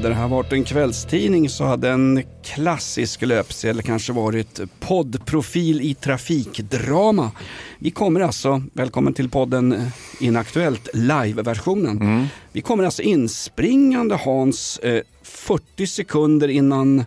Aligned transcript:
Hade 0.00 0.08
det 0.08 0.14
här 0.14 0.28
varit 0.28 0.52
en 0.52 0.64
kvällstidning 0.64 1.48
så 1.48 1.64
hade 1.64 1.90
en 1.90 2.22
klassisk 2.42 3.22
löpsedel 3.22 3.82
kanske 3.82 4.12
varit 4.12 4.60
poddprofil 4.80 5.80
i 5.80 5.94
trafikdrama. 5.94 7.30
Vi 7.78 7.90
kommer 7.90 8.20
alltså, 8.20 8.62
välkommen 8.72 9.14
till 9.14 9.28
podden 9.28 9.90
Inaktuellt, 10.20 10.88
live-versionen. 10.94 12.28
Vi 12.52 12.60
kommer 12.60 12.84
alltså 12.84 13.02
inspringande 13.02 14.14
Hans 14.14 14.78
eh, 14.78 15.02
40 15.22 15.86
sekunder 15.86 16.48
innan 16.48 17.04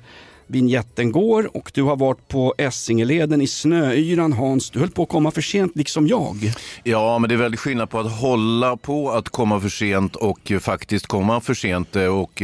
vignetten 0.47 1.11
går 1.11 1.57
och 1.57 1.71
du 1.73 1.83
har 1.83 1.95
varit 1.95 2.27
på 2.27 2.55
Essingeleden 2.57 3.41
i 3.41 3.47
snöyran 3.47 4.33
Hans. 4.33 4.69
Du 4.69 4.79
höll 4.79 4.89
på 4.91 5.03
att 5.03 5.09
komma 5.09 5.31
för 5.31 5.41
sent 5.41 5.71
liksom 5.75 6.07
jag. 6.07 6.53
Ja, 6.83 7.19
men 7.19 7.27
det 7.29 7.35
är 7.35 7.37
väldigt 7.37 7.59
skillnad 7.59 7.89
på 7.89 7.99
att 7.99 8.11
hålla 8.11 8.77
på 8.77 9.11
att 9.11 9.29
komma 9.29 9.59
för 9.59 9.69
sent 9.69 10.15
och 10.15 10.51
faktiskt 10.61 11.07
komma 11.07 11.41
för 11.41 11.53
sent. 11.53 11.95
eh, 11.95 12.05
Och, 12.05 12.43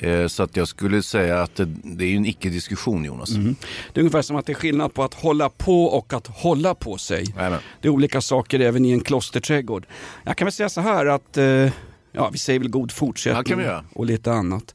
eh, 0.00 0.26
så 0.26 0.42
att 0.42 0.56
jag 0.56 0.68
skulle 0.68 1.02
säga 1.02 1.42
att 1.42 1.54
det, 1.54 1.64
det 1.82 2.04
är 2.04 2.16
en 2.16 2.26
icke-diskussion, 2.26 3.04
Jonas. 3.04 3.30
Det 3.30 4.00
är 4.00 4.00
ungefär 4.00 4.22
som 4.22 4.36
att 4.36 4.46
det 4.46 4.52
är 4.52 4.54
skillnad 4.54 4.94
på 4.94 5.02
att 5.04 5.14
hålla 5.14 5.48
på 5.48 5.84
och 5.84 6.12
att 6.12 6.26
hålla 6.26 6.74
på 6.74 6.98
sig. 6.98 7.24
Jajamän. 7.36 7.58
Det 7.80 7.88
är 7.88 7.92
olika 7.92 8.20
saker 8.20 8.60
även 8.60 8.84
i 8.84 8.90
en 8.90 9.00
klosterträdgård. 9.00 9.86
Jag 10.24 10.36
kan 10.36 10.46
väl 10.46 10.52
säga 10.52 10.68
så 10.68 10.80
här 10.80 11.06
att 11.06 11.36
eh, 11.36 11.44
Ja, 12.12 12.28
vi 12.32 12.38
säger 12.38 12.58
väl 12.60 12.70
god 12.70 12.92
fortsättning 12.92 13.60
Ja, 13.60 13.84
och 13.94 14.06
lite 14.06 14.32
annat. 14.32 14.74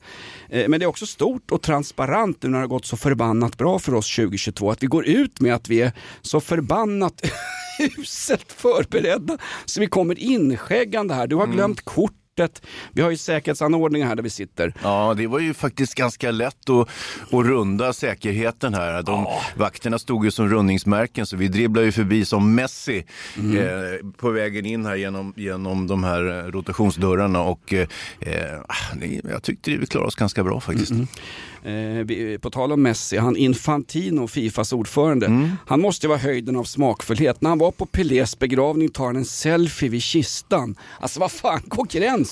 Eh, 0.50 0.67
Men 0.70 0.80
det 0.80 0.84
är 0.86 0.88
också 0.88 1.06
stort 1.06 1.52
och 1.52 1.62
transparent 1.62 2.44
nu 2.44 2.50
när 2.50 2.58
det 2.58 2.64
har 2.64 2.67
gått 2.67 2.86
så 2.86 2.98
förbannat 2.98 3.58
bra 3.58 3.80
för 3.80 3.94
oss 3.94 4.16
2022 4.16 4.72
att 4.72 4.84
vi 4.84 4.88
går 4.88 5.06
ut 5.06 5.42
med 5.42 5.56
att 5.56 5.70
vi 5.70 5.81
är 5.81 5.92
så 6.22 6.39
förbannat 6.39 7.22
uselt 7.98 8.52
förberedda 8.52 9.38
så 9.66 9.80
vi 9.80 9.88
kommer 9.88 10.20
inskäggande 10.20 11.14
här. 11.14 11.28
Du 11.28 11.36
Mm. 11.36 11.48
har 11.50 11.56
glömt 11.56 11.86
kortet. 12.36 12.62
Vi 12.92 13.02
har 13.02 13.09
ju 13.12 13.17
säkerhetsanordningar 13.17 14.08
här 14.08 14.16
där 14.16 14.23
vi 14.23 14.30
sitter. 14.30 14.73
Ja, 14.84 15.14
det 15.17 15.28
var 15.28 15.39
ju 15.39 15.53
faktiskt 15.53 15.95
ganska 15.95 16.31
lätt 16.31 16.70
att, 16.70 16.88
att 17.34 17.45
runda 17.45 17.94
säkerheten 17.94 18.73
här. 18.73 19.03
De, 19.03 19.28
Vakterna 19.56 20.00
stod 20.00 20.26
ju 20.26 20.31
som 20.31 20.50
rundningsmärken 20.50 21.26
så 21.26 21.38
vi 21.38 21.48
dribblade 21.48 21.86
ju 21.86 21.92
förbi 21.92 22.26
som 22.26 22.56
Messi 22.56 22.98
eh, 23.38 24.08
på 24.17 24.30
vägen 24.30 24.66
in 24.66 24.86
här 24.86 24.95
genom, 24.95 25.34
genom 25.36 25.88
de 25.88 26.04
här 26.04 26.39
eh, 26.45 26.52
rotationsdörrarna 26.52 27.42
och 27.42 27.73
eh, 27.73 27.88
det- 28.20 29.22
jag 29.30 29.44
tyckte 29.44 29.72
vi 29.78 29.86
klarade 29.86 30.08
oss 30.08 30.16
ganska 30.16 30.44
bra 30.44 30.59
faktiskt. 30.59 30.92
Eh, 31.64 31.72
vi- 32.06 32.38
på 32.42 32.50
tal 32.50 32.72
om 32.72 32.81
Messi, 32.81 33.17
han 33.17 33.36
Infantino, 33.38 34.28
Fifas 34.28 34.73
ordförande, 34.73 35.26
Mm. 35.26 35.50
han 35.67 35.82
måste 35.82 36.08
vara 36.08 36.17
höjden 36.17 36.55
av 36.55 36.64
smakfullhet. 36.64 37.42
När 37.42 37.50
han 37.50 37.58
var 37.60 37.71
på 37.71 37.86
Pelés 37.86 38.39
begravning 38.39 38.89
tar 38.89 39.05
han 39.05 39.15
en 39.15 39.26
selfie 39.26 39.89
vid 39.89 40.02
kistan. 40.04 40.76
Alltså 41.00 41.20
vad 41.20 41.32
fan 41.32 41.61
går 41.65 41.86
gränsen? 41.86 42.23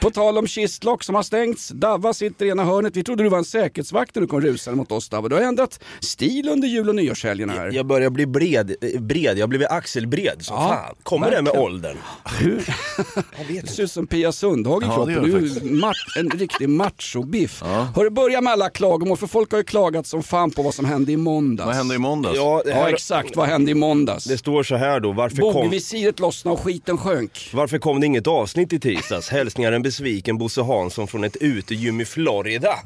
På 0.00 0.10
tal 0.10 0.38
om 0.38 0.46
kistlock 0.46 1.04
som 1.04 1.14
har 1.14 1.22
stängts, 1.22 1.68
Davva 1.68 2.14
sitter 2.14 2.46
i 2.46 2.48
ena 2.48 2.64
hörnet. 2.64 2.96
Vi 2.96 3.04
trodde 3.04 3.22
du 3.22 3.28
var 3.28 3.38
en 3.38 3.44
säkerhetsvakt 3.44 4.14
när 4.14 4.22
du 4.22 4.28
kom 4.28 4.40
rusande 4.40 4.76
mot 4.76 4.92
oss 4.92 5.08
Davva. 5.08 5.28
Du 5.28 5.34
har 5.34 5.42
ändrat 5.42 5.80
stil 6.00 6.48
under 6.48 6.68
jul 6.68 6.88
och 6.88 6.94
nyårshelgen 6.94 7.50
här. 7.50 7.70
Jag 7.72 7.86
börjar 7.86 8.10
bli 8.10 8.26
bred, 8.26 8.74
bred. 9.00 9.38
jag 9.38 9.42
har 9.42 9.48
blivit 9.48 9.68
axelbred 9.70 10.36
som 10.40 10.56
Ja, 10.56 10.68
fan. 10.68 10.96
Kommer 11.02 11.26
det 11.30 11.36
med 11.36 11.44
verkligen. 11.44 11.64
åldern? 11.66 11.96
Hur? 12.38 12.50
Jag 13.38 13.44
vet 13.54 13.66
Du 13.66 13.72
ser 13.72 13.82
ut 13.82 13.90
som 13.90 14.06
Pia 14.06 14.32
Sundhage 14.32 14.82
i 14.82 14.86
Ja, 14.86 14.94
kroppen. 14.94 15.22
Du 15.22 15.40
det 15.40 16.18
är 16.18 16.20
en 16.20 16.30
riktig 16.30 16.68
machobiff. 16.68 17.62
Hörru, 17.96 18.10
börja 18.10 18.40
med 18.40 18.52
alla 18.52 18.70
klagomål, 18.70 19.16
för 19.16 19.26
folk 19.26 19.50
har 19.50 19.58
ju 19.58 19.64
klagat 19.64 20.06
som 20.06 20.22
fan 20.22 20.50
på 20.50 20.62
vad 20.62 20.74
som 20.74 20.84
hände 20.84 21.12
i 21.12 21.16
måndags. 21.16 21.66
Vad 21.66 21.74
hände 21.76 21.94
i 21.94 21.98
måndags? 21.98 22.36
Ja, 22.36 22.62
det, 22.64 22.70
Ja, 22.70 22.76
här, 22.76 22.88
exakt. 22.94 23.36
Vad 23.36 23.48
hände 23.48 23.70
i 23.70 23.74
måndags? 23.74 24.24
det 24.24 24.38
står 24.38 24.62
så 24.62 24.76
här 24.76 25.00
då, 25.00 25.12
varför 25.12 25.36
kom, 25.36 25.52
Bogvisiret 25.52 26.20
lossnade 26.20 26.52
och 26.56 26.60
skiten 26.64 26.98
sjönk. 26.98 27.50
varför 27.54 27.78
kom 27.78 28.00
det 28.00 28.06
inget 28.06 28.26
avsnitt 28.50 28.72
i 28.72 28.80
tisdags? 28.80 29.28
Hälsningar 29.28 29.72
en 29.72 29.82
besviken 29.82 30.38
Bosse 30.38 30.62
Hansson 30.62 31.08
från 31.08 31.24
ett 31.24 31.36
utegym 31.36 32.00
i 32.00 32.04
Florida. 32.04 32.78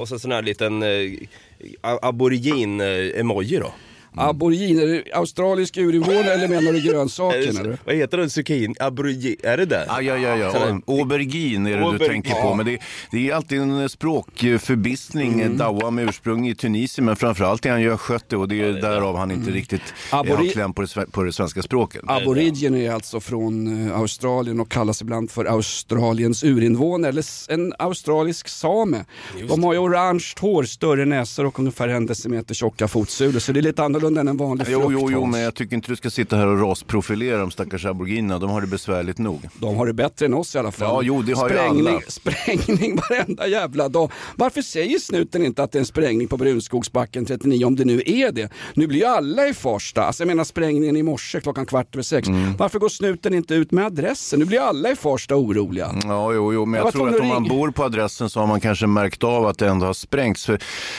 Och 0.00 0.08
så 0.08 0.18
sån 0.18 0.32
här 0.32 0.42
liten 0.42 0.82
eh, 0.82 1.98
aborigin-emoji 2.02 3.58
då. 3.58 3.72
Aboriginer, 4.16 4.82
är 4.82 4.86
det 4.86 5.12
australisk 5.14 5.76
urinvånare 5.76 6.32
eller 6.32 6.48
menar 6.48 6.72
du 6.72 6.80
grönsaken? 6.80 7.56
Eh, 7.56 7.60
eller? 7.60 7.78
Vad 7.84 7.94
heter 7.94 8.18
det? 8.18 8.30
Zucchini? 8.30 8.74
Aborigin? 8.80 9.36
Är 9.42 9.56
det 9.56 9.64
där? 9.64 9.84
Ja, 9.88 10.02
ja, 10.02 10.16
ja, 10.16 10.36
ja. 10.36 10.80
Aubergine 10.86 11.66
är 11.66 11.70
det 11.70 11.76
du 11.76 11.82
Aubergine. 11.84 12.08
tänker 12.08 12.42
på. 12.42 12.54
Men 12.54 12.66
det, 12.66 12.78
det 13.10 13.30
är 13.30 13.34
alltid 13.34 13.60
en 13.60 13.88
språkförbistning. 13.88 15.40
Mm. 15.40 15.56
Dawa 15.56 15.90
med 15.90 16.08
ursprung 16.08 16.48
i 16.48 16.54
Tunisien, 16.54 17.04
men 17.04 17.16
framförallt 17.16 17.66
är 17.66 17.70
han 17.70 17.82
ju 17.82 17.92
östgöte 17.92 18.36
och 18.36 18.48
det 18.48 18.60
är 18.62 18.72
därav 18.72 19.16
han 19.16 19.30
inte 19.30 19.50
riktigt 19.50 19.82
Abori- 20.10 20.36
har 20.36 20.52
kläm 20.52 20.74
på 20.74 20.82
det, 20.82 21.06
på 21.12 21.22
det 21.22 21.32
svenska 21.32 21.62
språket. 21.62 22.02
Aboriginer 22.06 22.78
är 22.78 22.90
alltså 22.92 23.20
från 23.20 23.86
eh, 23.90 23.98
Australien 24.00 24.60
och 24.60 24.68
kallas 24.70 25.02
ibland 25.02 25.30
för 25.30 25.44
Australiens 25.44 26.44
urinvånare 26.44 27.08
eller 27.08 27.24
en 27.48 27.72
australisk 27.78 28.48
same. 28.48 29.04
De 29.48 29.64
har 29.64 29.72
ju 29.72 29.78
orange 29.78 30.24
hår, 30.40 30.62
större 30.64 31.04
näsor 31.04 31.46
och 31.46 31.58
ungefär 31.58 31.88
en 31.88 32.06
decimeter 32.06 32.54
tjocka 32.54 32.88
fotsulor 32.88 33.38
så 33.40 33.52
det 33.52 33.60
är 33.60 33.62
lite 33.62 33.82
annorlunda 33.84 33.99
än 34.06 34.28
en 34.28 34.36
vanlig 34.36 34.66
frukt. 34.66 34.80
Jo, 34.82 34.92
jo, 34.92 35.10
jo, 35.10 35.26
men 35.26 35.40
jag 35.40 35.54
tycker 35.54 35.76
inte 35.76 35.92
du 35.92 35.96
ska 35.96 36.10
sitta 36.10 36.36
här 36.36 36.46
och 36.46 36.60
rasprofilera 36.60 37.38
de 37.38 37.50
stackars 37.50 37.86
aboriginerna. 37.86 38.38
De 38.38 38.50
har 38.50 38.60
det 38.60 38.66
besvärligt 38.66 39.18
nog. 39.18 39.48
De 39.58 39.76
har 39.76 39.86
det 39.86 39.92
bättre 39.92 40.26
än 40.26 40.34
oss 40.34 40.54
i 40.54 40.58
alla 40.58 40.72
fall. 40.72 40.88
Ja, 40.88 41.02
jo, 41.02 41.22
det 41.22 41.32
har 41.32 41.48
ju 41.48 41.54
sprängning, 41.54 41.86
alla. 41.86 42.00
Sprängning 42.08 42.96
varenda 42.96 43.46
jävla 43.46 43.88
dag. 43.88 44.12
Varför 44.36 44.62
säger 44.62 44.98
snuten 44.98 45.44
inte 45.44 45.62
att 45.62 45.72
det 45.72 45.78
är 45.78 45.80
en 45.80 45.86
sprängning 45.86 46.28
på 46.28 46.36
Brunskogsbacken 46.36 47.24
39 47.24 47.64
om 47.64 47.76
det 47.76 47.84
nu 47.84 48.02
är 48.06 48.32
det? 48.32 48.50
Nu 48.74 48.86
blir 48.86 48.98
ju 48.98 49.06
alla 49.06 49.48
i 49.48 49.54
Farsta, 49.54 50.02
alltså 50.02 50.22
jag 50.22 50.26
menar 50.28 50.44
sprängningen 50.44 50.96
i 50.96 51.02
morse 51.02 51.40
klockan 51.40 51.66
kvart 51.66 51.94
över 51.94 52.02
sex. 52.02 52.28
Mm. 52.28 52.56
Varför 52.56 52.78
går 52.78 52.88
snuten 52.88 53.34
inte 53.34 53.54
ut 53.54 53.72
med 53.72 53.86
adressen? 53.86 54.38
Nu 54.38 54.44
blir 54.44 54.60
alla 54.60 54.90
i 54.90 54.96
Farsta 54.96 55.36
oroliga. 55.36 55.94
Ja, 56.04 56.32
jo, 56.32 56.52
jo, 56.52 56.66
men 56.66 56.78
Jag 56.78 56.86
jag, 56.86 56.92
tror 56.92 57.08
att 57.08 57.20
om 57.20 57.28
man 57.28 57.48
bor 57.48 57.70
på 57.70 57.84
adressen 57.84 58.30
så 58.30 58.40
har 58.40 58.46
man 58.46 58.60
kanske 58.60 58.86
märkt 58.86 59.24
av 59.24 59.46
att 59.46 59.58
det 59.58 59.68
ändå 59.68 59.86
har 59.86 59.94
sprängts. 59.94 60.50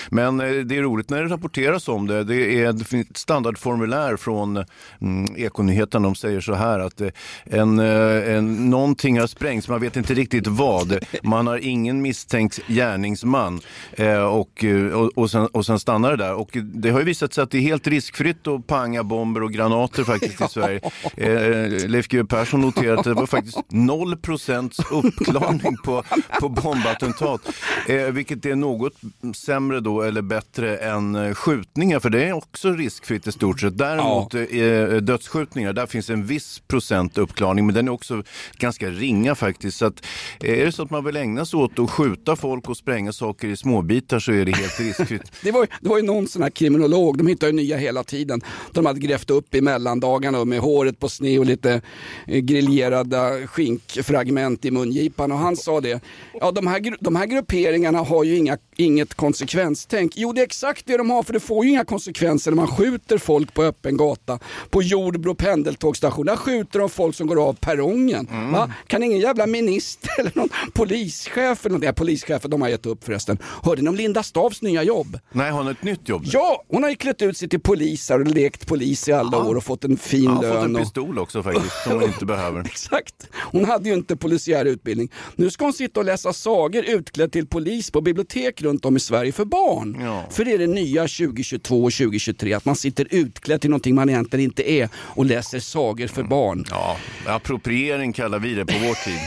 Men 0.10 0.40
eh, 0.40 0.48
det 0.48 0.78
är 0.78 0.82
roligt 0.82 1.10
när 1.10 1.24
det 1.24 1.30
rapporteras 1.30 1.88
om 1.88 2.08
det. 2.08 2.24
Det, 2.24 2.62
är, 2.62 2.84
ett 3.00 3.18
standardformulär 3.18 4.18
från 4.18 4.66
mm, 5.02 5.36
Ekonyheterna. 5.38 6.08
De 6.08 6.16
säger 6.16 6.42
så 6.42 6.54
här 6.54 6.80
att 6.80 7.02
eh, 7.02 7.10
en, 7.46 7.80
eh, 7.80 8.36
en, 8.36 8.70
någonting 8.70 9.20
har 9.20 9.28
sprängts, 9.28 9.68
man 9.68 9.82
vet 9.82 9.98
inte 9.98 10.14
riktigt 10.14 10.48
vad. 10.48 11.00
Man 11.24 11.48
har 11.48 11.58
ingen 11.58 12.02
misstänkt 12.02 12.60
gärningsman 12.68 13.62
eh, 13.92 14.24
och, 14.24 14.66
och, 14.94 15.18
och, 15.18 15.32
sen, 15.32 15.46
och 15.46 15.66
sen 15.66 15.80
stannar 15.80 16.12
det 16.12 16.18
där. 16.18 16.34
Och 16.34 16.50
det 16.54 16.90
har 16.90 17.00
ju 17.00 17.06
visat 17.06 17.34
sig 17.34 17.44
att 17.44 17.52
det 17.52 17.58
är 17.58 17.62
helt 17.62 17.88
riskfritt 17.88 18.48
att 18.48 18.68
panga 18.68 19.04
bomber 19.04 19.44
och 19.44 19.54
granater 19.54 20.04
faktiskt 20.04 20.42
i 20.42 20.48
Sverige. 20.50 20.80
Eh, 21.18 21.90
Leif 21.90 22.08
GW 22.08 22.24
Persson 22.28 22.62
noterade 22.62 23.00
att 23.00 23.06
det 23.06 23.14
var 23.14 23.26
faktiskt 23.26 23.58
0 23.70 24.18
procents 24.18 24.80
uppklarning 24.92 25.78
på, 25.84 26.04
på 26.40 26.50
bombattentat. 26.50 27.42
Eh, 27.88 28.06
vilket 28.06 28.46
är 28.46 28.56
något 28.56 28.94
sämre 29.36 29.80
då 29.80 30.02
eller 30.02 30.22
bättre 30.22 30.78
än 30.78 31.36
skjutningar 31.36 32.00
för 32.00 32.10
det 32.10 32.24
är 32.24 32.34
också 32.34 32.70
riskfritt 32.82 33.28
i 33.28 33.32
stort 33.32 33.60
sett. 33.60 33.78
Däremot 33.78 34.34
eh, 34.34 35.02
dödsskjutningar, 35.02 35.74
där 35.74 35.86
finns 35.88 36.10
en 36.10 36.26
viss 36.26 36.60
procent 36.68 37.18
uppklarning 37.18 37.66
men 37.66 37.76
den 37.76 37.88
är 37.88 37.92
också 37.92 38.24
ganska 38.58 38.90
ringa 38.90 39.36
faktiskt. 39.36 39.78
Så 39.78 39.86
att, 39.86 40.06
eh, 40.40 40.60
är 40.60 40.66
det 40.66 40.72
så 40.72 40.84
att 40.84 40.90
man 40.90 41.06
vill 41.06 41.18
ägna 41.18 41.46
sig 41.46 41.60
åt 41.60 41.80
att 41.80 41.90
skjuta 41.90 42.36
folk 42.36 42.70
och 42.70 42.78
spränga 42.78 43.14
saker 43.14 43.48
i 43.48 43.58
småbitar 43.58 44.20
så 44.20 44.32
är 44.32 44.46
det 44.46 44.52
helt 44.52 44.80
riskfritt. 44.80 45.32
Det 45.44 45.52
var, 45.52 45.68
det 45.82 45.90
var 45.90 45.98
ju 45.98 46.04
någon 46.04 46.28
sån 46.28 46.42
här 46.42 46.50
kriminolog, 46.50 47.18
de 47.18 47.28
hittar 47.28 47.48
ju 47.48 47.54
nya 47.54 47.78
hela 47.78 48.04
tiden. 48.04 48.42
De 48.72 48.86
hade 48.86 49.00
grävt 49.00 49.30
upp 49.30 49.56
i 49.56 49.62
mellandagarna 49.62 50.46
med 50.46 50.60
håret 50.60 51.00
på 51.00 51.10
sned 51.10 51.40
och 51.40 51.46
lite 51.46 51.82
eh, 52.28 52.40
griljerade 52.40 53.48
skinkfragment 53.48 54.66
i 54.66 54.72
mungipan 54.72 55.32
och 55.32 55.38
han 55.38 55.56
sa 55.56 55.82
det. 55.82 56.02
Ja, 56.40 56.52
de 56.52 56.68
här, 56.68 56.96
de 57.00 57.16
här 57.16 57.26
grupperingarna 57.26 58.00
har 58.00 58.24
ju 58.24 58.38
inga, 58.38 58.58
inget 58.82 59.14
konsekvenstänk. 59.14 60.14
Jo, 60.16 60.34
det 60.34 60.42
är 60.42 60.46
exakt 60.46 60.86
det 60.86 60.98
de 60.98 61.10
har 61.10 61.24
för 61.24 61.34
det 61.34 61.40
får 61.40 61.66
ju 61.66 61.72
inga 61.72 61.86
konsekvenser 61.86 62.52
när 62.52 62.56
man 62.56 62.68
skjuter 62.68 63.18
folk 63.18 63.54
på 63.54 63.64
öppen 63.64 63.98
gata. 63.98 64.40
På 64.70 64.82
Jordbro 64.82 65.36
pendeltågstation, 65.36 66.26
där 66.26 66.36
skjuter 66.36 66.80
de 66.80 66.90
folk 66.90 67.16
som 67.16 67.28
går 67.28 67.48
av 67.48 67.54
perrongen. 67.54 68.28
Mm. 68.32 68.70
Kan 68.88 69.04
ingen 69.04 69.20
jävla 69.20 69.48
minister 69.48 70.12
eller 70.20 70.32
någon 70.36 70.50
polischef 70.74 71.66
eller 71.66 71.78
något, 71.78 72.30
ja, 72.30 72.40
de 72.48 72.62
har 72.62 72.70
gett 72.70 72.86
upp 72.86 73.04
förresten. 73.04 73.38
Hörde 73.64 73.82
ni 73.82 73.90
om 73.90 73.96
Linda 73.96 74.24
Stavs 74.24 74.62
nya 74.62 74.84
jobb? 74.84 75.20
Nej, 75.32 75.52
har 75.52 75.58
hon 75.58 75.72
ett 75.72 75.84
nytt 75.84 76.10
jobb? 76.10 76.22
nu? 76.22 76.30
Ja, 76.34 76.64
hon 76.68 76.84
har 76.84 76.90
ju 76.90 76.96
klätt 76.96 77.22
ut 77.22 77.38
sig 77.38 77.50
till 77.50 77.60
polis 77.60 78.10
här 78.10 78.20
och 78.22 78.28
lekt 78.28 78.68
polis 78.68 79.10
i 79.10 79.12
alla 79.12 79.44
år 79.44 79.56
och 79.56 79.64
fått 79.64 79.84
en 79.84 79.98
fin 79.98 80.28
har 80.28 80.42
lön. 80.42 80.56
fått 80.56 80.66
en 80.66 80.76
och... 80.76 80.82
pistol 80.82 81.20
också 81.20 81.44
faktiskt, 81.44 81.84
som 81.84 81.94
hon 81.94 82.04
inte 82.04 82.26
behöver. 82.26 82.62
Exakt. 82.66 83.28
Hon 83.52 83.66
hade 83.66 83.90
ju 83.90 83.96
inte 83.96 84.16
polisiär 84.16 84.66
utbildning. 84.66 85.12
Nu 85.36 85.50
ska 85.50 85.66
hon 85.66 85.74
sitta 85.74 86.00
och 86.00 86.06
läsa 86.06 86.34
sagor 86.34 86.84
utklädd 86.86 87.32
till 87.32 87.48
polis 87.48 87.92
på 87.92 88.02
bibliotek 88.02 88.62
runt 88.72 88.86
om 88.86 88.98
i 88.98 89.00
Sverige 89.00 89.32
för 89.32 89.46
barn. 89.46 89.98
Ja. 90.02 90.26
För 90.30 90.46
det 90.46 90.52
är 90.52 90.58
det 90.58 90.68
nya 90.68 91.02
2022 91.02 91.84
och 91.84 91.92
2023, 91.92 92.54
att 92.54 92.66
man 92.66 92.76
sitter 92.76 93.08
utklädd 93.10 93.62
till 93.62 93.70
någonting 93.70 93.96
man 93.96 94.10
egentligen 94.10 94.44
inte 94.44 94.72
är 94.72 94.90
och 94.96 95.26
läser 95.26 95.60
sagor 95.60 96.08
för 96.08 96.24
barn. 96.24 96.66
Ja, 96.70 96.98
appropriering 97.26 98.14
kallar 98.14 98.40
vi 98.40 98.54
det 98.54 98.66
på 98.66 98.74
vår 98.74 99.06
tid. 99.06 99.20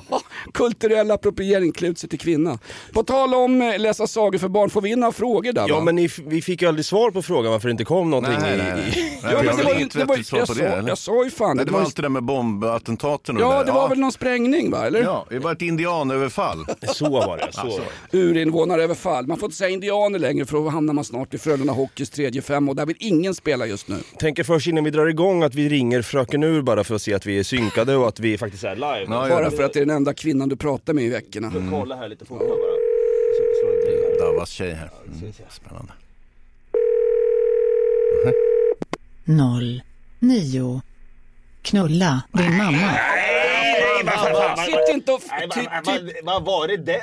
Kulturell 0.54 1.10
appropriering, 1.10 1.72
klä 1.72 1.88
ut 1.88 1.98
sig 1.98 2.08
till 2.08 2.18
kvinna. 2.18 2.58
På 2.92 3.02
tal 3.02 3.34
om 3.34 3.62
eh, 3.62 3.78
läsa 3.78 4.06
sagor 4.06 4.38
för 4.38 4.48
barn, 4.48 4.70
får 4.70 4.80
vi 4.80 4.90
in 4.90 5.00
några 5.00 5.12
frågor 5.12 5.52
där 5.52 5.68
Ja 5.68 5.74
va? 5.78 5.84
men 5.84 5.94
ni, 5.96 6.08
vi 6.26 6.42
fick 6.42 6.62
ju 6.62 6.68
aldrig 6.68 6.84
svar 6.84 7.10
på 7.10 7.22
frågan 7.22 7.52
varför 7.52 7.68
det 7.68 7.72
inte 7.72 7.84
kom 7.84 8.10
någonting 8.10 8.34
Nej, 8.40 8.54
i... 8.54 8.56
nej, 8.58 8.72
nej. 8.76 9.20
Ja, 9.22 9.28
men 9.28 9.36
har 9.36 9.42
det 9.42 9.46
var 9.48 9.56
det 9.56 9.62
var 9.64 9.72
ju- 9.72 9.78
vettigt 10.08 10.26
svar 10.26 10.38
jag 10.38 10.48
på 10.48 10.54
sa- 10.54 10.60
det? 10.62 10.68
eller? 10.68 10.88
jag 10.88 10.98
sa 10.98 11.24
ju 11.24 11.30
fan, 11.30 11.56
Nej, 11.56 11.64
det 11.64 11.70
det 11.70 11.72
var 11.72 11.78
var 11.78 11.84
ju- 11.84 11.86
allt 11.86 11.96
det 11.96 12.02
där 12.02 12.08
med 12.08 12.22
bombattentaten 12.22 13.36
och 13.36 13.42
Ja, 13.42 13.58
där. 13.58 13.64
det 13.64 13.72
var 13.72 13.88
väl 13.88 13.98
någon 13.98 14.12
sprängning 14.12 14.70
va? 14.70 14.86
Eller? 14.86 15.02
Ja, 15.02 15.26
det 15.30 15.38
var 15.38 15.52
ett 15.52 15.62
indianöverfall. 15.62 16.66
Så 16.94 17.08
var 17.10 17.36
det, 17.36 17.52
så 17.52 17.66
var 17.66 17.80
det. 18.10 18.18
Urinvånaröverfall. 18.18 19.26
Man 19.26 19.38
får 19.38 19.46
inte 19.46 19.56
säga 19.56 19.70
indianer 19.70 20.18
längre 20.18 20.44
för 20.46 20.56
då 20.58 20.68
hamnar 20.68 20.94
man 20.94 21.04
snart 21.04 21.34
i 21.34 21.38
Frölunda 21.38 21.72
Hockeys 21.72 22.10
tredje 22.10 22.42
fem 22.42 22.68
och 22.68 22.76
där 22.76 22.86
vill 22.86 22.96
ingen 22.98 23.34
spela 23.34 23.66
just 23.66 23.88
nu. 23.88 23.96
Tänker 24.18 24.44
först 24.44 24.66
innan 24.66 24.84
vi 24.84 24.90
drar 24.90 25.06
igång 25.06 25.42
att 25.42 25.54
vi 25.54 25.68
ringer 25.68 26.02
Fröken 26.02 26.42
Ur 26.42 26.62
bara 26.62 26.84
för 26.84 26.94
att 26.94 27.02
se 27.02 27.14
att 27.14 27.26
vi 27.26 27.38
är 27.38 27.42
synkade 27.42 27.96
och 27.96 28.08
att 28.08 28.20
vi 28.20 28.38
faktiskt 28.38 28.64
är 28.64 28.74
live. 28.74 29.00
Ja, 29.08 29.28
Bara 29.28 29.42
ja. 29.42 29.50
för 29.50 29.62
att 29.62 29.72
det 29.72 29.78
är 29.80 29.86
den 29.86 29.96
enda 29.96 30.14
kvinnan 30.14 30.27
du 30.48 30.56
pratar 30.56 30.92
med 30.94 31.04
i 31.04 31.08
veckorna. 31.08 31.52
Kolla 31.70 31.96
här 31.96 32.08
lite 32.08 32.24
fort 32.24 32.38
bara. 32.38 32.58
Davas 34.18 34.50
tjej 34.50 34.72
här. 34.72 34.90
Mm, 35.06 35.32
spännande. 35.50 35.92
noll 39.24 39.82
nio 40.18 40.82
Knulla 41.62 42.22
din 42.32 42.56
mamma. 42.56 42.90
Sitt 44.66 44.94
inte 44.94 45.12
och... 45.12 45.20
Nej, 45.30 45.48
ty- 45.54 45.66
vad- 45.84 45.84
ty- 45.84 46.12
vad- 46.24 46.34
Vad 46.34 46.44
var 46.44 46.68
det 46.68 46.76
där? 46.76 47.00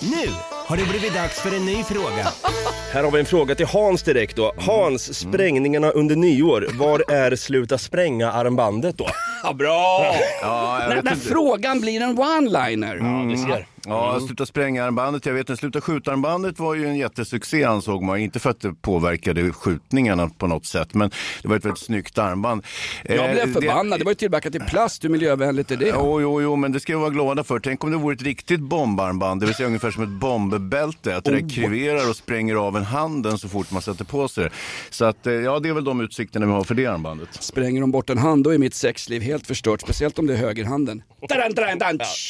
Nu 0.00 0.30
har 0.66 0.76
det 0.76 0.84
blivit 0.84 1.14
dags 1.14 1.40
för 1.40 1.56
en 1.56 1.66
ny 1.66 1.84
fråga. 1.84 2.28
Här 2.92 3.04
har 3.04 3.10
vi 3.10 3.20
en 3.20 3.26
fråga 3.26 3.54
till 3.54 3.66
Hans 3.66 4.02
direkt 4.02 4.36
då. 4.36 4.52
Hans, 4.58 5.18
sprängningarna 5.18 5.90
under 5.90 6.16
nyår, 6.16 6.68
var 6.72 7.04
är 7.12 7.36
sluta 7.36 7.78
spränga-armbandet 7.78 8.98
då? 8.98 9.06
Ja, 9.44 9.52
bra! 9.52 10.06
Ja, 10.42 10.80
jag 10.80 10.88
När, 10.88 10.94
vet 10.96 11.04
när 11.04 11.12
inte. 11.12 11.26
frågan 11.28 11.80
blir 11.80 12.00
en 12.02 12.18
one-liner. 12.18 12.96
Ja, 12.96 13.28
vi 13.28 13.36
ser. 13.36 13.66
Ja, 13.86 14.20
Sluta 14.26 14.46
spränga-armbandet. 14.46 15.26
Jag 15.26 15.34
vet 15.34 15.40
inte, 15.50 15.56
Sluta 15.60 15.80
skjuta-armbandet 15.80 16.58
var 16.58 16.74
ju 16.74 16.86
en 16.86 16.96
jättesuccé 16.96 17.64
ansåg 17.64 18.02
man. 18.02 18.18
Inte 18.18 18.38
för 18.38 18.50
att 18.50 18.60
det 18.60 18.74
påverkade 18.74 19.52
skjutningarna 19.52 20.30
på 20.38 20.46
något 20.46 20.66
sätt, 20.66 20.94
men 20.94 21.10
det 21.42 21.48
var 21.48 21.56
ett 21.56 21.64
väldigt 21.64 21.82
snyggt 21.82 22.18
armband. 22.18 22.62
Jag 23.04 23.28
Eh, 23.28 23.32
blev 23.32 23.52
förbannad. 23.52 24.00
Det 24.00 24.04
var 24.04 24.10
ju 24.10 24.14
tillverkat 24.16 24.54
i 24.54 24.58
plast. 24.58 25.04
Hur 25.04 25.08
miljövänligt 25.08 25.70
är 25.70 25.76
det? 25.76 25.88
Jo, 25.88 26.20
jo, 26.20 26.42
jo, 26.42 26.56
men 26.56 26.72
det 26.72 26.80
ska 26.80 26.92
vi 26.92 27.00
vara 27.00 27.10
glada 27.10 27.44
för. 27.44 27.58
Tänk 27.60 27.84
om 27.84 27.90
det 27.90 27.96
vore 27.96 28.14
ett 28.14 28.22
riktigt 28.22 28.60
bombarmband, 28.60 29.40
det 29.40 29.46
vill 29.46 29.54
säga 29.54 29.66
ungefär 29.66 29.90
som 29.90 30.02
ett 30.02 30.08
bombbälte. 30.08 31.16
Att 31.16 31.24
det 31.24 31.30
där 31.30 31.48
kriverar 31.48 32.10
och 32.10 32.16
spränger 32.16 32.54
av 32.54 32.76
en 32.76 32.84
handen 32.84 33.38
så 33.38 33.48
fort 33.48 33.70
man 33.70 33.82
sätter 33.82 34.04
på 34.04 34.28
sig 34.28 34.44
det. 34.44 34.50
Så 34.90 35.04
att, 35.04 35.26
eh, 35.26 35.32
ja, 35.32 35.58
det 35.58 35.68
är 35.68 35.72
väl 35.72 35.84
de 35.84 36.00
utsikterna 36.00 36.46
vi 36.46 36.52
har 36.52 36.64
för 36.64 36.74
det 36.74 36.86
armbandet. 36.86 37.28
Spränger 37.32 37.80
de 37.80 37.90
bort 37.90 38.10
en 38.10 38.18
hand 38.18 38.44
då 38.44 38.50
är 38.50 38.58
mitt 38.58 38.74
sexliv 38.74 39.22
helt 39.22 39.46
förstört. 39.46 39.80
Speciellt 39.80 40.18
om 40.18 40.26
det 40.26 40.32
är 40.32 40.38
högerhanden. 40.38 41.02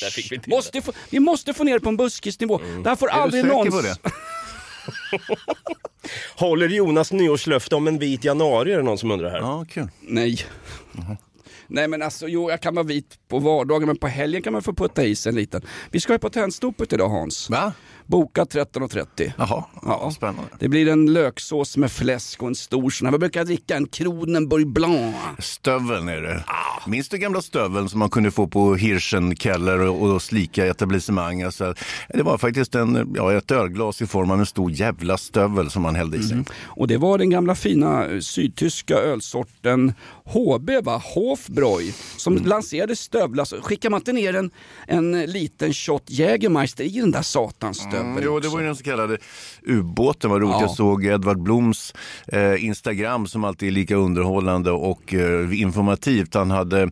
Ja, 0.01 0.07
där 0.07 0.11
fick 0.11 0.33
vi 0.33 0.39
till 0.39 0.51
måste 0.51 0.83
få, 0.83 0.93
vi 1.11 1.21
måste 1.21 1.42
få 1.55 1.65
ner 1.65 1.79
på 1.79 1.89
en 1.89 1.97
buskisnivå. 1.97 2.61
Det 2.83 2.89
här 2.89 2.97
får 2.97 3.09
Är 3.09 3.12
aldrig 3.12 3.44
någonsin... 3.44 3.83
det? 3.83 3.97
Håller 6.37 6.69
Jonas 6.69 7.12
nyårslöfte 7.12 7.75
om 7.77 7.87
en 7.89 7.99
vit 7.99 8.25
januari 8.25 8.73
är 8.73 8.77
det 8.77 8.83
någon 8.83 8.99
som 8.99 9.11
undrar 9.11 9.31
här. 9.31 9.39
Ja, 9.39 9.65
kul. 9.71 9.89
Nej. 10.00 10.39
Nej 11.67 11.89
men 11.89 12.03
alltså, 12.03 12.29
jo 12.29 12.50
jag 12.50 12.61
kan 12.61 12.75
vara 12.75 12.87
vit 12.87 13.19
på 13.29 13.39
vardagen 13.39 13.87
men 13.87 13.97
på 13.97 14.06
helgen 14.06 14.43
kan 14.43 14.53
man 14.53 14.62
få 14.62 14.73
putta 14.73 15.05
i 15.05 15.17
sig 15.17 15.31
en 15.31 15.37
liten. 15.37 15.62
Vi 15.91 16.00
ska 16.00 16.12
ju 16.12 16.19
på 16.19 16.31
Tennstopet 16.31 16.93
idag 16.93 17.09
Hans. 17.09 17.50
Va? 17.50 17.73
Boka 18.07 18.45
13.30. 18.45 19.33
Jaha, 19.39 19.65
ja. 19.83 20.11
Spännande. 20.11 20.51
Det 20.59 20.69
blir 20.69 20.89
en 20.89 21.13
löksås 21.13 21.77
med 21.77 21.93
fläsk 21.93 22.43
och 22.43 22.49
en 22.49 22.55
stor 22.55 22.91
sån 22.91 23.07
här. 23.07 23.13
Vi 23.13 23.19
brukar 23.19 23.45
dricka 23.45 23.77
en 23.77 23.87
Kronenburg 23.87 24.67
Blanc. 24.67 25.17
Stöveln 25.39 26.09
är 26.09 26.23
det. 26.23 26.45
Minns 26.87 27.09
du 27.09 27.19
gamla 27.19 27.43
stöveln 27.43 27.89
som 27.89 27.99
man 27.99 28.11
kunde 28.11 28.31
få 28.31 28.47
på 28.47 28.75
Hirschenkeller 28.75 29.79
och, 29.79 30.11
och 30.11 30.23
slika 30.23 30.67
etablissemang? 30.67 31.43
Alltså, 31.43 31.75
det 32.09 32.23
var 32.23 32.39
faktiskt 32.39 32.75
en, 32.75 33.15
ja, 33.17 33.33
ett 33.33 33.51
ölglas 33.51 34.03
i 34.03 34.07
form 34.07 34.31
av 34.31 34.41
en 34.41 34.47
stor 34.47 34.71
jävla 34.71 35.19
stövel 35.19 35.71
som 35.71 35.83
man 35.83 35.95
hällde 35.95 36.17
i 36.17 36.23
sig. 36.23 36.45
Och 36.65 36.89
det 36.89 36.99
var 36.99 37.19
den 37.19 37.31
gamla 37.31 37.55
fina 37.55 38.07
eh, 38.07 38.21
sydtyska 38.21 38.95
ölsorten 38.95 39.95
HB, 40.25 40.71
va? 40.83 41.03
Hofbräu, 41.15 41.93
som 42.17 42.37
lanserade 42.37 42.97
stövlar. 42.97 43.63
Skickar 43.63 43.91
man 43.91 44.01
inte 44.01 44.13
ner 44.13 44.35
en, 44.35 44.51
en 44.87 45.23
liten 45.23 45.73
shot 45.73 46.03
Jägermeister 46.07 46.85
i 46.85 47.01
den 47.01 47.11
där 47.11 47.23
satans 47.23 47.79
stöveln 47.79 48.02
Mm, 48.07 48.23
jo, 48.25 48.41
det 48.41 48.49
var 48.49 48.61
ju 48.61 48.67
den 48.67 48.77
så 48.77 48.85
kallade 48.85 49.19
ubåten. 49.63 50.31
Vad 50.31 50.41
roligt. 50.41 50.55
Ja. 50.55 50.61
Jag 50.61 50.71
såg 50.71 51.05
Edvard 51.05 51.43
Bloms 51.43 51.95
eh, 52.27 52.65
Instagram 52.65 53.27
som 53.27 53.45
alltid 53.45 53.69
är 53.69 53.73
lika 53.73 53.97
underhållande 53.97 54.71
och 54.71 55.15
eh, 55.15 55.61
informativt. 55.61 56.35
Han, 56.35 56.51
hade, 56.51 56.91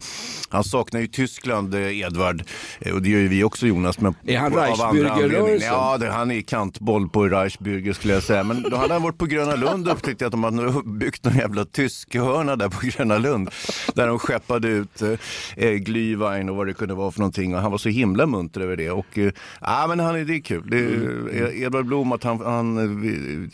han 0.49 0.65
saknar 0.65 1.01
ju 1.01 1.07
Tyskland, 1.07 1.75
eh, 1.75 1.99
Edvard. 2.01 2.43
Eh, 2.79 2.95
och 2.95 3.03
det 3.03 3.09
gör 3.09 3.21
ju 3.21 3.29
vi 3.29 3.45
också 3.45 3.67
Jonas. 3.67 4.01
Men 4.01 4.15
Är 4.27 4.39
han 4.39 4.53
av 4.53 4.59
andra 4.59 4.69
Reichsbürgerrörelsen? 4.69 5.65
Ja, 5.67 5.99
det, 5.99 6.11
han 6.11 6.31
är 6.31 6.41
kantboll 6.41 7.09
på 7.09 7.29
Reichsbürger 7.29 7.93
skulle 7.93 8.15
jag 8.15 8.23
säga. 8.23 8.45
Men 8.45 8.63
då 8.63 8.77
hade 8.77 8.93
han 8.93 9.03
varit 9.03 9.19
på 9.19 9.27
Gröna 9.27 9.57
Lund 9.57 9.89
och 9.89 9.95
upptäckt 9.95 10.23
att 10.23 10.31
de 10.31 10.45
hade 10.45 10.83
byggt 10.85 11.25
någon 11.25 11.37
jävla 11.37 11.65
tysk 11.65 12.15
hörna 12.15 12.57
där 12.57 12.69
på 12.69 12.87
Gröna 12.87 13.19
Lund. 13.19 13.51
Där 13.95 14.07
de 14.07 14.19
skeppade 14.19 14.69
ut 14.69 15.03
eh, 15.03 15.09
eh, 15.57 15.71
Glühwein 15.71 16.49
och 16.51 16.57
vad 16.57 16.67
det 16.67 16.75
kunde 16.75 16.95
vara 16.95 17.11
för 17.11 17.21
någonting. 17.21 17.55
Och 17.55 17.61
han 17.61 17.71
var 17.71 17.79
så 17.79 17.89
himla 17.89 18.27
munter 18.27 18.61
över 18.61 18.77
det. 18.77 18.91
Och, 18.91 19.19
eh, 19.19 19.33
ja, 19.61 19.87
men 19.89 20.01
han 20.01 20.17
är, 20.17 20.25
det 20.25 20.35
är 20.35 20.41
kul. 20.41 20.71
Det, 20.71 20.90
är 20.93 21.63
Edvard 21.63 21.87
Blom, 21.87 22.13
att 22.13 22.25
han, 22.25 22.41
han, 22.41 22.79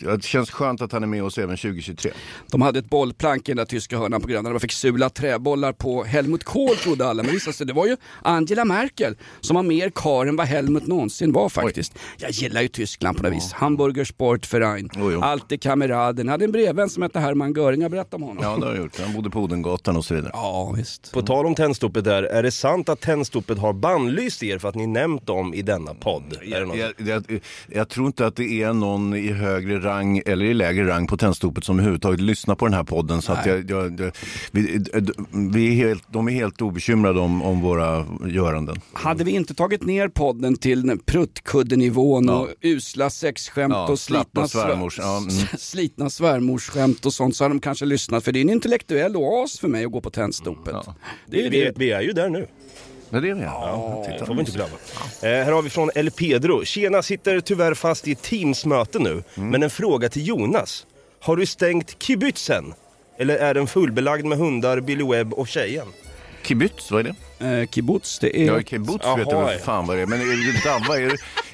eh, 0.04 0.16
det 0.16 0.24
känns 0.24 0.50
skönt 0.50 0.82
att 0.82 0.92
han 0.92 1.02
är 1.02 1.06
med 1.06 1.24
oss 1.24 1.38
även 1.38 1.56
2023. 1.56 2.10
De 2.50 2.62
hade 2.62 2.78
ett 2.78 2.90
bollplank 2.90 3.48
i 3.48 3.52
den 3.52 3.56
där 3.56 3.64
tyska 3.64 3.98
hörnan 3.98 4.20
på 4.20 4.28
Gröna 4.28 4.42
där 4.42 4.54
de 4.54 4.60
fick 4.60 4.72
sula 4.72 5.10
träbollar 5.10 5.72
på 5.72 6.04
Helmut 6.04 6.44
Kohl 6.44 6.76
trodde 6.76 7.06
alla. 7.06 7.22
Men 7.22 7.32
visade 7.32 7.56
sig 7.56 7.66
det 7.66 7.72
var 7.72 7.86
ju 7.86 7.96
Angela 8.22 8.64
Merkel 8.64 9.16
som 9.40 9.56
var 9.56 9.62
mer 9.62 9.90
kar 9.90 10.26
än 10.26 10.36
vad 10.36 10.46
Helmut 10.46 10.86
någonsin 10.86 11.32
var 11.32 11.48
faktiskt. 11.48 11.98
Jag 12.18 12.30
gillar 12.30 12.62
ju 12.62 12.68
Tyskland 12.68 13.16
på 13.16 13.22
något 13.22 13.32
vis. 13.32 13.52
Hamburger 13.52 14.04
Sportverein, 14.04 14.90
alltid 15.22 15.62
kameraden. 15.62 16.26
Jag 16.26 16.32
hade 16.32 16.44
en 16.44 16.52
brevvän 16.52 16.90
som 16.90 17.02
hette 17.02 17.20
Hermann 17.20 17.52
Göring, 17.52 17.82
jag 17.82 17.90
berättade 17.90 18.16
om 18.16 18.22
honom. 18.22 18.44
Ja, 18.44 18.56
det 18.56 18.66
har 18.66 18.74
jag 18.74 18.82
gjort. 18.82 19.00
Han 19.00 19.14
bodde 19.14 19.30
på 19.30 19.40
Odengatan 19.40 19.96
och 19.96 20.04
så 20.04 20.14
vidare. 20.14 20.30
Ja, 20.34 20.72
visst. 20.76 21.12
På 21.12 21.22
tal 21.22 21.46
om 21.46 21.54
Tennstopet 21.54 22.04
där, 22.04 22.22
är 22.22 22.42
det 22.42 22.50
sant 22.50 22.88
att 22.88 23.00
Tennstopet 23.00 23.58
har 23.58 23.72
bannlyst 23.72 24.42
er 24.42 24.58
för 24.58 24.68
att 24.68 24.74
ni 24.74 24.86
nämnt 24.86 25.26
dem 25.26 25.54
i 25.54 25.62
denna 25.62 25.94
podd? 25.94 26.38
Är 26.42 26.60
det 26.60 26.66
någon... 26.66 26.78
Jag, 26.78 26.92
jag, 26.96 27.25
jag 27.66 27.88
tror 27.88 28.06
inte 28.06 28.26
att 28.26 28.36
det 28.36 28.62
är 28.62 28.72
någon 28.72 29.14
i 29.14 29.32
högre 29.32 29.80
rang 29.80 30.22
eller 30.26 30.44
i 30.44 30.54
lägre 30.54 30.88
rang 30.88 31.06
på 31.06 31.16
Tennstopet 31.16 31.64
som 31.64 31.76
överhuvudtaget 31.78 32.20
lyssnar 32.20 32.54
på 32.54 32.66
den 32.66 32.74
här 32.74 32.84
podden. 32.84 33.22
Så 33.22 33.32
att 33.32 33.46
jag, 33.46 33.70
jag, 33.70 34.00
jag, 34.00 34.12
vi, 34.50 34.84
vi 35.32 35.68
är 35.68 35.86
helt, 35.86 36.04
de 36.12 36.28
är 36.28 36.32
helt 36.32 36.62
obekymrade 36.62 37.20
om, 37.20 37.42
om 37.42 37.60
våra 37.60 38.06
göranden. 38.26 38.80
Hade 38.92 39.24
vi 39.24 39.30
inte 39.30 39.54
tagit 39.54 39.86
ner 39.86 40.08
podden 40.08 40.56
till 40.56 40.98
pruttkuddenivån 41.06 42.28
och 42.28 42.48
usla 42.60 43.10
sexskämt 43.10 43.74
Ja, 43.74 43.88
och 43.88 43.98
slitna, 43.98 44.48
svärmors, 44.48 44.98
ja, 44.98 45.18
mm. 45.18 45.30
slitna 45.58 46.10
svärmorsskämt 46.10 47.06
och 47.06 47.12
sånt 47.12 47.36
så 47.36 47.44
hade 47.44 47.54
de 47.54 47.60
kanske 47.60 47.84
lyssnat. 47.84 48.24
För 48.24 48.32
det 48.32 48.38
är 48.38 48.40
en 48.40 48.50
intellektuell 48.50 49.16
oas 49.16 49.58
för 49.58 49.68
mig 49.68 49.84
att 49.84 49.92
gå 49.92 50.00
på 50.00 50.10
Tennstopet. 50.10 50.74
Det 51.26 51.46
är 51.46 51.50
Vi, 51.50 51.60
det. 51.60 51.72
vi 51.76 51.90
är 51.90 52.00
ju 52.00 52.12
där 52.12 52.28
nu. 52.28 52.46
Men 53.10 53.22
det 53.22 53.30
är 53.30 53.34
vi. 53.34 53.42
Ja, 53.42 54.02
Det 54.06 54.12
titta. 54.12 54.26
får 54.26 54.34
vi 54.34 54.40
inte 54.40 54.52
glömma. 54.52 54.70
Eh, 55.22 55.44
här 55.44 55.52
har 55.52 55.62
vi 55.62 55.70
från 55.70 55.90
El 55.94 56.10
Pedro. 56.10 56.64
Tjena, 56.64 57.02
sitter 57.02 57.40
tyvärr 57.40 57.74
fast 57.74 58.08
i 58.08 58.12
ett 58.12 58.22
Teams-möte 58.22 58.98
nu. 58.98 59.22
Mm. 59.36 59.48
Men 59.50 59.62
en 59.62 59.70
fråga 59.70 60.08
till 60.08 60.28
Jonas. 60.28 60.86
Har 61.20 61.36
du 61.36 61.46
stängt 61.46 62.02
kibbutzen? 62.02 62.74
Eller 63.18 63.36
är 63.36 63.54
den 63.54 63.66
fullbelagd 63.66 64.24
med 64.24 64.38
hundar, 64.38 64.80
Billy 64.80 65.04
Webb 65.04 65.32
och 65.34 65.48
tjejen? 65.48 65.86
Kibbutz, 66.42 66.90
vad 66.90 67.06
är 67.06 67.14
det? 67.38 67.60
Eh, 67.60 67.66
kibbutz, 67.68 68.18
det 68.18 68.40
är... 68.40 68.46
Ja, 68.46 68.62
kibbutz 68.62 69.06
vet 69.06 69.16
du 69.16 69.34
Jaha, 69.34 69.44
väl 69.44 69.56
ja. 69.58 69.64
fan 69.64 69.86
vad 69.86 69.96
det 69.96 70.02
är. 70.02 70.06
Men 70.06 70.20
är 70.20 70.24
du 70.24 70.60
Davva, 70.70 70.96
är, 70.96 71.00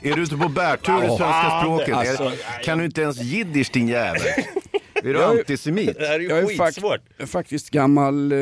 du- 0.03 0.11
är 0.11 0.17
du 0.17 0.23
ute 0.23 0.37
på 0.37 0.49
bärtur 0.49 0.99
i 1.05 1.07
svenska 1.07 1.61
språket? 1.63 1.95
alltså, 1.95 2.25
är, 2.25 2.63
kan 2.65 2.79
du 2.79 2.85
inte 2.85 3.01
ens 3.03 3.17
jiddisch 3.21 3.71
din 3.73 3.89
jävel? 3.89 4.23
Är 5.03 5.13
du 5.15 5.21
Jag 5.21 5.35
är- 5.35 5.39
antisemit? 5.39 5.99
Det 5.99 6.07
här 6.07 6.15
är 6.15 6.19
ju 6.21 6.29
Jag 6.29 6.39
är 6.39 6.47
skitsvårt. 6.47 7.01
fak- 7.19 7.27
faktiskt 7.27 7.71
gammal 7.71 8.33
eh, 8.33 8.39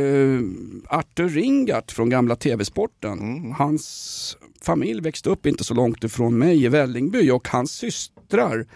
Arthur 0.89 1.29
Ringart 1.29 1.93
från 1.93 2.11
gamla 2.11 2.37
TV-sporten. 2.37 3.19
Mm. 3.19 3.53
Hans 3.53 4.37
familj 4.63 5.01
växte 5.01 5.31
upp 5.31 5.47
inte 5.47 5.65
så 5.65 5.75
långt 5.75 6.05
ifrån 6.05 6.39
mig 6.39 6.65
i 6.65 6.69
Vällingby 6.69 7.31
och 7.31 7.49
hans 7.49 7.73
systrar 7.73 8.67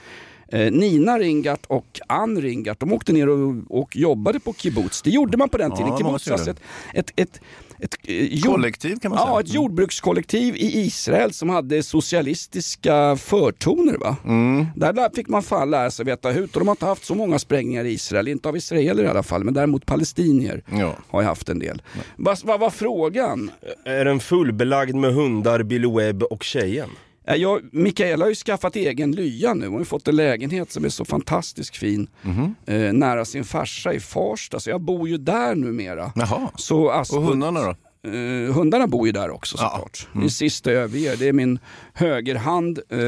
eh, 0.48 0.72
Nina 0.72 1.18
Ringart 1.18 1.60
och 1.66 2.00
Ann 2.08 2.40
Ringart, 2.42 2.80
de 2.80 2.92
åkte 2.92 3.12
ner 3.12 3.28
och, 3.28 3.54
och 3.68 3.96
jobbade 3.96 4.40
på 4.40 4.54
kibbutz. 4.54 5.02
Det 5.02 5.10
gjorde 5.10 5.36
man 5.36 5.48
på 5.48 5.58
den 5.58 5.70
Ja, 5.70 5.76
tiden. 5.76 5.88
många 5.90 6.18
Kibbutz 6.18 6.30
alltså 6.30 6.50
ett, 6.94 7.12
ett, 7.16 7.40
ett, 7.84 7.94
eh, 8.04 8.14
jord- 8.24 8.44
Kollektiv 8.54 8.96
kan 8.96 9.10
man 9.10 9.18
säga. 9.18 9.30
Ja, 9.30 9.40
ett 9.40 9.54
jordbrukskollektiv 9.54 10.56
i 10.56 10.80
Israel 10.80 11.32
som 11.32 11.48
hade 11.48 11.82
socialistiska 11.82 13.16
förtoner. 13.16 13.96
Va? 13.98 14.16
Mm. 14.24 14.66
Där 14.76 15.14
fick 15.16 15.28
man 15.28 15.42
fan 15.42 15.70
lära 15.70 15.90
sig 15.90 16.04
veta 16.04 16.30
hut 16.30 16.54
och 16.56 16.60
de 16.60 16.68
har 16.68 16.72
inte 16.72 16.86
haft 16.86 17.04
så 17.04 17.14
många 17.14 17.38
sprängningar 17.38 17.84
i 17.84 17.90
Israel, 17.92 18.28
inte 18.28 18.48
av 18.48 18.56
israeler 18.56 19.04
i 19.04 19.06
alla 19.06 19.22
fall, 19.22 19.44
men 19.44 19.54
däremot 19.54 19.86
palestinier 19.86 20.62
Ja. 20.72 20.94
har 21.08 21.22
jag 21.22 21.28
haft 21.28 21.48
en 21.48 21.58
del. 21.58 21.82
Vad 22.16 22.38
vad 22.44 22.60
var 22.60 22.70
frågan? 22.70 23.50
Är 23.84 24.04
den 24.04 24.20
fullbelagd 24.20 24.94
med 24.94 25.14
hundar, 25.14 25.62
Billy 25.62 25.88
Webb 25.88 26.22
och 26.22 26.42
tjejen? 26.44 26.88
Eh, 27.26 27.34
Jag, 27.36 27.60
Mikaela 27.72 28.24
har 28.24 28.28
ju 28.30 28.34
skaffat 28.34 28.76
egen 28.76 29.12
lya 29.12 29.54
nu, 29.54 29.66
hon 29.66 29.76
har 29.78 29.84
fått 29.84 30.08
en 30.08 30.16
lägenhet 30.16 30.72
som 30.72 30.84
är 30.84 30.88
så 30.88 31.04
fantastiskt 31.04 31.76
fin 31.76 32.06
Mhm. 32.22 32.54
eh, 32.66 32.92
nära 32.92 33.24
sin 33.24 33.44
farsa 33.44 33.94
i 33.94 34.00
Farsta, 34.00 34.60
så 34.60 34.70
jag 34.70 34.80
bor 34.80 35.08
ju 35.08 35.16
där 35.18 35.54
numera. 35.54 36.12
Jaha. 36.14 36.50
Så 36.56 36.90
Asput, 36.90 37.18
Och 37.18 37.24
hundarna 37.24 37.60
då? 37.62 37.74
Eh, 38.04 38.54
hundarna 38.54 38.86
bor 38.86 39.06
ju 39.06 39.12
där 39.12 39.30
också 39.30 39.56
Ja. 39.60 39.70
såklart. 39.70 40.08
Det 40.12 40.24
är 40.24 40.28
sista 40.28 40.72
jag 40.72 40.82
överger. 40.82 41.16
Det 41.16 41.28
är 41.28 41.32
min 41.32 41.58
högerhand, 41.92 42.78
eh, 42.88 42.98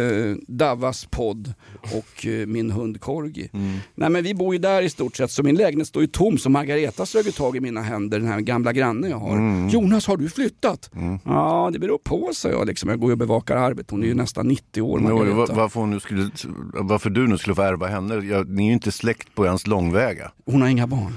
Davas 0.48 1.04
podd 1.10 1.54
och 1.82 2.26
eh, 2.26 2.46
min 2.46 2.70
hund 2.70 3.00
Corgi. 3.00 3.48
Nej 3.94 4.10
men 4.10 4.24
vi 4.24 4.34
bor 4.34 4.54
ju 4.54 4.58
där 4.58 4.82
i 4.82 4.90
stort 4.90 5.16
sett 5.16 5.30
så 5.30 5.42
min 5.42 5.54
lägenhet 5.56 5.88
står 5.88 6.02
ju 6.02 6.08
tom 6.08 6.38
så 6.38 6.50
Margareta 6.50 7.06
sög 7.06 7.34
tag 7.34 7.56
i 7.56 7.60
mina 7.60 7.82
händer, 7.82 8.18
den 8.18 8.28
här 8.28 8.40
gamla 8.40 8.72
grannen 8.72 9.10
jag 9.10 9.18
har. 9.18 9.68
Jonas 9.70 10.06
har 10.06 10.16
du 10.16 10.28
flyttat? 10.28 10.90
Ja 11.24 11.70
det 11.72 11.78
beror 11.78 11.98
på 11.98 12.30
sa 12.32 12.48
jag 12.48 12.66
liksom. 12.66 12.88
Jag 12.90 13.00
går 13.00 13.08
ju 13.08 13.12
och 13.12 13.18
bevakar 13.18 13.56
arbetet. 13.56 13.90
Hon 13.90 14.02
är 14.02 14.06
ju 14.06 14.14
nästan 14.14 14.48
90 14.48 14.82
år 14.82 14.98
Margareta. 14.98 15.52
varför, 15.54 15.80
hon 15.80 15.90
nu 15.90 16.00
skulle, 16.00 16.30
varför 16.74 17.10
du 17.10 17.26
nu 17.26 17.38
skulle 17.38 17.54
få 17.54 17.62
ärva 17.62 17.86
henne? 17.86 18.14
Jag, 18.14 18.48
ni 18.48 18.62
är 18.62 18.66
ju 18.66 18.72
inte 18.72 18.92
släkt 18.92 19.34
på 19.34 19.46
ens 19.46 19.66
långväga. 19.66 20.30
Hon 20.46 20.62
har 20.62 20.68
inga 20.68 20.86
barn. 20.86 21.12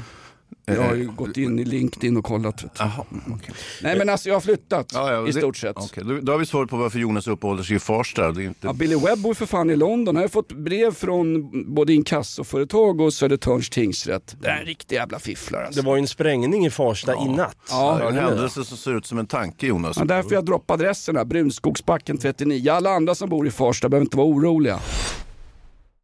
Jag 0.75 0.81
har 0.83 0.95
ju 0.95 1.03
Eh, 1.05 1.11
gått 1.15 1.37
in 1.37 1.59
i 1.59 1.65
LinkedIn 1.65 2.17
och 2.17 2.25
kollat. 2.25 2.63
vet 2.63 2.73
du. 2.75 2.83
Jaha, 2.83 3.05
okej. 3.35 3.53
Nej 3.83 3.97
men 3.97 4.09
alltså 4.09 4.29
jag 4.29 4.35
har 4.35 4.41
flyttat 4.41 4.91
Ja, 4.93 5.11
ja, 5.13 5.23
i 5.27 5.31
det- 5.31 5.39
stort 5.39 5.57
sett. 5.57 5.77
okej. 5.77 6.03
Då, 6.05 6.19
då 6.21 6.31
har 6.31 6.39
vi 6.39 6.45
svaret 6.45 6.69
på 6.69 6.77
varför 6.77 6.99
Jonas 6.99 7.27
uppehåller 7.27 7.63
sig 7.63 7.75
i 7.75 7.79
Farsta. 7.79 8.31
Det 8.31 8.43
är 8.43 8.45
inte... 8.45 8.67
Ja, 8.67 8.73
Billy 8.73 8.95
Webb 8.95 9.19
bor 9.19 9.33
för 9.33 9.45
fan 9.45 9.69
i 9.69 9.75
London. 9.75 10.15
Jag 10.15 10.23
har 10.23 10.27
fått 10.27 10.51
brev 10.51 10.93
från 10.93 11.51
både 11.75 11.93
inkassoföretag 11.93 13.01
och 13.01 13.13
Södertörns 13.13 13.69
tingsrätt. 13.69 14.35
Det 14.41 14.47
är 14.47 14.59
en 14.59 14.65
riktig 14.65 14.95
jävla 14.95 15.19
fifflare 15.19 15.65
alltså. 15.65 15.81
Det 15.81 15.87
var 15.87 15.95
ju 15.95 15.99
en 16.01 16.07
sprängning 16.07 16.65
i 16.65 16.69
Farsta 16.69 17.15
i 17.15 17.29
natt. 17.29 17.57
Ja, 17.69 17.97
det 18.01 18.07
en 18.07 18.15
det? 18.15 18.21
händelse 18.21 18.63
som 18.63 18.77
ser 18.77 18.97
ut 18.97 19.05
som 19.05 19.17
en 19.19 19.27
tanke 19.27 19.67
Jonas. 19.67 19.97
Ja, 19.99 20.05
därför 20.05 20.35
jag 20.35 20.45
droppar 20.45 20.73
adresserna. 20.73 21.25
Brunskogsbacken 21.25 22.17
39. 22.17 22.71
Alla 22.71 22.89
andra 22.89 23.15
som 23.15 23.29
bor 23.29 23.47
i 23.47 23.51
Farsta 23.51 23.89
behöver 23.89 24.05
inte 24.05 24.17
vara 24.17 24.27
oroliga. 24.27 24.79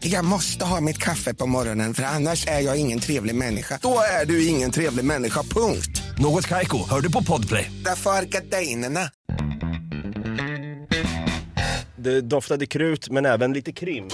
Jag 0.00 0.24
måste 0.24 0.64
ha 0.64 0.80
mitt 0.80 0.98
kaffe 0.98 1.34
på 1.34 1.46
morgonen 1.46 1.94
för 1.94 2.02
annars 2.02 2.46
är 2.46 2.60
jag 2.60 2.76
ingen 2.76 3.00
trevlig 3.00 3.34
människa. 3.34 3.78
Då 3.82 4.00
är 4.20 4.26
du 4.26 4.46
ingen 4.46 4.70
trevlig 4.70 5.04
människa, 5.04 5.42
punkt. 5.42 6.02
Något 6.18 6.46
Kaiko, 6.46 6.88
hör 6.90 7.00
du 7.00 7.12
på 7.12 7.22
Podplay. 7.22 7.72
Därför 7.84 8.10
är 8.10 8.22
gardinerna. 8.22 9.10
Det 11.96 12.20
doftade 12.20 12.66
krut 12.66 13.10
men 13.10 13.26
även 13.26 13.52
lite 13.52 13.72
krim. 13.72 14.08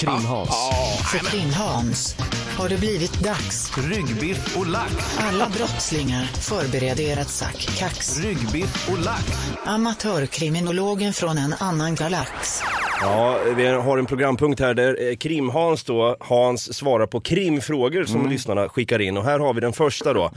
Krim-Hans. 0.00 0.50
För 1.12 1.18
Krim-Hans 1.18 2.16
har 2.58 2.68
det 2.68 2.80
blivit 2.80 3.20
dags. 3.20 3.72
Ryggbiff 3.78 4.56
och 4.56 4.66
lax. 4.66 5.18
Alla 5.18 5.48
brottslingar 5.48 6.24
förbereder 6.24 7.16
ert 7.20 7.28
sack. 7.28 7.68
Kax. 7.78 8.20
Ryggbiff 8.20 8.88
och 8.90 8.98
lax. 9.04 9.24
Amatörkriminologen 9.64 11.12
från 11.12 11.38
en 11.38 11.54
annan 11.60 11.94
galax. 11.94 12.60
Ja, 13.00 13.38
vi 13.56 13.66
har 13.66 13.98
en 13.98 14.06
programpunkt 14.06 14.60
här 14.60 14.74
där 14.74 15.08
eh, 15.10 15.16
Krim-Hans 15.16 15.84
då, 15.84 16.16
Hans 16.20 16.74
svarar 16.76 17.06
på 17.06 17.20
krimfrågor 17.20 18.04
som 18.04 18.30
lyssnarna 18.30 18.68
skickar 18.68 18.98
in. 19.00 19.16
Och 19.16 19.24
här 19.24 19.38
har 19.38 19.54
vi 19.54 19.60
den 19.60 19.72
första 19.72 20.12
då. 20.12 20.30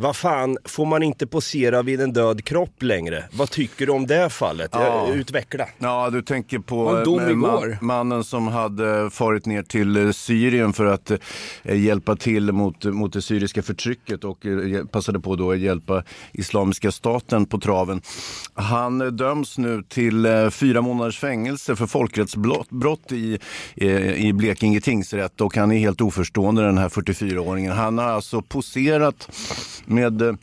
Vad 0.00 0.16
fan, 0.16 0.58
får 0.64 0.86
man 0.86 1.02
inte 1.02 1.26
posera 1.26 1.82
vid 1.82 2.00
en 2.00 2.12
död 2.12 2.44
kropp 2.44 2.82
längre? 2.82 3.24
Vad 3.32 3.50
tycker 3.50 3.86
du 3.86 3.92
om 3.92 4.06
det 4.06 4.30
fallet? 4.30 4.70
Ja. 4.72 5.08
Utveckla. 5.14 5.66
Ja, 5.78 6.10
du 6.10 6.22
tänker 6.22 6.58
på 6.58 6.98
eh, 6.98 7.02
ma- 7.02 7.30
igår. 7.30 7.78
mannen 7.80 8.24
som 8.24 8.48
hade 8.48 9.10
farit 9.10 9.46
ner 9.46 9.62
till 9.62 9.96
eh, 9.96 10.10
Syrien 10.10 10.72
för 10.72 10.84
att 10.84 11.10
eh, 11.62 11.80
hjälpa 11.80 12.16
till 12.16 12.52
mot, 12.52 12.84
mot 12.84 13.12
det 13.12 13.22
syriska 13.22 13.62
förtrycket 13.62 14.24
och 14.24 14.46
passade 14.90 15.20
på 15.20 15.36
då 15.36 15.50
att 15.52 15.58
hjälpa 15.58 16.02
Islamiska 16.32 16.90
staten 16.92 17.46
på 17.46 17.58
traven. 17.60 18.02
Han 18.54 19.16
döms 19.16 19.58
nu 19.58 19.82
till 19.88 20.26
fyra 20.50 20.80
månaders 20.80 21.18
fängelse 21.18 21.76
för 21.76 21.86
folkrättsbrott 21.86 22.70
brott 22.70 23.12
i, 23.12 23.38
i 24.16 24.32
Blekinge 24.32 24.80
tingsrätt 24.80 25.40
och 25.40 25.56
han 25.56 25.72
är 25.72 25.78
helt 25.78 26.00
oförstående 26.00 26.62
den 26.62 26.78
här 26.78 26.88
44-åringen. 26.88 27.72
Han 27.72 27.98
har 27.98 28.06
alltså 28.08 28.42
poserat 28.42 29.28
med 29.90 30.22
eh, 30.22 30.34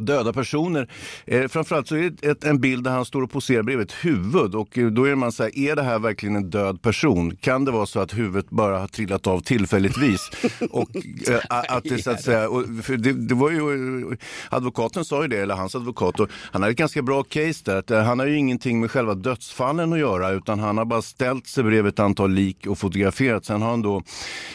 döda 0.00 0.32
personer. 0.32 0.88
Eh, 1.26 1.48
framförallt 1.48 1.88
så 1.88 1.96
är 1.96 2.10
det 2.10 2.28
ett, 2.28 2.44
en 2.44 2.60
bild 2.60 2.84
där 2.84 2.90
han 2.90 3.04
står 3.04 3.22
och 3.22 3.30
poserar 3.30 3.62
bredvid 3.62 3.86
ett 3.86 3.94
huvud 4.04 4.54
och 4.54 4.78
eh, 4.78 4.86
då 4.86 5.04
är 5.04 5.14
man 5.14 5.32
så 5.32 5.42
här, 5.42 5.58
är 5.58 5.76
det 5.76 5.82
här 5.82 5.98
verkligen 5.98 6.36
en 6.36 6.50
död 6.50 6.82
person? 6.82 7.36
Kan 7.36 7.64
det 7.64 7.70
vara 7.70 7.86
så 7.86 8.00
att 8.00 8.14
huvudet 8.14 8.50
bara 8.50 8.78
har 8.78 8.86
trillat 8.86 9.26
av 9.26 9.40
tillfälligtvis? 9.40 10.30
och 10.70 10.96
eh, 11.28 11.40
att 11.48 11.84
det 11.84 12.02
så 12.02 12.10
att 12.10 12.22
säga, 12.22 12.48
och, 12.48 12.68
det, 12.98 13.12
det 13.12 13.34
var 13.34 13.50
ju, 13.50 14.16
advokaten 14.48 15.04
sa 15.04 15.22
ju 15.22 15.28
det, 15.28 15.38
eller 15.38 15.54
hans 15.54 15.74
advokat, 15.74 16.20
och 16.20 16.28
han 16.32 16.62
hade 16.62 16.72
ett 16.72 16.78
ganska 16.78 17.02
bra 17.02 17.22
case 17.22 17.62
där, 17.64 17.76
att 17.76 17.90
eh, 17.90 18.02
han 18.02 18.18
har 18.18 18.26
ju 18.26 18.36
ingenting 18.36 18.80
med 18.80 18.90
själva 18.90 19.14
dödsfallen 19.14 19.92
att 19.92 19.98
göra 19.98 20.30
utan 20.30 20.58
han 20.58 20.78
har 20.78 20.84
bara 20.84 21.02
ställt 21.02 21.46
sig 21.46 21.64
bredvid 21.64 21.92
ett 21.92 22.00
antal 22.00 22.30
lik 22.30 22.66
och 22.66 22.78
fotograferat. 22.78 23.44
Sen 23.44 23.62
har 23.62 23.70
han 23.70 23.82
då 23.82 24.02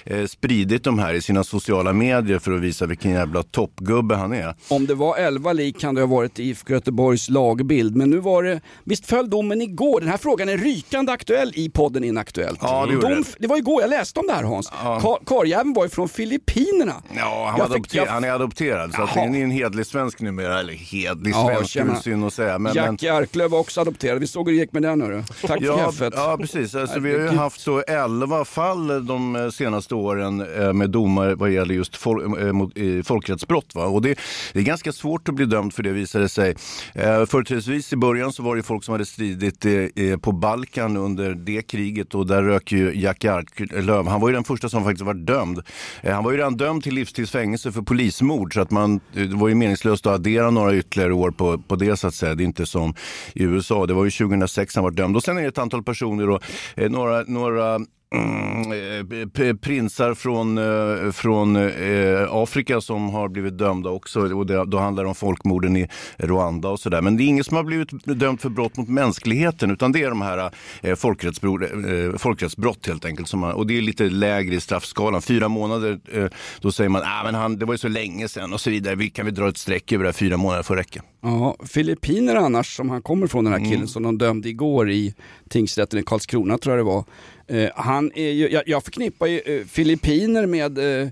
eh, 0.05 0.25
spridit 0.25 0.83
de 0.83 0.99
här 0.99 1.13
i 1.13 1.21
sina 1.21 1.43
sociala 1.43 1.93
medier 1.93 2.39
för 2.39 2.51
att 2.51 2.61
visa 2.61 2.85
vilken 2.85 3.11
jävla 3.11 3.43
toppgubbe 3.43 4.15
han 4.15 4.33
är. 4.33 4.55
Om 4.69 4.85
det 4.85 4.95
var 4.95 5.17
11 5.27 5.53
lik 5.53 5.79
kan 5.79 5.95
det 5.95 6.01
ha 6.01 6.07
varit 6.07 6.39
IFK 6.39 6.73
Göteborgs 6.73 7.29
lagbild. 7.29 7.95
Men 7.95 8.09
nu 8.09 8.17
var 8.17 8.43
det, 8.43 8.61
visst 8.83 9.05
föll 9.05 9.29
domen 9.29 9.61
igår? 9.61 9.99
Den 9.99 10.09
här 10.09 10.17
frågan 10.17 10.49
är 10.49 10.57
rykande 10.57 11.11
aktuell 11.11 11.51
i 11.55 11.69
podden 11.69 12.03
Inaktuellt. 12.03 12.59
Ja, 12.61 12.85
det 12.85 12.93
Dom, 12.93 13.01
det. 13.11 13.23
det 13.39 13.47
var 13.47 13.57
igår, 13.57 13.81
jag 13.81 13.89
läste 13.89 14.19
om 14.19 14.27
det 14.27 14.33
här 14.33 14.43
Hans. 14.43 14.69
Kar, 14.69 15.25
karljäveln 15.25 15.73
var 15.73 15.83
ju 15.83 15.89
från 15.89 16.09
Filippinerna. 16.09 16.93
Ja, 17.15 17.53
han, 17.57 17.61
adopter- 17.71 17.97
jag- 17.97 18.05
han 18.05 18.23
är 18.23 18.31
adopterad 18.31 18.93
så 18.93 19.05
han 19.05 19.35
är 19.35 19.43
en 19.43 19.51
hedlig 19.51 19.85
svensk 19.85 20.21
numera. 20.21 20.59
Eller 20.59 20.73
hedlig 20.73 21.31
Ja, 21.31 21.45
svensk, 21.47 21.73
det 21.73 21.79
är 21.79 21.83
tjena. 21.83 21.99
synd 22.01 22.25
att 22.25 22.33
säga. 22.33 22.59
Men, 22.59 22.73
men, 22.75 22.85
Jackie 22.85 23.13
Arklöv 23.13 23.49
var 23.51 23.59
också 23.59 23.81
adopterad. 23.81 24.19
Vi 24.19 24.27
såg 24.27 24.47
hur 24.49 24.55
det 24.55 24.61
gick 24.61 24.73
med 24.73 24.81
den 24.81 25.01
hörru. 25.01 25.23
Tack 25.41 25.59
för 25.59 25.65
ja, 25.65 25.77
kaffet. 25.77 26.13
ja, 26.15 26.37
precis. 26.41 26.75
Alltså, 26.75 26.99
vi 26.99 27.11
har 27.13 27.19
ju 27.19 27.27
haft 27.37 27.61
så 27.61 27.79
11 27.81 28.45
fall 28.45 29.05
de 29.05 29.35
eh, 29.35 29.49
senaste 29.49 29.95
åren 29.95 30.45
eh, 30.61 30.73
med 30.73 30.89
domar 30.89 31.35
vad 31.35 31.49
gäller 31.51 31.75
just 31.75 31.95
fol- 31.95 32.51
mot, 32.51 32.71
eh, 32.77 33.03
folkrättsbrott. 33.03 33.75
Va? 33.75 33.85
Och 33.85 34.01
det, 34.01 34.19
det 34.53 34.59
är 34.59 34.63
ganska 34.63 34.91
svårt 34.91 35.16
att 35.25 35.35
bli 35.35 35.45
dömd 35.45 35.73
för 35.73 35.83
det 35.83 35.91
visade 35.91 36.29
sig. 36.29 36.55
Eh, 36.93 37.25
Företrädesvis 37.25 37.93
i 37.93 37.95
början 37.95 38.33
så 38.33 38.43
var 38.43 38.55
det 38.55 38.63
folk 38.63 38.83
som 38.83 38.91
hade 38.91 39.05
stridit 39.05 39.65
eh, 39.65 39.71
eh, 39.73 40.17
på 40.17 40.31
Balkan 40.31 40.97
under 40.97 41.35
det 41.35 41.61
kriget 41.61 42.15
och 42.15 42.27
där 42.27 42.43
rök 42.43 42.71
ju 42.71 42.93
Jack 42.95 43.25
Arklöv. 43.25 44.07
Han 44.07 44.21
var 44.21 44.29
ju 44.29 44.35
den 44.35 44.43
första 44.43 44.69
som 44.69 44.83
faktiskt 44.83 45.05
var 45.05 45.13
dömd. 45.13 45.61
Eh, 46.01 46.13
han 46.13 46.23
var 46.23 46.31
ju 46.31 46.37
redan 46.37 46.57
dömd 46.57 46.83
till 46.83 46.95
livstids 46.95 47.31
fängelse 47.31 47.71
för 47.71 47.81
polismord 47.81 48.53
så 48.53 48.61
att 48.61 48.71
man, 48.71 48.99
eh, 49.13 49.23
det 49.23 49.35
var 49.35 49.47
ju 49.47 49.55
meningslöst 49.55 50.05
att 50.05 50.13
addera 50.13 50.49
några 50.49 50.75
ytterligare 50.75 51.13
år 51.13 51.31
på, 51.31 51.57
på 51.57 51.75
det 51.75 51.97
så 51.97 52.07
att 52.07 52.15
säga. 52.15 52.35
Det 52.35 52.43
är 52.43 52.45
inte 52.45 52.65
som 52.65 52.93
i 53.33 53.43
USA. 53.43 53.85
Det 53.85 53.93
var 53.93 54.05
ju 54.05 54.11
2006 54.11 54.75
han 54.75 54.83
var 54.83 54.91
dömd 54.91 55.15
och 55.15 55.23
sen 55.23 55.37
är 55.37 55.41
det 55.41 55.47
ett 55.47 55.57
antal 55.57 55.83
personer 55.83 56.29
och 56.29 56.43
eh, 56.75 56.89
några, 56.89 57.23
några 57.27 57.79
Mm, 58.15 59.11
eh, 59.35 59.55
prinsar 59.55 60.13
från, 60.13 60.57
eh, 60.57 61.11
från 61.11 61.55
eh, 61.55 62.27
Afrika 62.29 62.81
som 62.81 63.09
har 63.09 63.29
blivit 63.29 63.57
dömda 63.57 63.89
också. 63.89 64.19
Och 64.35 64.45
det, 64.45 64.65
då 64.65 64.77
handlar 64.77 65.03
det 65.03 65.09
om 65.09 65.15
folkmorden 65.15 65.77
i 65.77 65.87
Rwanda 66.17 66.69
och 66.69 66.79
sådär. 66.79 67.01
Men 67.01 67.17
det 67.17 67.23
är 67.23 67.25
ingen 67.25 67.43
som 67.43 67.57
har 67.57 67.63
blivit 67.63 67.89
dömd 68.19 68.41
för 68.41 68.49
brott 68.49 68.77
mot 68.77 68.89
mänskligheten 68.89 69.71
utan 69.71 69.91
det 69.91 70.03
är 70.03 70.09
de 70.09 70.21
här 70.21 70.51
eh, 70.81 70.95
folkrättsbrott, 70.95 71.61
eh, 71.61 72.17
folkrättsbrott 72.17 72.87
helt 72.87 73.05
enkelt. 73.05 73.33
Man, 73.33 73.51
och 73.51 73.67
det 73.67 73.77
är 73.77 73.81
lite 73.81 74.03
lägre 74.09 74.55
i 74.55 74.59
straffskalan. 74.59 75.21
Fyra 75.21 75.47
månader, 75.47 75.99
eh, 76.13 76.25
då 76.61 76.71
säger 76.71 76.89
man 76.89 77.01
ah, 77.05 77.23
men 77.23 77.35
han, 77.35 77.57
det 77.59 77.65
var 77.65 77.73
ju 77.73 77.77
så 77.77 77.87
länge 77.87 78.27
sedan 78.27 78.53
och 78.53 78.61
så 78.61 78.69
vidare. 78.69 78.95
Vi, 78.95 79.09
kan 79.09 79.25
vi 79.25 79.31
dra 79.31 79.47
ett 79.49 79.57
streck 79.57 79.91
över 79.91 80.03
det 80.03 80.07
här? 80.07 80.13
Fyra 80.13 80.37
månader 80.37 80.63
får 80.63 80.75
räcka. 80.75 81.01
Ja, 81.21 81.55
Filippiner 81.65 82.35
annars, 82.35 82.75
som 82.75 82.89
han 82.89 83.01
kommer 83.01 83.27
från 83.27 83.43
den 83.43 83.53
här 83.53 83.59
killen 83.59 83.73
Mm. 83.77 83.87
som 83.87 84.03
de 84.03 84.17
dömde 84.17 84.49
igår 84.49 84.89
i 84.89 85.15
tingsrätten 85.49 85.99
i 85.99 86.03
Karlskrona 86.03 86.57
tror 86.57 86.77
jag 86.77 86.85
det 86.85 86.89
var. 86.89 87.03
Eh, 87.47 87.69
han 87.75 88.11
är 88.15 88.31
ju, 88.31 88.49
jag, 88.49 88.63
jag 88.65 88.83
förknippar 88.83 89.27
ju 89.27 89.39
eh, 89.39 89.65
Filippiner 89.65 90.45
med 90.45 91.01
eh, 91.01 91.07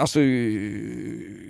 alltså, 0.00 0.20
eh, 0.20 0.26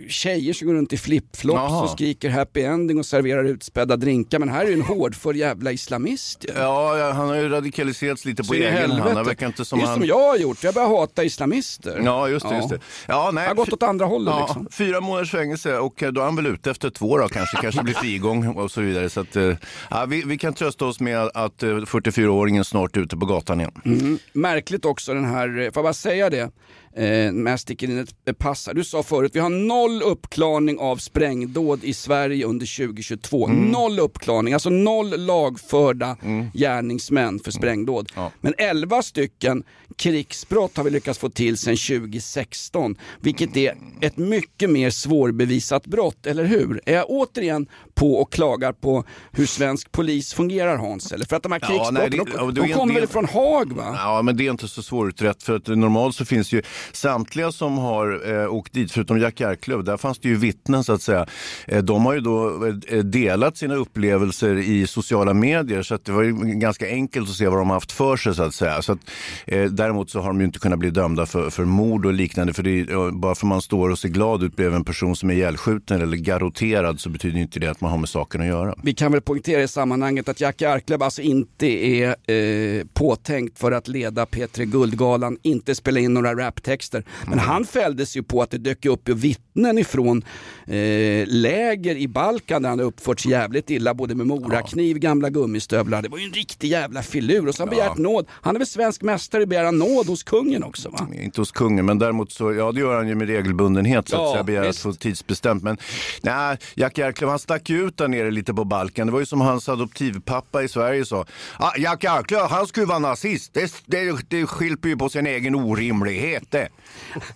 tjejer 0.09 0.53
som 0.53 0.66
går 0.68 0.75
runt 0.75 0.92
i 0.92 0.97
flipflops 0.97 1.73
och 1.83 1.90
skriker 1.90 2.31
happy 2.31 2.61
ending 2.61 2.99
och 2.99 3.07
serverar 3.07 3.45
utspädda 3.45 3.97
drinkar. 3.97 4.38
Men 4.38 4.49
här 4.49 4.64
är 4.64 4.68
ju 4.68 4.75
en 4.75 4.83
hårdför 4.83 5.35
jävla 5.35 5.73
islamist. 5.73 6.45
ju. 6.49 6.53
Ja, 6.59 6.99
ja, 6.99 7.11
han 7.11 7.29
har 7.29 7.37
ju 7.37 7.49
radikaliserats 7.49 8.25
lite 8.25 8.45
på 8.45 8.55
egen 8.55 8.90
hand. 8.90 9.03
Han 9.03 9.25
verkar 9.25 9.47
inte 9.47 9.64
som 9.64 9.79
det 9.79 9.85
är 9.85 9.87
han... 9.87 9.99
som 9.99 10.07
jag 10.07 10.29
har 10.29 10.37
gjort, 10.37 10.64
jag 10.64 10.75
börjar 10.75 10.88
hata 10.88 11.25
islamister. 11.25 12.01
Ja, 12.05 12.29
just 12.29 12.49
det. 12.49 12.57
Just 12.57 12.68
det. 12.71 12.79
Ja, 13.09 13.31
nej, 13.33 13.45
Jag 13.45 13.51
har 13.51 13.55
gått 13.55 13.73
åt 13.73 13.83
andra 13.83 14.07
hållet 14.07 14.35
ja, 14.35 14.45
liksom. 14.47 14.68
Fyra 14.73 15.01
månaders 15.01 15.31
fängelse 15.31 15.79
och 15.79 16.03
eh, 16.03 16.12
då 16.12 16.21
är 16.21 16.25
han 16.25 16.37
väl 16.37 16.47
ute 16.47 16.71
efter 16.71 16.90
två 16.90 17.18
då 17.18 17.29
kanske. 17.29 17.57
Kanske 17.61 17.83
blir 17.83 17.95
frigång 17.95 18.47
och 18.47 18.71
så 18.71 18.81
vidare. 18.81 19.11
Så 19.11 19.21
att, 19.21 19.37
eh, 19.37 19.57
ja, 19.90 20.05
vi, 20.09 20.23
vi 20.27 20.38
kan 20.38 20.55
trösta 20.55 20.87
oss 20.87 21.01
med 21.01 21.31
att 21.35 21.62
eh, 21.62 21.68
44-åringen 21.68 22.64
snart 22.64 22.97
är 22.97 23.01
ute 23.01 23.16
på 23.16 23.27
gatan 23.27 23.61
igen. 23.61 23.73
Mm. 23.85 24.18
Märkligt 24.33 24.85
också 24.85 25.14
den 25.14 25.25
här, 25.25 25.49
eh, 25.49 25.55
får 25.55 25.73
jag 25.75 25.85
bara 25.85 25.92
säga 25.95 26.31
det? 26.31 26.51
Eh, 26.96 27.33
men 27.33 27.46
jag 27.46 27.61
sticker 27.61 27.90
in 27.90 27.98
ett 27.98 28.38
pass 28.38 28.66
här. 28.66 28.74
Du 28.74 28.85
sa 28.85 29.02
förut, 29.02 29.31
vi 29.35 29.40
har 29.40 29.50
noll 29.50 30.02
uppklarning 30.02 30.78
av 30.78 30.96
sprängdåd 30.96 31.85
i 31.85 31.94
Sverige 31.94 32.46
under 32.46 32.87
2022. 32.87 33.46
Mm. 33.48 33.64
Noll 33.64 33.98
uppklarning, 33.98 34.55
alltså 34.55 34.70
noll 34.70 35.26
lagförda 35.26 36.16
gärningsmän 36.55 37.38
för 37.38 37.50
sprängdåd. 37.50 38.12
Men 38.40 38.55
11 38.59 39.02
stycken 39.02 39.64
krigsbrott 39.96 40.76
har 40.76 40.85
vi 40.85 40.90
lyckats 40.90 41.18
få 41.18 41.28
till 41.28 41.57
sedan 41.59 41.76
2016. 41.76 42.96
Vilket 43.20 43.57
är 43.57 43.74
ett 44.00 44.16
mycket 44.16 44.70
mer 44.70 44.90
svårbevisat 44.90 45.87
brott, 45.87 46.26
eller 46.26 46.44
hur? 46.44 46.81
Är 46.87 46.94
jag 46.94 47.07
återigen 47.11 47.66
på 47.94 48.14
och 48.16 48.33
klagar 48.33 48.72
på 48.72 49.05
hur 49.33 49.46
svensk 49.46 49.92
polis 49.92 50.35
fungerar 50.35 50.76
Hans? 50.76 51.12
Eller 51.12 51.24
för 51.26 51.37
att 51.37 51.42
de 51.42 51.52
här 51.52 51.59
Ja, 51.62 51.66
krigsbrotten, 51.68 51.94
nej, 51.94 52.11
det- 52.11 52.16
de, 52.16 52.26
ja, 52.35 52.50
de 52.66 52.72
kommer 52.72 52.94
väl 52.94 53.07
från 53.07 53.24
Haag 53.24 53.72
va? 53.72 53.94
Ja, 53.98 54.22
men 54.22 54.37
det 54.37 54.46
är 54.46 54.50
inte 54.50 54.68
så 54.68 54.83
svårutrett 54.83 55.42
för 55.42 55.57
att 55.57 55.66
normalt 55.66 56.16
så 56.16 56.24
finns 56.24 56.52
ju 56.52 56.62
samtliga 56.92 57.52
som 57.52 57.78
har 57.78 58.33
eh, 58.42 58.55
åkt 58.55 58.72
dit, 58.72 58.92
förutom 58.92 59.18
Jack 59.18 59.40
Arklöv, 59.40 59.85
där 59.85 59.96
fanns 59.96 60.18
det 60.18 60.28
ju 60.28 60.37
vittnen 60.37 60.85
så 60.85 60.92
att 60.92 61.02
säga. 61.02 61.26
Eh, 61.66 61.83
de 61.83 62.07
har 62.07 62.14
ju 62.14 62.20
då 62.20 62.66
eh, 62.88 62.98
delat 62.98 63.57
sina 63.57 63.74
upplevelser 63.74 64.57
i 64.59 64.87
sociala 64.87 65.35
medier 65.35 65.83
så 65.83 65.94
att 65.94 66.05
det 66.05 66.12
var 66.12 66.22
ju 66.22 66.33
ganska 66.42 66.87
enkelt 66.88 67.28
att 67.31 67.35
se 67.37 67.48
vad 67.48 67.59
de 67.59 67.68
har 67.70 67.76
haft 67.76 67.92
för 67.92 68.16
sig 68.16 68.35
så 68.35 68.42
att 68.42 68.55
säga. 68.55 68.83
Så 68.83 68.92
att, 68.92 68.98
eh, 69.46 69.64
däremot 69.92 70.11
så 70.11 70.20
har 70.20 70.28
de 70.28 70.40
ju 70.40 70.46
inte 70.46 70.59
kunnat 70.59 70.78
bli 70.78 70.90
dömda 70.90 71.26
för, 71.26 71.50
för 71.50 71.64
mord 71.64 72.07
och 72.07 72.12
liknande 72.12 72.52
för 72.52 72.66
är, 72.66 73.11
bara 73.11 73.35
för 73.35 73.46
man 73.46 73.62
står 73.62 73.90
och 73.90 73.98
ser 73.98 74.09
glad 74.09 74.42
ut 74.42 74.57
bredvid 74.57 74.76
en 74.76 74.85
person 74.85 75.16
som 75.16 75.31
är 75.31 75.35
ihjälskjuten 75.35 76.02
eller 76.02 76.16
garroterad 76.16 77.00
så 77.00 77.11
betyder 77.11 77.40
inte 77.40 77.61
det 77.61 77.66
att 77.66 77.81
man 77.81 77.90
har 77.90 77.98
med 77.98 78.09
saken 78.09 78.40
att 78.40 78.46
göra. 78.46 78.74
Vi 78.83 78.94
kan 78.94 79.12
väl 79.12 79.20
poängtera 79.20 79.62
i 79.62 79.68
sammanhanget 79.68 80.28
att 80.28 80.40
Jackie 80.40 80.70
Arklöv 80.70 81.02
alltså 81.02 81.22
inte 81.22 81.66
är 81.66 82.09
eh, 82.31 82.85
påtänkt 82.94 83.59
för 83.59 83.72
att 83.72 83.88
leda 83.88 84.24
P3 84.24 84.64
Guldgalan, 84.64 85.38
inte 85.42 85.74
spela 85.74 86.00
in 86.00 86.14
några 86.14 86.35
raptexter. 86.35 87.05
Men 87.26 87.38
han 87.38 87.64
fälldes 87.64 88.16
ju 88.16 88.22
på 88.22 88.42
att 88.42 88.50
det 88.50 88.59
dök 88.59 88.87
upp 88.87 89.09
vittnen 89.09 89.78
ifrån 89.78 90.24
eh, 90.66 91.26
läger 91.26 91.96
i 91.96 92.09
Balkan 92.09 92.62
där 92.62 92.68
han 92.68 92.81
uppförts 92.81 93.26
jävligt 93.26 93.70
illa, 93.70 93.94
både 93.94 94.14
med 94.14 94.26
morakniv, 94.26 94.98
gamla 94.98 95.31
gummistövlar. 95.31 96.02
Det 96.02 96.09
var 96.09 96.18
ju 96.18 96.24
en 96.24 96.33
riktig 96.33 96.68
jävla 96.68 97.02
filur 97.02 97.48
och 97.48 97.55
så 97.55 97.62
har 97.62 97.66
han 97.66 97.76
begärt 97.76 97.98
nåd. 97.98 98.26
Han 98.31 98.55
är 98.55 98.59
väl 98.59 98.66
svensk 98.66 99.02
mästare 99.02 99.42
i 99.42 99.46
att 99.72 99.78
begära 99.78 99.94
nåd 99.94 100.06
hos 100.06 100.22
kungen 100.22 100.62
också 100.64 100.88
va? 100.88 101.08
Inte 101.22 101.40
hos 101.40 101.52
kungen, 101.52 101.87
men 101.87 101.98
däremot 101.98 102.32
så, 102.32 102.52
ja 102.52 102.72
det 102.72 102.80
gör 102.80 102.96
han 102.96 103.08
ju 103.08 103.14
med 103.14 103.26
regelbundenhet 103.28 104.08
så 104.08 104.16
att 104.16 104.22
Ja, 104.22 104.32
säga, 104.32 104.44
begär 104.44 104.68
att 104.68 104.76
få 104.76 104.92
tidsbestämt. 104.92 105.62
Men 105.62 105.76
nej, 106.22 106.56
Jack 106.74 106.98
Arklöv 106.98 107.28
han 107.30 107.38
stack 107.38 107.70
ju 107.70 107.87
ut 107.87 107.96
där 107.96 108.08
nere 108.08 108.30
lite 108.30 108.54
på 108.54 108.64
Balkan. 108.64 109.06
Det 109.06 109.12
var 109.12 109.20
ju 109.20 109.26
som 109.26 109.40
hans 109.40 109.68
adoptivpappa 109.68 110.62
i 110.62 110.68
Sverige 110.68 111.04
sa. 111.04 111.26
Ah, 111.58 111.72
Jack 111.78 112.04
Arklöv, 112.04 112.46
han 112.50 112.66
skulle 112.66 112.87
vara 112.87 112.98
nazist. 112.98 113.54
Det, 113.54 113.74
det, 113.87 114.16
det 114.28 114.46
skilper 114.46 114.88
ju 114.88 114.96
på 114.96 115.08
sin 115.08 115.26
egen 115.26 115.54
orimlighet 115.54 116.50
det. 116.50 116.68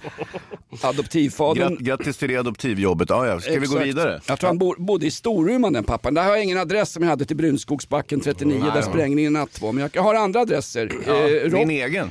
Adoptivfadern. 0.83 1.69
Grat, 1.69 1.79
grattis 1.79 2.17
till 2.17 2.29
det 2.29 2.37
adoptivjobbet. 2.37 3.11
Ja, 3.11 3.27
ja. 3.27 3.41
Ska 3.41 3.51
vi 3.51 3.57
gå 3.59 3.63
Exakt. 3.65 3.87
vidare? 3.87 4.21
Jag 4.27 4.41
tror 4.41 4.49
han 4.49 4.59
bo, 4.59 4.75
bodde 4.79 5.07
i 5.07 5.11
Storuman 5.11 5.73
den 5.73 5.85
pappan. 5.85 6.15
Där 6.15 6.23
har 6.23 6.31
jag 6.31 6.43
ingen 6.45 6.59
adress 6.59 6.93
som 6.93 7.03
jag 7.03 7.11
hade 7.11 7.25
till 7.25 7.37
Brunskogsbacken 7.37 8.21
39 8.21 8.59
Nej, 8.61 8.71
där 8.71 8.77
ja. 8.77 8.83
sprängningen 8.83 9.33
natt 9.33 9.61
var. 9.61 9.73
Men 9.73 9.91
jag 9.93 10.03
har 10.03 10.15
andra 10.15 10.41
adresser. 10.41 10.93
Ja, 11.07 11.17
Eh, 11.27 11.51
din 11.51 11.71
egen? 11.71 12.11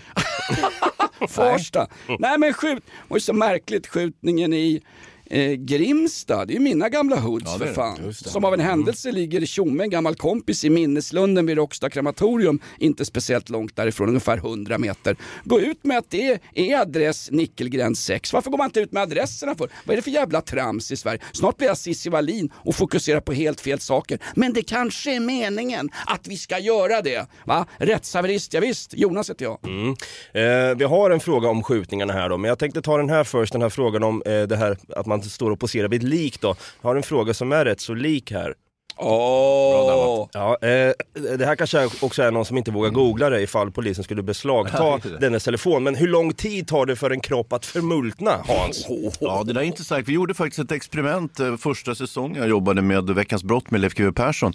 Farsta. 1.29 1.87
Nej 2.19 2.37
men 2.37 2.53
skjut, 2.53 2.83
det 3.07 3.15
ju 3.15 3.21
så 3.21 3.33
märkligt 3.33 3.87
skjutningen 3.87 4.53
i 4.53 4.81
Eh, 5.29 5.51
Grimstad, 5.51 6.45
det 6.45 6.53
är 6.53 6.55
ju 6.55 6.61
mina 6.61 6.89
gamla 6.89 7.19
hoods 7.19 7.45
Ja, 7.45 7.65
för 7.65 7.73
fan. 7.73 8.13
Som 8.13 8.45
av 8.45 8.53
en 8.53 8.59
händelse 8.59 9.11
ligger 9.11 9.45
Tjomme, 9.45 9.83
en 9.83 9.89
gammal 9.89 10.15
kompis 10.15 10.63
i 10.63 10.69
minneslunden 10.69 11.45
vid 11.45 11.57
Råcksta 11.57 11.89
krematorium, 11.89 12.59
inte 12.79 13.05
speciellt 13.05 13.49
långt 13.49 13.75
därifrån, 13.75 14.07
ungefär 14.07 14.37
100 14.37 14.77
meter. 14.77 15.15
Gå 15.43 15.59
ut 15.59 15.83
med 15.83 15.97
att 15.97 16.09
det 16.09 16.39
är 16.53 16.79
adress 16.79 17.31
Nickelgräns 17.31 18.05
6. 18.05 18.33
Varför 18.33 18.51
går 18.51 18.57
man 18.57 18.65
inte 18.65 18.79
ut 18.79 18.91
med 18.91 19.03
adresserna 19.03 19.55
för? 19.55 19.69
Vad 19.85 19.93
är 19.93 19.95
det 19.95 20.01
för 20.01 20.11
jävla 20.11 20.41
trams 20.41 20.91
i 20.91 20.97
Sverige? 20.97 21.19
Snart 21.31 21.57
blir 21.57 21.67
jag 21.67 21.77
Cissi 21.77 22.09
Wallin 22.09 22.49
och 22.55 22.75
fokuserar 22.75 23.19
på 23.19 23.33
helt 23.33 23.61
fel 23.61 23.79
saker. 23.79 24.19
Men 24.35 24.53
det 24.53 24.61
kanske 24.61 25.15
är 25.15 25.19
meningen 25.19 25.89
att 26.05 26.27
vi 26.27 26.37
ska 26.37 26.59
göra 26.59 27.01
det. 27.01 27.27
Va? 27.45 27.65
Rättshaverist, 27.77 28.53
ja, 28.53 28.59
visst. 28.59 28.93
Jonas 28.93 29.29
heter 29.29 29.45
jag. 29.45 29.57
Mm. 29.63 29.89
Eh, 30.33 30.77
vi 30.77 30.83
har 30.83 31.11
en 31.11 31.19
fråga 31.19 31.49
om 31.49 31.63
skjutningarna 31.63 32.13
här 32.13 32.29
då, 32.29 32.37
men 32.37 32.49
jag 32.49 32.59
tänkte 32.59 32.81
ta 32.81 32.97
den 32.97 33.09
här 33.09 33.23
först, 33.23 33.53
den 33.53 33.61
här 33.61 33.69
frågan 33.69 34.03
om 34.03 34.23
eh, 34.25 34.41
det 34.41 34.57
här 34.57 34.77
att 34.95 35.05
man 35.05 35.14
står 35.21 35.51
och 35.51 35.59
poserar 35.59 35.87
vid 35.87 36.01
ett 36.01 36.09
lik 36.09 36.41
då. 36.41 36.55
Jag 36.81 36.89
har 36.89 36.95
en 36.95 37.03
fråga 37.03 37.33
som 37.33 37.51
är 37.51 37.65
rätt 37.65 37.81
så 37.81 37.93
lik 37.93 38.31
här. 38.31 38.53
Åh! 38.97 40.27
Ja, 40.33 40.57
eh, 40.61 40.91
det 41.37 41.45
här 41.45 41.55
kanske 41.55 41.89
också 42.01 42.23
är 42.23 42.31
någon 42.31 42.45
som 42.45 42.57
inte 42.57 42.71
vågar 42.71 42.89
googla 42.89 43.29
det 43.29 43.41
ifall 43.41 43.71
polisen 43.71 44.03
skulle 44.03 44.23
beslagta 44.23 44.97
dennes 45.19 45.43
telefon. 45.43 45.83
Men 45.83 45.95
hur 45.95 46.07
lång 46.07 46.33
tid 46.33 46.67
tar 46.67 46.85
det 46.85 46.95
för 46.95 47.11
en 47.11 47.19
kropp 47.19 47.53
att 47.53 47.65
förmultna, 47.65 48.31
Hans? 48.47 48.87
Ja, 49.19 49.43
det 49.45 49.53
där 49.53 49.61
är 49.61 49.65
intressant. 49.65 50.07
Vi 50.07 50.13
gjorde 50.13 50.33
faktiskt 50.33 50.59
ett 50.59 50.71
experiment 50.71 51.39
eh, 51.39 51.57
första 51.57 51.95
säsongen 51.95 52.37
jag 52.37 52.49
jobbade 52.49 52.81
med 52.81 53.09
Veckans 53.09 53.43
brott 53.43 53.71
med 53.71 53.81
Leif 53.81 53.93
GW 53.93 54.11
Persson. 54.11 54.53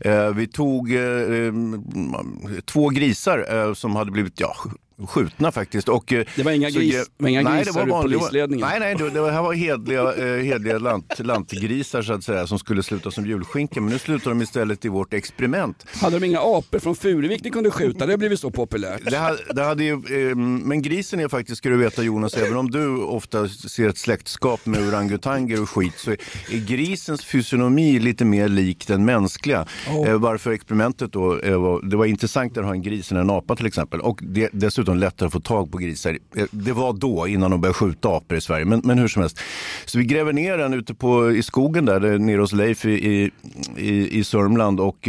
Eh, 0.00 0.28
vi 0.28 0.46
tog 0.46 0.94
eh, 0.94 1.02
eh, 1.02 1.52
två 2.64 2.88
grisar 2.88 3.46
eh, 3.50 3.74
som 3.74 3.96
hade 3.96 4.10
blivit 4.10 4.40
ja, 4.40 4.56
skjutna 5.08 5.52
faktiskt. 5.52 5.88
Och, 5.88 6.12
eh, 6.12 6.24
Det 6.36 6.42
var 6.42 6.52
inga 6.52 6.70
så 6.70 6.78
gris- 6.78 7.10
var 7.16 7.28
inga 7.28 7.42
Nej, 7.42 7.64
grisar 7.64 7.84
det 7.84 7.90
var 7.90 7.98
ur 7.98 8.02
polisledningen. 8.02 8.66
Nej, 8.70 8.80
nej, 8.80 8.94
det, 8.94 9.10
det 9.10 9.30
här 9.32 9.42
var 9.42 9.52
hedliga, 9.52 10.14
eh, 10.14 10.44
hedliga 10.44 10.78
lant, 10.78 11.18
lantgrisar 11.18 12.02
så 12.02 12.12
att 12.12 12.24
säga 12.24 12.46
som 12.46 12.58
skulle 12.58 12.82
sluta 12.82 13.10
som 13.10 13.26
julskinka. 13.26 13.80
Men 13.80 13.92
nu 13.92 13.98
slutar 13.98 14.30
de 14.30 14.42
istället 14.42 14.84
i 14.84 14.88
vårt 14.88 15.14
experiment. 15.14 15.84
Hade 16.00 16.18
de 16.18 16.26
inga 16.26 16.40
apor 16.40 16.78
från 16.78 16.96
Furuvik 16.96 17.44
ni 17.44 17.50
kunde 17.50 17.70
skjuta? 17.70 18.06
Det 18.06 18.12
har 18.12 18.18
blivit 18.18 18.40
så 18.40 18.50
populärt. 18.50 19.10
Det 19.10 19.16
hade, 19.16 19.38
det 19.54 19.62
hade 19.64 19.84
ju, 19.84 19.92
eh, 19.92 20.36
men 20.36 20.82
grisen 20.82 21.20
är 21.20 21.28
faktiskt, 21.28 21.58
ska 21.58 21.68
du 21.68 21.76
veta 21.76 22.02
Jonas, 22.02 22.34
även 22.34 22.56
om 22.56 22.70
du 22.70 22.96
ofta 22.96 23.48
ser 23.48 23.88
ett 23.88 23.98
släktskap 23.98 24.66
med 24.66 24.88
orangutanger 24.88 25.62
och 25.62 25.70
skit, 25.70 25.94
så 25.96 26.10
är, 26.10 26.16
är 26.50 26.66
grisens 26.66 27.24
fysionomi 27.24 27.98
lite 27.98 28.24
mer 28.24 28.48
lik 28.48 28.86
den 28.86 29.04
mänskliga. 29.04 29.66
Oh. 29.90 30.08
Eh, 30.08 30.18
varför 30.18 30.50
experimentet 30.52 31.12
då, 31.12 31.38
eh, 31.40 31.60
var, 31.60 31.82
det 31.90 31.96
var 31.96 32.06
intressant 32.06 32.58
att 32.58 32.64
ha 32.64 32.72
en 32.72 32.82
gris 32.82 33.12
än 33.12 33.18
en 33.18 33.30
apa 33.30 33.56
till 33.56 33.66
exempel. 33.66 34.00
Och 34.00 34.18
det, 34.22 34.48
dessutom 34.52 34.89
lättare 34.98 35.26
att 35.26 35.32
få 35.32 35.40
tag 35.40 35.72
på 35.72 35.78
grisar. 35.78 36.18
Eh, 36.36 36.46
det 36.50 36.72
var 36.72 36.92
då, 36.92 37.28
innan 37.28 37.50
de 37.50 37.60
började 37.60 37.74
skjuta 37.74 38.08
apor 38.08 38.38
i 38.38 38.40
Sverige, 38.40 38.64
men, 38.64 38.80
men 38.84 38.98
hur 38.98 39.08
som 39.08 39.22
helst. 39.22 39.40
Så 39.84 39.98
vi 39.98 40.04
gräver 40.04 40.32
ner 40.32 40.58
den 40.58 40.74
ute 40.74 40.94
på, 40.94 41.32
i 41.32 41.42
skogen 41.42 41.84
där, 41.84 42.00
där 42.00 42.18
nere 42.18 42.40
hos 42.40 42.52
Leif 42.52 42.84
i, 42.84 42.90
i, 42.90 43.30
i, 43.76 44.18
i 44.18 44.24
Sörmland. 44.24 44.80
Och, 44.80 45.08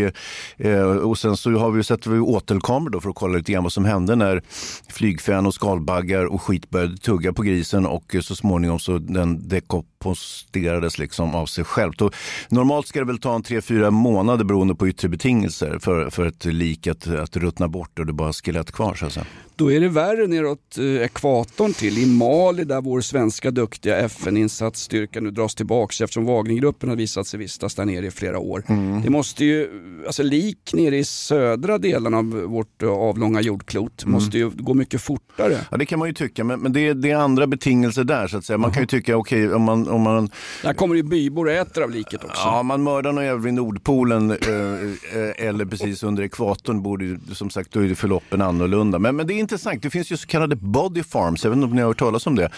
eh, 0.57 0.81
och 0.81 1.17
sen 1.17 1.37
så 1.37 1.51
har 1.51 1.71
vi, 1.71 1.83
sätter 1.83 2.09
vi 2.09 2.19
åtelkameror 2.19 2.89
då 2.89 3.01
för 3.01 3.09
att 3.09 3.15
kolla 3.15 3.37
lite 3.37 3.51
grann 3.51 3.63
vad 3.63 3.73
som 3.73 3.85
hände 3.85 4.15
när 4.15 4.41
flygfän 4.89 5.45
och 5.45 5.53
skalbaggar 5.53 6.25
och 6.25 6.41
skit 6.41 6.69
började 6.69 6.97
tugga 6.97 7.33
på 7.33 7.41
grisen 7.41 7.85
och 7.85 8.15
så 8.21 8.35
småningom 8.35 8.79
så 8.79 8.97
den 8.97 9.47
dekomposterades 10.01 10.97
liksom 10.97 11.35
av 11.35 11.45
sig 11.45 11.63
självt. 11.63 12.01
Och 12.01 12.13
normalt 12.49 12.87
ska 12.87 12.99
det 12.99 13.05
väl 13.05 13.19
ta 13.19 13.35
en 13.35 13.43
3-4 13.43 13.91
månader 13.91 14.45
beroende 14.45 14.75
på 14.75 14.87
yttre 14.87 15.09
betingelser 15.09 15.79
för, 15.79 16.09
för 16.09 16.25
ett 16.25 16.45
lik 16.45 16.87
att, 16.87 17.07
att 17.07 17.37
ruttna 17.37 17.67
bort 17.67 17.99
och 17.99 18.05
det 18.05 18.13
bara 18.13 18.33
skelett 18.33 18.71
kvar 18.71 18.95
så 18.95 19.05
att 19.05 19.13
säga. 19.13 19.25
Då 19.55 19.71
är 19.71 19.79
det 19.79 19.89
värre 19.89 20.27
neråt 20.27 20.77
eh, 20.77 20.85
ekvatorn 21.05 21.73
till, 21.73 21.97
i 21.97 22.05
Mali 22.05 22.63
där 22.63 22.81
vår 22.81 23.01
svenska 23.01 23.51
duktiga 23.51 23.97
FN-insatsstyrka 23.97 25.21
nu 25.21 25.31
dras 25.31 25.55
tillbaks 25.55 26.01
eftersom 26.01 26.25
Wagnergruppen 26.25 26.89
har 26.89 26.95
visat 26.95 27.27
sig 27.27 27.39
vistas 27.39 27.75
där 27.75 27.85
nere 27.85 28.05
i 28.05 28.11
flera 28.11 28.39
år. 28.39 28.63
Mm. 28.67 29.01
Det 29.01 29.09
måste 29.09 29.45
ju, 29.45 29.69
alltså 30.05 30.23
lik 30.23 30.71
nere 30.73 30.97
i 30.97 31.03
södra 31.03 31.77
delen 31.77 32.13
av 32.13 32.25
vårt 32.25 32.83
eh, 32.83 32.89
avlånga 32.89 33.41
jordklot 33.41 33.91
Mm. 34.03 34.13
måste 34.13 34.37
ju 34.37 34.49
gå 34.49 34.73
mycket 34.73 35.01
fortare. 35.01 35.57
Ja 35.71 35.77
det 35.77 35.85
kan 35.85 35.99
man 35.99 36.07
ju 36.07 36.13
tycka, 36.13 36.43
men, 36.43 36.59
men 36.59 36.73
det, 36.73 36.87
är, 36.87 36.93
det 36.93 37.11
är 37.11 37.15
andra 37.15 37.47
betingelser 37.47 38.03
där 38.03 38.27
så 38.27 38.37
att 38.37 38.45
säga. 38.45 38.57
Man 38.57 38.71
kan 38.71 38.83
ju 38.83 38.87
tycka, 38.87 39.17
okej 39.17 39.53
om 39.53 39.61
man, 39.61 39.87
om 39.91 40.01
man 40.01 40.29
Där 40.63 40.73
kommer 40.73 40.95
ju 40.95 41.03
bybor 41.03 41.45
och 41.45 41.51
äter 41.51 41.83
av 41.83 41.91
liket 41.91 42.23
också. 42.23 42.41
Ja, 42.45 42.63
man 42.63 42.83
mördar 42.83 43.11
någon 43.11 43.23
jävel 43.25 43.41
vid 43.41 43.53
Nordpolen 43.53 44.31
eh, 44.31 44.37
eh, 44.37 45.47
eller 45.47 45.65
precis 45.65 46.03
under 46.03 46.23
ekvatorn 46.23 46.81
borde 46.81 47.05
ju, 47.05 47.19
som 47.33 47.49
sagt, 47.49 47.71
då 47.71 47.83
är 47.83 47.95
förloppen 47.95 48.41
annorlunda. 48.41 48.99
Men, 48.99 49.15
men 49.15 49.27
det 49.27 49.33
är 49.33 49.39
intressant, 49.39 49.83
det 49.83 49.89
finns 49.89 50.11
ju 50.11 50.17
så 50.17 50.27
kallade 50.27 50.55
body 50.55 51.03
farms, 51.03 51.43
jag 51.43 51.51
vet 51.51 51.55
inte 51.55 51.65
om 51.67 51.75
ni 51.75 51.81
har 51.81 51.87
hört 51.87 51.99
talas 51.99 52.27
om 52.27 52.35
det. 52.35 52.49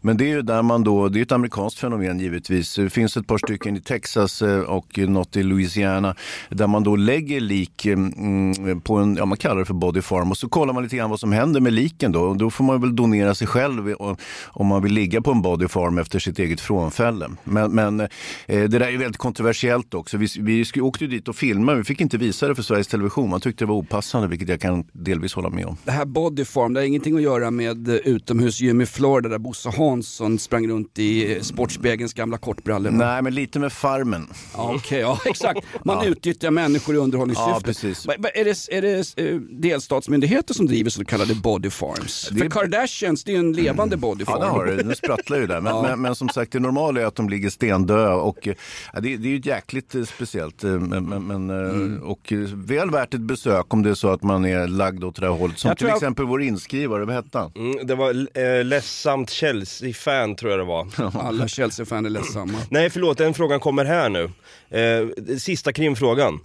Men 0.00 0.16
det 0.16 0.24
är 0.24 0.28
ju 0.28 0.42
där 0.42 0.62
man 0.62 0.84
då, 0.84 1.08
det 1.08 1.18
är 1.20 1.22
ett 1.22 1.32
amerikanskt 1.32 1.78
fenomen 1.78 2.20
givetvis. 2.20 2.74
Det 2.74 2.90
finns 2.90 3.16
ett 3.16 3.26
par 3.26 3.38
stycken 3.38 3.76
i 3.76 3.80
Texas 3.80 4.42
eh, 4.42 4.60
och 4.60 4.98
något 4.98 5.36
i 5.36 5.42
Louisiana 5.42 6.14
där 6.48 6.66
man 6.66 6.82
då 6.84 6.96
lägger 6.96 7.40
lik 7.40 7.86
mm, 7.86 8.80
på 8.80 8.96
en, 8.96 9.16
ja 9.16 9.24
man 9.24 9.38
kallar 9.38 9.58
det 9.58 9.64
för 9.64 9.74
body 9.74 10.02
farm 10.02 10.30
och 10.30 10.36
så 10.36 10.48
kollar 10.48 10.74
man 10.74 10.82
lite 10.82 10.96
grann 10.96 11.10
vad 11.10 11.20
som 11.20 11.32
händer 11.32 11.60
med 11.60 11.72
liken 11.72 12.12
då. 12.12 12.20
Och 12.22 12.36
då 12.36 12.50
får 12.50 12.64
man 12.64 12.80
väl 12.80 12.96
donera 12.96 13.34
sig 13.34 13.46
själv 13.46 13.88
och- 13.92 14.20
om 14.46 14.66
man 14.66 14.82
vill 14.82 14.92
ligga 14.92 15.20
på 15.20 15.30
en 15.30 15.42
body 15.42 15.68
farm 15.68 15.98
efter 15.98 16.18
sitt 16.18 16.38
eget 16.38 16.60
frånfälle. 16.80 17.30
Men, 17.44 17.74
men 17.74 18.00
eh, 18.00 18.08
det 18.46 18.66
där 18.68 18.80
är 18.80 18.98
väldigt 18.98 19.16
kontroversiellt 19.16 19.94
också. 19.94 20.16
Vi, 20.16 20.26
vi 20.40 20.80
åkte 20.80 21.06
dit 21.06 21.28
och 21.28 21.36
filmade, 21.36 21.78
vi 21.78 21.84
fick 21.84 22.00
inte 22.00 22.18
visa 22.18 22.48
det 22.48 22.54
för 22.54 22.62
Sveriges 22.62 22.86
Television. 22.88 23.30
Man 23.30 23.40
tyckte 23.40 23.64
det 23.64 23.68
var 23.68 23.74
opassande, 23.74 24.28
vilket 24.28 24.48
jag 24.48 24.60
kan 24.60 24.84
delvis 24.92 25.34
hålla 25.34 25.50
med 25.50 25.66
om. 25.66 25.76
Det 25.84 25.90
här 25.92 26.04
body 26.04 26.44
farm, 26.44 26.72
det 26.74 26.80
har 26.80 26.86
ingenting 26.86 27.16
att 27.16 27.22
göra 27.22 27.50
med 27.50 27.88
eh, 27.88 27.94
utomhusgym 27.94 28.80
i 28.80 28.86
Florida 28.86 29.28
där 29.28 29.38
Bosse 29.38 29.70
Hansson 29.76 30.38
sprang 30.38 30.68
runt 30.68 30.98
i 30.98 31.32
eh, 31.36 31.40
Sportspegelns 31.42 32.14
gamla 32.14 32.38
kortbrallor. 32.38 32.90
Nej, 32.90 33.22
men 33.22 33.34
lite 33.34 33.58
med 33.58 33.72
Farmen. 33.72 34.26
Ja, 34.54 34.72
okej, 34.76 35.00
ja 35.00 35.18
exakt. 35.26 35.66
Man 35.84 35.96
Ja. 36.00 36.04
utnyttjar 36.10 36.50
människor 36.50 36.94
i 36.94 36.98
underhållningssyfte. 36.98 37.50
Ja, 37.50 37.60
precis. 37.64 38.06
Är 38.34 38.44
det, 38.44 38.68
är 38.76 38.82
det 38.82 39.18
eh, 39.30 39.36
delstatsmyndigheter 39.40 40.54
som 40.54 40.66
driver 40.66 40.90
så 40.90 41.04
kallade 41.04 41.34
body 41.34 41.70
farms? 41.70 42.28
Det- 42.32 42.38
För 42.38 42.50
Kardashians, 42.50 43.24
det 43.24 43.30
är 43.30 43.34
ju 43.34 43.38
en 43.38 43.52
levande 43.52 43.96
body 43.96 44.24
Ja, 44.26 44.32
farm. 44.32 44.40
det 44.40 44.46
har 44.46 44.66
det. 44.66 44.76
Den 44.82 44.96
sprattlar 44.96 45.38
ju 45.38 45.46
där. 45.46 45.60
Men, 45.60 45.74
Ja. 45.76 45.82
men, 45.82 46.00
men 46.00 46.14
som 46.14 46.28
sagt, 46.28 46.52
det 46.52 46.60
normala 46.72 47.00
är 47.00 47.04
att 47.04 47.14
de 47.16 47.28
ligger 47.28 47.50
stendöda. 47.50 48.14
Och, 48.14 48.48
eh, 48.48 48.54
ja, 48.92 49.00
det, 49.00 49.16
det 49.16 49.28
är 49.28 49.32
ju 49.32 49.40
jäkligt 49.44 49.94
eh, 49.94 50.02
speciellt. 50.04 50.64
eh, 50.64 50.70
Men, 50.70 51.04
men, 51.08 51.26
men, 51.26 51.50
Mm. 51.50 52.02
Och 52.02 52.32
väl 52.52 52.90
värt 52.90 53.14
ett 53.14 53.20
besök 53.20 53.74
om 53.74 53.82
det 53.82 53.90
är 53.90 53.94
så 53.94 54.08
att 54.08 54.22
man 54.22 54.44
är 54.44 54.66
lagd 54.68 55.04
åt 55.04 55.20
det 55.20 55.26
här 55.26 55.32
hållet. 55.34 55.58
Som 55.58 55.68
Jag 55.68 55.78
till 55.78 55.86
jag- 55.86 55.96
exempel 55.96 56.24
vår 56.26 56.42
inskrivare, 56.42 57.04
vad 57.04 57.14
hette 57.14 57.38
han? 57.38 57.52
Mm, 57.56 57.86
det 57.86 57.94
var 57.94 58.10
eh, 58.38 58.64
ledsamt 58.64 59.30
Chelsea-fan 59.30 60.36
tror 60.36 60.50
jag 60.50 60.60
det 60.60 60.64
var. 60.64 60.86
Alla 61.22 61.48
Chelsea-fan 61.48 62.06
är 62.06 62.10
ledsamma. 62.10 62.58
Nej 62.70 62.90
förlåt, 62.90 63.18
den 63.18 63.34
frågan 63.34 63.60
kommer 63.60 63.84
här 63.84 64.08
nu. 64.08 64.30
Eh, 64.70 65.36
sista 65.38 65.72
krimfrågan. 65.72 66.40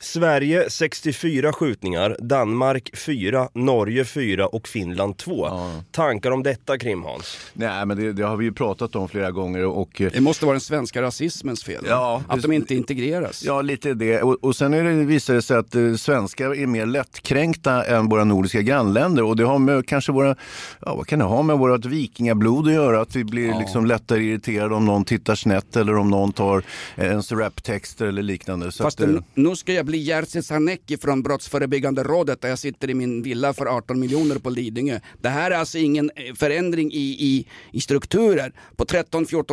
Sverige 0.00 0.70
64 0.70 1.52
skjutningar, 1.52 2.16
Danmark 2.20 2.90
4, 2.96 3.48
Norge 3.54 4.04
4 4.04 4.46
och 4.46 4.68
Finland 4.68 5.16
2. 5.16 5.48
Tankar 5.90 6.30
om 6.30 6.42
detta 6.42 6.78
krim 6.78 7.02
Hans? 7.02 7.38
Nej, 7.52 7.86
men 7.86 7.96
det, 7.96 8.12
det 8.12 8.22
har 8.22 8.36
vi 8.36 8.44
ju 8.44 8.52
pratat 8.52 8.96
om 8.96 9.08
flera 9.08 9.30
gånger. 9.30 9.65
Och, 9.66 10.00
eh, 10.00 10.10
Det 10.12 10.20
måste 10.20 10.44
vara 10.46 10.54
den 10.54 10.60
svenska 10.60 11.02
rasismens 11.02 11.64
fel. 11.64 11.84
Ja, 11.88 12.22
att 12.28 12.42
de 12.42 12.52
inte 12.52 12.74
integreras. 12.74 13.44
Ja, 13.44 13.62
lite 13.62 13.94
det. 13.94 14.22
Och, 14.22 14.44
och 14.44 14.56
sen 14.56 14.74
är 14.74 14.84
det, 14.84 14.92
visar 14.92 15.34
det 15.34 15.42
sig 15.42 15.56
att 15.56 15.74
eh, 15.74 15.94
svenskar 15.94 16.54
är 16.54 16.66
mer 16.66 16.86
lättkränkta 16.86 17.84
än 17.84 18.08
våra 18.08 18.24
nordiska 18.24 18.62
grannländer. 18.62 19.22
Och 19.22 19.36
det 19.36 19.44
har 19.44 19.58
med 19.58 19.86
kanske 19.86 20.12
våra, 20.12 20.36
ja 20.80 20.94
vad 20.94 21.06
kan 21.06 21.18
det 21.18 21.24
ha 21.24 21.42
med 21.42 21.58
vårt 21.58 21.84
vikingablod 21.84 22.66
att 22.68 22.74
göra? 22.74 23.00
Att 23.00 23.16
vi 23.16 23.24
blir 23.24 23.58
liksom 23.58 23.86
lättare 23.86 24.22
irriterade 24.22 24.74
om 24.74 24.84
någon 24.84 25.04
tittar 25.04 25.34
snett 25.34 25.76
eller 25.76 25.96
om 25.96 26.10
någon 26.10 26.32
tar 26.32 26.62
eh, 26.96 27.06
ens 27.06 27.32
raptexter 27.32 28.06
eller 28.06 28.22
liknande. 28.22 28.72
Så 28.72 28.82
Fast 28.82 29.00
att, 29.00 29.08
eh, 29.08 29.16
nu 29.34 29.56
ska 29.56 29.72
jag 29.72 29.86
bli 29.86 29.98
Jerzy 29.98 30.42
Sarnecki 30.42 30.96
från 30.96 31.22
Brottsförebyggande 31.22 32.02
rådet 32.02 32.40
där 32.40 32.48
jag 32.48 32.58
sitter 32.58 32.90
i 32.90 32.94
min 32.94 33.22
villa 33.22 33.52
för 33.52 33.66
18 33.66 34.00
miljoner 34.00 34.38
på 34.38 34.50
Lidingö. 34.50 35.00
Det 35.20 35.28
här 35.28 35.50
är 35.50 35.56
alltså 35.56 35.78
ingen 35.78 36.10
eh, 36.16 36.34
förändring 36.34 36.92
i, 36.92 36.96
i, 36.96 37.46
i 37.72 37.80
strukturer. 37.80 38.52
På 38.76 38.84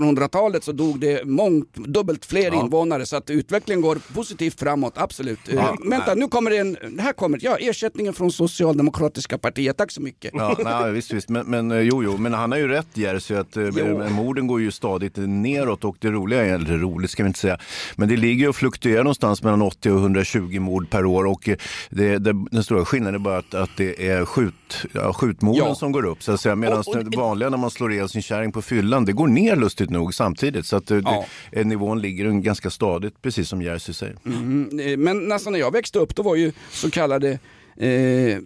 13-1400-talet 0.04 0.64
så 0.64 0.72
dog 0.72 1.00
det 1.00 1.26
mångt, 1.26 1.74
dubbelt 1.74 2.26
fler 2.26 2.54
invånare 2.54 3.06
så 3.06 3.16
att 3.16 3.30
utvecklingen 3.30 3.82
går 3.82 3.98
positivt 4.14 4.60
framåt, 4.60 4.94
absolut. 4.96 5.40
Eh, 5.50 5.56
Ja, 5.56 5.76
vänta, 5.90 6.14
nu 6.16 6.28
kommer 6.28 6.52
det 6.52 6.58
en, 6.58 6.78
här 7.00 7.14
kommer, 7.14 7.40
ja 7.42 7.58
ersättningen 7.60 8.14
från 8.14 8.32
Socialdemokratiska 8.32 9.38
partiet, 9.38 9.78
tack 9.78 9.92
så 9.92 10.02
mycket. 10.02 10.32
Ja, 10.34 10.56
nej, 10.64 10.92
visst, 10.92 11.14
visst. 11.14 11.30
Men, 11.30 11.46
men 11.46 11.72
eh, 11.72 11.80
jo, 11.80 12.04
jo, 12.04 12.18
men 12.18 12.34
han 12.34 12.52
har 12.52 12.60
ju 12.60 12.68
rätt 12.68 12.88
Jerzy 12.94 13.36
att 13.36 13.58
eh, 13.58 13.64
Jo. 13.78 14.10
morden 14.10 14.48
går 14.48 14.62
ju 14.62 14.72
stadigt 14.72 15.14
neråt 15.18 15.84
och 15.84 15.96
det 16.00 16.08
roliga, 16.12 16.46
är- 16.46 16.54
eller 16.56 16.78
roligt 16.78 17.12
ska 17.12 17.24
vi 17.24 17.28
inte 17.28 17.40
säga, 17.40 17.58
men 17.96 18.10
det 18.10 18.18
ligger 18.18 18.50
och 18.50 18.56
fluktuerar 18.56 19.04
någonstans 19.04 19.44
mellan 19.44 19.62
80 19.62 19.92
och 19.92 19.98
120 20.00 20.60
mord 20.60 20.90
per 20.90 21.06
år 21.06 21.26
och 21.26 21.50
eh, 21.50 21.56
det, 21.90 22.18
det, 22.18 22.34
den 22.52 22.64
stora 22.64 22.86
skillnaden 22.86 23.16
är 23.16 23.20
bara 23.20 23.38
att, 23.38 23.54
att 23.54 23.70
det 23.78 24.08
är 24.10 24.26
skjut, 24.26 24.54
ja, 24.92 25.14
skjutmorden 25.14 25.68
Ja. 25.68 25.76
som 25.76 25.92
går 25.92 26.06
upp 26.06 26.24
så 26.24 26.32
att 26.32 26.42
säga, 26.42 26.56
medan 26.56 26.80
Och- 26.80 26.88
och- 26.88 27.06
det 27.06 27.18
vanliga 27.18 27.50
när 27.50 27.58
man 27.58 27.72
slår 27.72 27.94
ihjäl 27.94 28.10
sin 28.10 28.22
kärring 28.22 28.52
på 28.52 28.62
fyllan, 28.62 29.06
det 29.06 29.12
går 29.14 29.28
ner 29.28 29.56
lustigt 29.56 29.83
nog 29.90 30.14
samtidigt 30.14 30.66
så 30.66 30.76
att 30.76 30.90
Ja. 30.90 31.26
det, 31.52 31.60
eh, 31.60 31.66
nivån 31.66 32.02
ligger 32.02 32.32
ganska 32.32 32.70
stadigt, 32.70 33.22
precis 33.22 33.50
som 33.50 33.62
Jerzy 33.62 33.94
säger. 33.94 34.16
Mm, 34.26 34.80
eh, 34.80 34.98
men 34.98 35.28
nästan 35.28 35.54
när 35.54 35.60
jag 35.60 35.72
växte 35.72 36.00
upp 36.00 36.16
då 36.16 36.24
var 36.24 36.36
ju 36.36 36.52
så 36.72 36.92
kallade 36.92 37.40
eh, 37.78 38.38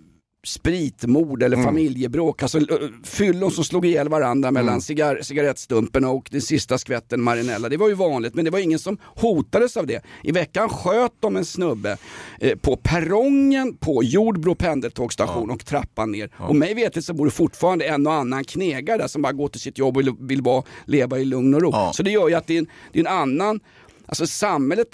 spritmord 0.46 1.44
eller 1.44 1.58
Mm. 1.58 1.66
familjebråk. 1.68 2.44
Alltså 2.44 2.60
fyllon 3.04 3.52
som 3.52 3.64
slog 3.64 3.86
ihjäl 3.86 4.10
varandra 4.10 4.52
mellan 4.52 4.70
Mm. 4.70 4.82
cigar, 4.82 5.20
cigarettstumpen 5.22 6.06
och 6.06 6.28
den 6.32 6.42
sista 6.42 6.78
skvätten 6.78 7.22
marinella. 7.22 7.70
Det 7.70 7.78
var 7.78 7.88
ju 7.88 7.94
vanligt 7.94 8.34
men 8.34 8.46
det 8.46 8.52
var 8.52 8.60
ingen 8.60 8.80
som 8.80 8.98
hotades 9.04 9.78
av 9.78 9.88
det. 9.88 10.02
I 10.24 10.32
veckan 10.32 10.70
sköt 10.70 11.12
de 11.20 11.36
en 11.38 11.46
snubbe 11.46 11.98
eh, 12.40 12.58
på 12.58 12.76
perrongen 12.78 13.78
på 13.78 14.04
Jordbro 14.04 14.56
pendeltågsstation 14.56 15.52
och 15.52 15.66
trappan 15.66 16.12
ner. 16.12 16.30
Och 16.38 16.56
mig 16.56 16.74
vetigt 16.74 17.06
så 17.06 17.14
bor 17.14 17.26
det 17.26 17.32
fortfarande 17.32 17.86
en 17.86 18.08
och 18.08 18.14
annan 18.14 18.44
knegare 18.44 18.98
där 18.98 19.08
som 19.08 19.22
bara 19.22 19.34
går 19.34 19.48
till 19.48 19.62
sitt 19.62 19.78
jobb 19.78 19.98
och 19.98 20.02
vill, 20.04 20.14
vill 20.20 20.44
bara 20.44 20.64
leva 20.86 21.20
i 21.20 21.26
lugn 21.26 21.54
och 21.56 21.62
ro. 21.62 21.74
Så 21.94 22.04
det 22.04 22.12
gör 22.12 22.28
ju 22.30 22.36
att 22.36 22.48
det 22.48 22.54
är 22.54 22.60
en, 22.60 22.68
det 22.94 23.00
är 23.00 23.04
en 23.04 23.08
annan, 23.18 23.60
alltså 24.06 24.28
samhället 24.28 24.88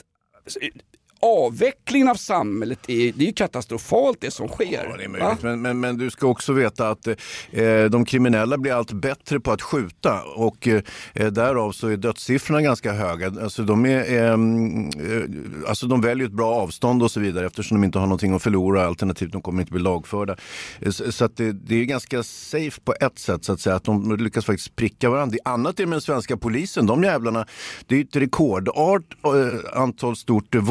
avvecklingen 1.24 2.08
av 2.08 2.16
samhället 2.16 2.80
är, 2.88 3.14
det 3.16 3.24
är 3.24 3.28
ju 3.28 3.34
katastrofalt 3.34 4.18
det 4.22 4.32
som 4.32 4.48
sker. 4.48 4.96
det 4.98 5.04
är 5.04 5.10
möjligt. 5.10 5.42
Men, 5.42 5.62
men, 5.62 5.80
men 5.80 5.98
du 5.98 6.10
ska 6.10 6.28
också 6.28 6.54
veta 6.54 6.90
att 6.90 7.08
eh, 7.08 7.16
de 7.92 8.06
kriminella 8.06 8.58
blir 8.58 8.74
allt 8.74 8.92
bättre 8.92 9.40
på 9.40 9.52
att 9.52 9.62
skjuta 9.62 10.22
och 10.24 10.68
eh, 10.68 11.32
därav 11.32 11.72
så 11.72 11.88
är 11.88 11.98
dödssiffrorna 11.98 12.62
ganska 12.62 12.94
höga. 12.94 13.34
Alltså 13.42 13.64
de, 13.64 13.86
är, 13.86 14.24
ehm, 14.24 14.90
eh, 14.90 15.70
alltså 15.70 15.88
de 15.88 16.02
väljer 16.02 16.28
ett 16.28 16.34
bra 16.34 16.54
avstånd 16.54 17.04
och 17.04 17.12
så 17.12 17.20
vidare 17.20 17.46
eftersom 17.46 17.82
de 17.82 17.86
inte 17.86 18.00
har 18.00 18.06
någonting 18.06 18.34
att 18.34 18.44
förlora 18.44 18.86
alternativt 18.86 19.32
de 19.32 19.42
kommer 19.42 19.62
inte 19.62 19.72
bli 19.72 19.82
lagförda. 19.82 20.36
Eh, 20.80 20.92
Så, 20.92 21.26
att 21.26 21.38
det, 21.38 21.52
det 21.52 21.76
är 21.76 21.86
ganska 21.86 22.24
safe 22.24 22.82
på 22.82 22.94
ett 23.00 23.20
sätt 23.20 23.46
så 23.46 23.54
att 23.54 23.60
säga 23.60 23.76
att 23.76 23.84
de 23.84 24.18
lyckas 24.18 24.46
faktiskt 24.46 24.76
pricka 24.76 25.10
varandra. 25.10 25.38
Det 25.44 25.50
annat 25.50 25.80
är 25.80 25.86
med 25.86 25.94
den 25.94 26.02
svenska 26.02 26.38
polisen, 26.38 26.86
de 26.86 27.04
jävlarna, 27.04 27.46
det 27.88 27.96
är 27.96 28.02
ett 28.02 28.16
rekordart 28.16 29.04
eh, 29.26 29.82
antal 29.82 30.16
stort 30.16 30.56
eh, 30.56 30.62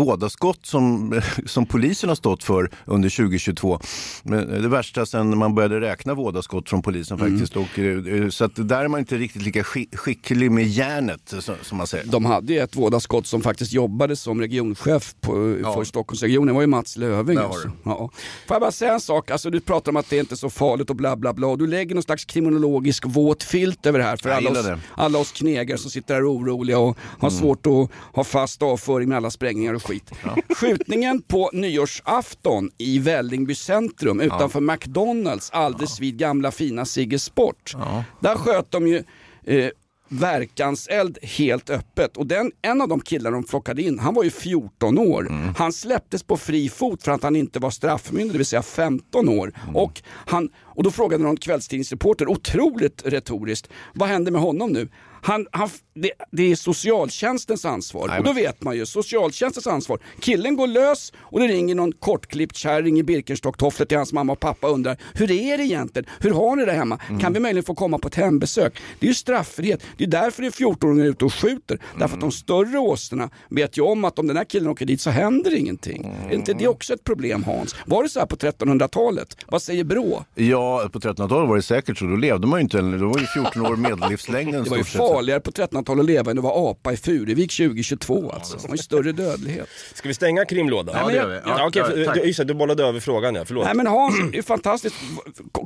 vådaskott 0.43 0.67
som, 0.67 1.21
som 1.47 1.67
polisen 1.67 2.09
har 2.09 2.17
stått 2.17 2.45
för 2.45 2.71
under 2.87 3.09
2022. 3.11 3.79
Men 4.23 4.63
Det 4.63 4.69
värsta 4.69 5.07
sen 5.07 5.39
man 5.39 5.55
började 5.55 5.81
räkna 5.81 6.15
vådaskott 6.15 6.69
från 6.69 6.83
polisen 6.83 7.21
Mm. 7.21 7.33
faktiskt. 7.33 7.57
Och, 7.57 7.79
eh, 7.79 8.29
så 8.29 8.45
att 8.45 8.69
där 8.69 8.85
är 8.85 8.89
man 8.89 9.01
inte 9.01 9.17
riktigt 9.17 9.43
lika 9.43 9.63
skick- 9.63 9.97
skicklig 9.97 10.51
med 10.51 10.67
järnet 10.69 11.35
som 11.63 11.79
man 11.79 11.87
säger. 11.87 12.05
De 12.07 12.25
hade 12.25 12.53
ju 12.53 12.59
ett 12.59 12.77
vådaskott 12.77 13.27
som 13.27 13.41
faktiskt 13.43 13.73
jobbade 13.73 14.17
som 14.17 14.41
regionchef 14.41 15.15
på, 15.21 15.33
för 15.75 15.85
Stockholmsregionen, 15.85 16.47
det 16.47 16.53
var 16.55 16.61
ju 16.61 16.67
Mats 16.67 16.97
Löfving. 16.97 17.39
Alltså. 17.39 17.71
Ja. 17.85 18.11
Får 18.47 18.55
jag 18.55 18.61
bara 18.61 18.73
säga 18.73 18.93
en 18.95 19.01
sak, 19.01 19.31
alltså, 19.31 19.51
du 19.51 19.61
pratar 19.61 19.93
om 19.93 19.97
att 19.97 20.11
det 20.11 20.17
inte 20.19 20.35
är 20.35 20.37
så 20.37 20.51
farligt 20.51 20.91
och 20.91 20.97
bla 20.97 21.17
bla 21.17 21.33
bla. 21.33 21.57
Du 21.57 21.67
lägger 21.67 21.95
någon 21.95 22.03
slags 22.03 22.25
kriminologisk 22.25 23.05
våt 23.07 23.43
filt 23.43 23.87
över 23.87 23.99
det 23.99 24.05
här 24.05 24.17
för 24.17 24.31
alla 24.31 24.51
oss, 24.51 24.63
det. 24.67 24.79
alla 24.95 25.19
oss 25.19 25.33
knegare 25.33 25.79
som 25.79 25.91
sitter 25.91 26.15
här 26.15 26.31
oroliga 26.33 26.79
och 26.79 26.97
har 27.19 27.29
Mm. 27.29 27.41
svårt 27.41 27.67
att 27.67 27.89
ha 28.17 28.25
fast 28.25 28.63
avföring 28.63 29.09
med 29.09 29.17
alla 29.17 29.31
sprängningar 29.31 29.75
och 29.75 29.87
skit. 29.87 30.11
Skjutningen 30.57 31.23
på 31.23 31.51
nyårsafton 31.53 32.71
i 32.79 32.99
Vällingby 32.99 33.55
centrum 33.55 34.21
utanför 34.21 34.61
McDonalds 34.61 35.51
alldeles 35.51 36.01
vid 36.01 36.17
gamla 36.17 36.51
fina 36.51 36.85
Sigge 36.85 37.19
Sport. 37.19 37.75
Där 38.21 38.35
sköt 38.35 38.71
de 38.71 38.89
ju 38.89 39.05
eh, 39.45 39.71
verkanseld 40.13 41.19
helt 41.23 41.71
öppet. 41.71 42.17
Och 42.17 42.27
den, 42.27 42.53
en 42.63 42.81
av 42.81 42.89
de 42.89 43.01
killarna 43.01 43.37
de 43.37 43.45
plockade 43.45 43.83
in, 43.83 43.99
han 43.99 44.15
var 44.15 44.25
ju 44.25 44.31
14 44.31 44.99
år. 44.99 45.29
Mm. 45.29 45.55
Han 45.59 45.73
släpptes 45.73 46.23
på 46.23 46.37
fri 46.37 46.69
fot 46.69 47.03
för 47.03 47.13
att 47.13 47.23
han 47.23 47.37
inte 47.37 47.59
var 47.59 47.71
straffmyndig, 47.71 48.33
det 48.33 48.39
vill 48.39 48.47
säga 48.47 48.63
15 48.63 49.29
år. 49.29 49.53
Mm. 49.63 49.77
Och, 49.77 50.03
han, 50.07 50.49
och 50.75 50.83
då 50.83 50.91
frågade 50.91 51.23
någon 51.25 51.37
kvällstidningsreporter, 51.37 52.29
otroligt 52.29 53.03
retoriskt, 53.07 53.69
vad 53.95 54.09
händer 54.09 54.33
med 54.33 54.41
honom 54.41 54.73
nu? 54.73 54.89
Han, 55.25 55.47
han, 55.53 55.69
det, 55.95 56.11
det 56.31 56.43
är 56.53 56.57
socialtjänstens 56.57 57.65
ansvar. 57.65 58.09
Nej, 58.09 58.19
och 58.19 58.25
då 58.25 58.33
vet 58.33 58.63
man 58.63 58.77
ju, 58.77 58.87
socialtjänstens 58.87 59.67
ansvar. 59.67 59.99
Killen 60.21 60.57
går 60.57 60.67
lös 60.67 61.13
och 61.19 61.41
det 61.41 61.47
ringer 61.47 61.75
någon 61.75 61.93
kortklippt 61.93 62.57
kärring 62.57 62.99
i 62.99 63.03
Birkenstocktofflor 63.03 63.87
till 63.87 63.97
hans 63.97 64.13
mamma 64.13 64.33
och 64.33 64.41
pappa 64.41 64.67
och 64.67 64.75
undrar, 64.75 64.97
hur 65.15 65.31
är 65.31 65.59
det 65.59 65.65
egentligen? 65.65 66.09
Hur 66.21 66.31
har 66.31 66.57
ni 66.57 66.65
det 66.65 66.73
hemma? 66.73 66.99
Mm. 67.09 67.21
Kan 67.21 67.33
vi 67.33 67.41
möjligen 67.41 67.65
få 67.65 67.75
komma 67.75 67.99
på 67.99 68.09
ett 68.09 68.15
hembesök? 68.15 68.81
Det 69.01 69.07
är 69.07 69.09
ju 69.09 69.15
straffrihet. 69.15 69.83
Det 69.97 70.05
är 70.05 70.09
därför 70.09 70.43
det 70.43 70.49
är 70.49 70.51
14-åringar 70.51 71.05
ute 71.05 71.25
och 71.25 71.35
skjuter. 71.35 71.79
Därför 71.93 72.05
att 72.05 72.11
Mm. 72.13 72.21
de 72.21 72.33
större 72.33 72.79
åsnorna 72.79 73.31
vet 73.51 73.79
ju 73.79 73.83
om 73.83 74.05
att 74.05 74.19
om 74.19 74.27
den 74.27 74.37
här 74.37 74.45
killen 74.45 74.69
åker 74.69 74.87
dit 74.87 75.01
så 75.01 75.11
händer 75.11 75.55
ingenting. 75.55 76.15
Är 76.31 76.35
inte 76.35 76.53
det 76.55 76.69
också 76.69 76.95
ett 76.95 77.05
problem 77.05 77.45
Hans? 77.45 77.75
Var 77.87 78.03
det 78.03 78.09
så 78.09 78.19
här 78.21 78.27
på 78.27 78.37
1300-talet? 78.37 79.37
Vad 79.47 79.63
säger 79.63 79.85
Brå? 79.85 80.25
Ja, 80.35 80.62
på 80.93 80.99
1300-talet 80.99 81.49
var 81.49 81.57
det 81.57 81.63
säkert 81.63 81.99
så. 81.99 82.05
Då 82.05 82.17
levde 82.17 82.47
man 82.47 82.59
ju 82.59 82.63
inte, 82.63 82.81
då 82.81 83.09
var 83.09 83.19
ju 83.19 83.27
14 83.27 83.67
år 83.67 83.77
medellivslängden 83.77 84.65
Det 84.65 84.71
var 84.71 84.77
ju 84.77 84.85
farligare 84.85 85.41
på 85.41 85.51
1300-talet 85.51 86.01
att 86.01 86.07
leva 86.07 86.31
än 86.31 86.39
att 86.39 86.45
vara 86.45 86.71
apa 86.71 86.93
i 86.93 86.97
Furuvik 86.97 87.57
2022 87.57 88.31
alltså. 88.31 88.57
Det 88.57 88.69
var 88.69 88.75
ju 88.77 88.83
större 88.83 89.13
dödlighet. 89.13 89.69
Ska 89.95 90.09
vi 90.09 90.15
stänga 90.15 90.45
krimlådan? 90.45 90.95
Ja, 90.99 91.07
det 91.09 91.15
gör 91.15 91.29
vi. 91.29 91.35
Ja, 91.35 91.41
Ja, 91.59 91.67
okej, 91.67 91.83
ja, 92.07 92.13
du- 92.15 92.21
just 92.23 92.39
det, 92.39 92.45
du 92.45 92.55
bollade 92.55 92.85
över 92.85 93.01
frågan 93.01 93.35
ja, 93.35 93.45
förlåt. 93.47 93.65
Nej 93.65 93.75
men 93.75 93.87
Hans, 93.87 94.15
det 94.33 94.39
är 94.39 94.43
fantastiskt. 94.43 94.95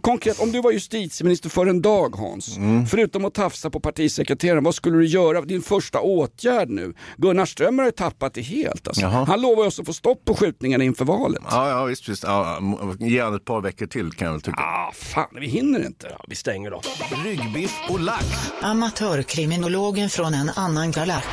Konkret, 0.02 0.40
om 0.40 0.52
du 0.52 0.62
var 0.62 0.70
justitieminister 0.72 1.48
för 1.48 1.66
en 1.66 1.82
dag 1.82 2.16
Hans, 2.16 2.56
Mm. 2.56 2.86
förutom 2.86 3.24
att 3.24 3.34
tafsa 3.34 3.70
på 3.70 3.80
partisekreteraren, 3.80 4.64
vad 4.64 4.74
skulle 4.74 4.96
du 4.96 5.06
göra? 5.06 5.40
Din 5.40 5.62
första 5.62 6.00
åtgärd 6.00 6.68
nu? 6.70 6.94
Gunnar 7.16 7.44
Strömmer 7.46 7.82
har 7.82 7.88
ju 7.88 7.92
tappat 7.92 8.34
det 8.34 8.40
helt. 8.42 8.88
Alltså. 8.88 9.02
Jaha. 9.02 9.24
Han 9.24 9.40
lovar 9.40 9.66
oss 9.66 9.80
att 9.80 9.86
få 9.86 9.92
stopp 9.92 10.24
på 10.24 10.34
skjutningarna 10.34 10.84
inför 10.84 11.04
valet. 11.04 11.42
Ja, 11.50 11.68
ja 11.70 11.84
visst. 11.84 12.08
visst. 12.08 12.22
Ja, 12.22 12.58
ge 12.98 13.20
han 13.22 13.34
ett 13.34 13.44
par 13.44 13.60
veckor 13.60 13.86
till 13.86 14.12
kan 14.12 14.26
jag 14.26 14.32
väl 14.32 14.40
tycka. 14.42 14.56
Ah, 14.88 14.92
fan, 14.92 15.28
vi 15.40 15.46
hinner 15.46 15.86
inte. 15.86 16.06
Ja, 16.10 16.24
vi 16.28 16.34
stänger 16.34 16.70
då. 16.70 16.80
Ryggbiff 17.24 17.80
och 17.88 18.00
lax. 18.00 18.52
Amatörkriminologen 18.62 20.10
från 20.10 20.34
en 20.34 20.50
annan 20.56 20.90
galax. 20.90 21.26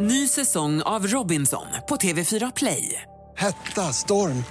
Ny 0.00 0.28
säsong 0.28 0.82
av 0.82 1.06
Robinson 1.06 1.66
på 1.88 1.96
TV4 1.96 2.52
Play. 2.56 3.02
Hetta, 3.36 3.92
storm, 3.92 4.44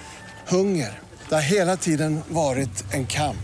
hunger. 0.48 0.98
Det 1.28 1.34
har 1.34 1.42
hela 1.42 1.76
tiden 1.76 2.20
varit 2.28 2.92
en 2.94 3.06
kamp. 3.06 3.36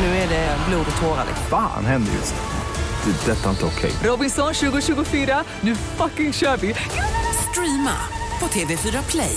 Nu 0.00 0.06
är 0.06 0.28
det 0.28 0.56
blod 0.68 0.86
och 0.96 1.02
tårar. 1.02 1.24
liksom. 1.26 1.46
Fan 1.50 1.84
händer 1.84 2.12
just 2.12 2.34
det. 2.34 3.10
Det 3.10 3.32
är 3.32 3.36
detta 3.36 3.50
inte 3.50 3.64
okej. 3.64 3.92
Robinson 4.04 4.54
2024, 4.54 5.44
nu 5.60 5.74
fucking 5.76 6.32
kör 6.32 6.56
vi! 6.56 6.74
Streama 7.50 7.96
på 8.40 8.46
TV4 8.46 9.10
Play. 9.10 9.36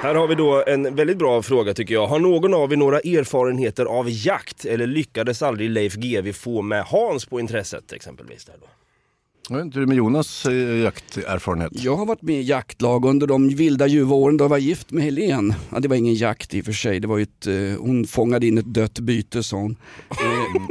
Här 0.00 0.14
har 0.14 0.28
vi 0.28 0.34
då 0.34 0.64
en 0.66 0.94
väldigt 0.94 1.18
bra 1.18 1.42
fråga 1.42 1.74
tycker 1.74 1.94
jag. 1.94 2.06
Har 2.06 2.18
någon 2.18 2.54
av 2.54 2.72
er 2.72 2.76
några 2.76 2.98
erfarenheter 2.98 3.84
av 3.84 4.06
jakt 4.10 4.64
eller 4.64 4.86
lyckades 4.86 5.42
aldrig 5.42 5.70
Leif 5.70 5.94
GW 5.94 6.32
få 6.32 6.62
med 6.62 6.84
Hans 6.84 7.26
på 7.26 7.40
intresset 7.40 7.92
exempelvis? 7.92 8.44
Där 8.44 8.54
då? 8.60 8.66
Jag 9.50 9.56
vet 9.56 9.64
inte 9.64 9.78
hur 9.78 9.86
det 9.86 9.88
med 9.88 9.96
Jonas 9.96 10.46
eh, 10.46 10.76
jakterfarenhet. 10.76 11.72
Jag 11.74 11.96
har 11.96 12.06
varit 12.06 12.22
med 12.22 12.40
i 12.40 12.42
jaktlag 12.42 13.04
under 13.04 13.26
de 13.26 13.48
vilda 13.48 13.86
ljuva 13.86 14.14
åren 14.14 14.36
då 14.36 14.44
jag 14.44 14.48
var 14.48 14.58
gift 14.58 14.90
med 14.90 15.04
Helen. 15.04 15.54
Ja, 15.72 15.80
det 15.80 15.88
var 15.88 15.96
ingen 15.96 16.14
jakt 16.14 16.54
i 16.54 16.60
och 16.60 16.64
för 16.64 16.72
sig, 16.72 17.00
det 17.00 17.08
var 17.08 17.18
ett, 17.18 17.46
eh, 17.46 17.54
hon 17.80 18.06
fångade 18.06 18.46
in 18.46 18.58
ett 18.58 18.74
dött 18.74 18.98
byte 18.98 19.42
sa 19.42 19.56
hon. 19.56 19.76
Eh, 20.10 20.16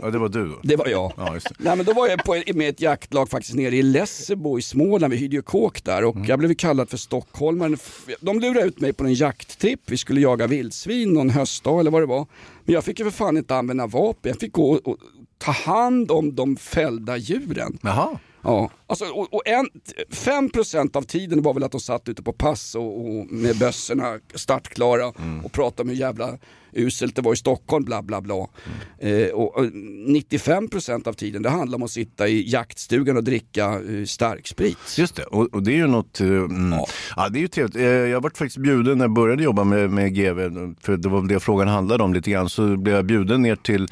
Ja, 0.01 0.09
det 0.11 0.17
var 0.19 0.29
du 0.29 0.47
då? 0.47 0.55
Det 0.63 0.75
var 0.75 0.87
jag. 0.87 1.13
Ja, 1.17 1.33
just 1.33 1.49
det. 1.49 1.55
Nej, 1.57 1.75
men 1.77 1.85
då 1.85 1.93
var 1.93 2.07
jag 2.07 2.23
på, 2.23 2.41
med 2.53 2.69
ett 2.69 2.81
jaktlag 2.81 3.29
faktiskt 3.29 3.55
nere 3.55 3.75
i 3.75 3.81
Lessebo 3.83 4.59
i 4.59 4.61
Småland, 4.61 5.13
vi 5.13 5.19
hyrde 5.19 5.35
ju 5.35 5.41
kåk 5.41 5.83
där 5.83 6.03
och 6.03 6.15
Mm. 6.15 6.27
jag 6.29 6.39
blev 6.39 6.53
kallad 6.53 6.89
för 6.89 6.97
stockholmaren. 6.97 7.77
De 8.21 8.39
lurade 8.39 8.61
ut 8.67 8.79
mig 8.79 8.93
på 8.93 9.03
en 9.03 9.13
jakttripp, 9.13 9.81
vi 9.85 9.97
skulle 9.97 10.21
jaga 10.21 10.47
vildsvin 10.47 11.13
någon 11.13 11.29
höstdag 11.29 11.79
eller 11.79 11.91
vad 11.91 12.01
det 12.01 12.05
var. 12.05 12.25
Men 12.65 12.73
jag 12.73 12.83
fick 12.83 12.99
ju 12.99 13.05
för 13.05 13.11
fan 13.11 13.37
inte 13.37 13.55
använda 13.55 13.87
vapen, 13.87 14.29
jag 14.29 14.39
fick 14.39 14.51
gå 14.53 14.71
och 14.83 14.97
ta 15.37 15.51
hand 15.51 16.11
om 16.11 16.35
de 16.35 16.55
fällda 16.57 17.17
djuren. 17.17 17.77
Jaha. 17.81 18.19
Ja, 18.47 18.69
alltså, 18.87 19.05
och, 19.05 19.33
och 19.33 19.47
en, 19.47 19.69
5% 20.09 20.97
av 20.97 21.01
tiden 21.01 21.41
var 21.41 21.53
väl 21.53 21.63
att 21.63 21.71
de 21.71 21.81
satt 21.81 22.09
ute 22.09 22.23
på 22.23 22.33
pass 22.33 22.75
och, 22.75 22.99
och 22.99 23.27
med 23.31 23.57
bössorna 23.57 24.19
startklara 24.35 25.07
och 25.43 25.51
pratade 25.51 25.81
om 25.81 25.89
hur 25.89 25.95
jävla 25.95 26.37
uselt 26.73 27.15
det 27.15 27.21
var 27.21 27.33
i 27.33 27.35
Stockholm, 27.35 27.85
bla 27.85 28.01
bla 28.01 28.21
bla. 28.21 28.47
Eh, 28.99 29.27
och, 29.29 29.57
och 29.57 29.63
95% 29.65 31.07
av 31.07 31.13
tiden 31.13 31.41
det 31.41 31.49
handlar 31.49 31.75
om 31.75 31.83
att 31.83 31.91
sitta 31.91 32.27
i 32.27 32.49
jaktstugan 32.49 33.17
och 33.17 33.23
dricka 33.23 33.65
eh, 33.65 34.05
starksprit. 34.05 34.77
Just 34.97 35.15
det, 35.15 35.23
och, 35.23 35.53
och 35.53 35.63
det 35.63 35.71
är 35.71 35.75
ju 35.75 35.87
något, 35.87 36.21
eh, 36.21 36.27
mm, 36.27 36.79
ja. 37.15 37.29
det 37.29 37.39
är 37.39 37.41
ju 37.41 37.47
trevligt. 37.47 37.75
Eh, 37.75 37.83
Jag 37.83 38.21
varit 38.21 38.37
faktiskt 38.37 38.57
bjuden 38.57 38.97
när 38.97 39.05
jag 39.05 39.13
började 39.13 39.43
jobba 39.43 39.63
med, 39.63 39.89
med 39.89 40.15
GV, 40.15 40.39
för 40.81 40.97
det 40.97 41.09
var 41.09 41.19
väl 41.19 41.27
det 41.27 41.39
frågan 41.39 41.67
handlade 41.67 42.03
om 42.03 42.13
lite 42.13 42.31
grann, 42.31 42.49
så 42.49 42.77
blev 42.77 42.95
jag 42.95 43.05
bjuden 43.05 43.41
ner 43.41 43.55
till, 43.55 43.87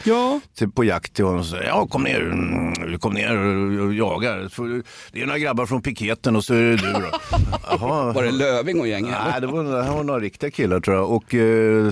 till 0.58 0.72
på 0.72 0.84
jakt 0.84 1.14
till 1.14 1.26
honom 1.26 1.40
och 1.40 1.46
sa, 1.46 1.58
ja 1.64 1.88
kom 1.88 2.04
ner, 2.04 2.22
mm, 2.22 3.00
kom 3.00 3.14
ner 3.14 3.38
och, 3.38 3.94
jaga. 3.94 4.50
Så 4.50 4.82
Det 5.12 5.22
är 5.22 5.26
några 5.26 5.40
grabbar 5.40 5.66
från 5.66 5.82
piketen 5.82 6.36
och 6.36 6.44
så 6.46 6.54
är 6.54 6.62
det 6.62 6.76
du 6.76 6.92
då. 6.94 7.00
Jaha. 7.70 8.14
Var 8.14 8.24
det 8.24 8.32
Löving 8.32 8.80
och 8.80 8.88
gänget? 8.88 9.16
Nej, 9.32 9.42
det 9.42 9.48
var, 9.48 9.64
det 9.64 9.92
var 9.92 10.04
några 10.04 10.20
riktiga 10.20 10.52
killar 10.52 10.80
tror 10.80 10.98
jag. 10.98 11.12
Och 11.12 11.36
eh, 11.36 11.92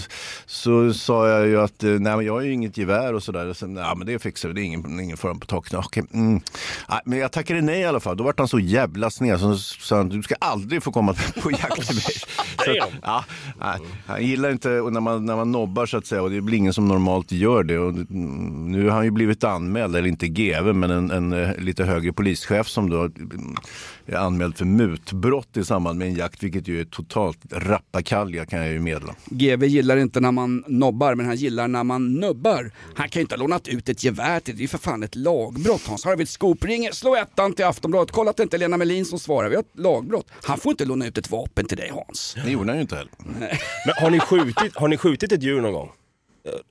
så 0.91 0.93
sa 0.93 1.29
jag 1.29 1.47
ju 1.47 1.61
att 1.61 1.83
eh, 1.83 1.89
nej, 1.89 2.15
men 2.15 2.25
jag 2.25 2.33
har 2.33 2.41
ju 2.41 2.53
inget 2.53 2.77
gevär 2.77 3.13
och 3.13 3.23
sådär. 3.23 3.53
Så, 3.53 3.67
nej, 3.67 3.93
men 3.97 4.07
det 4.07 4.19
fixar 4.19 4.49
vi, 4.49 4.55
det 4.55 4.61
är 4.61 4.63
ingen, 4.63 4.99
ingen 4.99 5.17
fara 5.17 5.35
på 5.35 5.45
taket. 5.45 5.73
Okej, 5.73 6.03
mm. 6.13 6.41
nej, 6.89 6.99
men 7.05 7.19
jag 7.19 7.31
tackade 7.31 7.61
nej 7.61 7.79
i 7.79 7.85
alla 7.85 7.99
fall. 7.99 8.17
Då 8.17 8.23
vart 8.23 8.39
han 8.39 8.47
så 8.47 8.59
jävla 8.59 9.09
sned 9.09 9.39
så 9.39 9.57
sa 9.57 9.97
han, 9.97 10.09
du 10.09 10.23
ska 10.23 10.35
aldrig 10.39 10.83
få 10.83 10.91
komma 10.91 11.15
på 11.41 11.51
jakt 11.51 11.87
till 11.87 11.95
mig. 11.95 12.03
Så, 12.65 12.87
ja, 13.01 13.25
nej, 13.59 13.79
han 14.07 14.25
gillar 14.25 14.51
inte 14.51 14.69
när 14.69 14.99
man, 14.99 15.25
när 15.25 15.35
man 15.35 15.51
nobbar 15.51 15.85
så 15.85 15.97
att 15.97 16.05
säga 16.05 16.21
och 16.21 16.31
det 16.31 16.41
blir 16.41 16.57
ingen 16.57 16.73
som 16.73 16.87
normalt 16.87 17.31
gör 17.31 17.63
det. 17.63 17.77
Och, 17.77 17.89
mm, 17.89 18.71
nu 18.71 18.89
har 18.89 18.95
han 18.95 19.05
ju 19.05 19.11
blivit 19.11 19.43
anmäld, 19.43 19.95
eller 19.95 20.07
inte 20.07 20.27
GV, 20.27 20.73
men 20.73 20.91
en, 20.91 21.11
en, 21.11 21.33
eh, 21.33 21.57
lite 21.57 21.83
högre 21.83 22.13
polischef 22.13 22.67
som 22.67 22.89
då 22.89 23.01
mm, 23.01 23.55
är 24.05 24.15
anmäld 24.15 24.57
för 24.57 24.65
mutbrott 24.65 25.57
i 25.57 25.63
samband 25.65 25.99
med 25.99 26.07
en 26.07 26.13
jakt, 26.15 26.43
vilket 26.43 26.67
ju 26.67 26.81
är 26.81 26.85
totalt 26.85 27.37
rappakalja 27.51 28.45
kan 28.45 28.59
jag 28.59 28.69
ju 28.71 28.79
meddela. 28.79 29.15
GV 29.25 29.63
gillar 29.63 29.97
inte 29.97 30.19
när 30.19 30.31
man 30.31 30.63
nobbar, 30.67 31.15
men 31.15 31.25
han 31.25 31.35
gillar 31.35 31.67
när 31.67 31.83
man 31.83 32.13
nubbar. 32.13 32.71
Han 32.95 33.09
kan 33.09 33.19
ju 33.19 33.21
inte 33.21 33.35
ha 33.35 33.39
lånat 33.39 33.67
ut 33.67 33.89
ett 33.89 34.03
gevär 34.03 34.39
till 34.39 34.55
det, 34.55 34.59
är 34.59 34.61
ju 34.61 34.67
för 34.67 34.77
fan 34.77 35.03
ett 35.03 35.15
lagbrott. 35.15 35.81
Hans 35.87 36.05
Arvid 36.05 36.29
Skop 36.29 36.63
ringer, 36.65 36.91
slå 36.91 37.15
ettan 37.15 37.53
till 37.53 37.65
Aftonbladet, 37.65 38.11
kolla 38.11 38.29
att 38.29 38.37
det 38.37 38.43
inte 38.43 38.57
är 38.57 38.59
Lena 38.59 38.77
Melin 38.77 39.05
som 39.05 39.19
svarar, 39.19 39.49
vi 39.49 39.55
har 39.55 39.63
ett 39.63 39.79
lagbrott. 39.79 40.27
Han 40.43 40.57
får 40.57 40.69
inte 40.71 40.85
låna 40.85 41.07
ut 41.07 41.17
ett 41.17 41.31
vapen 41.31 41.65
till 41.65 41.77
dig 41.77 41.91
Hans. 41.93 42.35
Det 42.45 42.51
gjorde 42.51 42.69
han 42.69 42.75
ju 42.77 42.81
inte 42.81 42.95
heller. 42.95 43.11
Men 43.85 43.93
har 44.01 44.09
ni 44.09 44.19
skjutit, 44.19 44.75
har 44.75 44.87
ni 44.87 44.97
skjutit 44.97 45.31
ett 45.31 45.43
djur 45.43 45.61
någon 45.61 45.73
gång? 45.73 45.89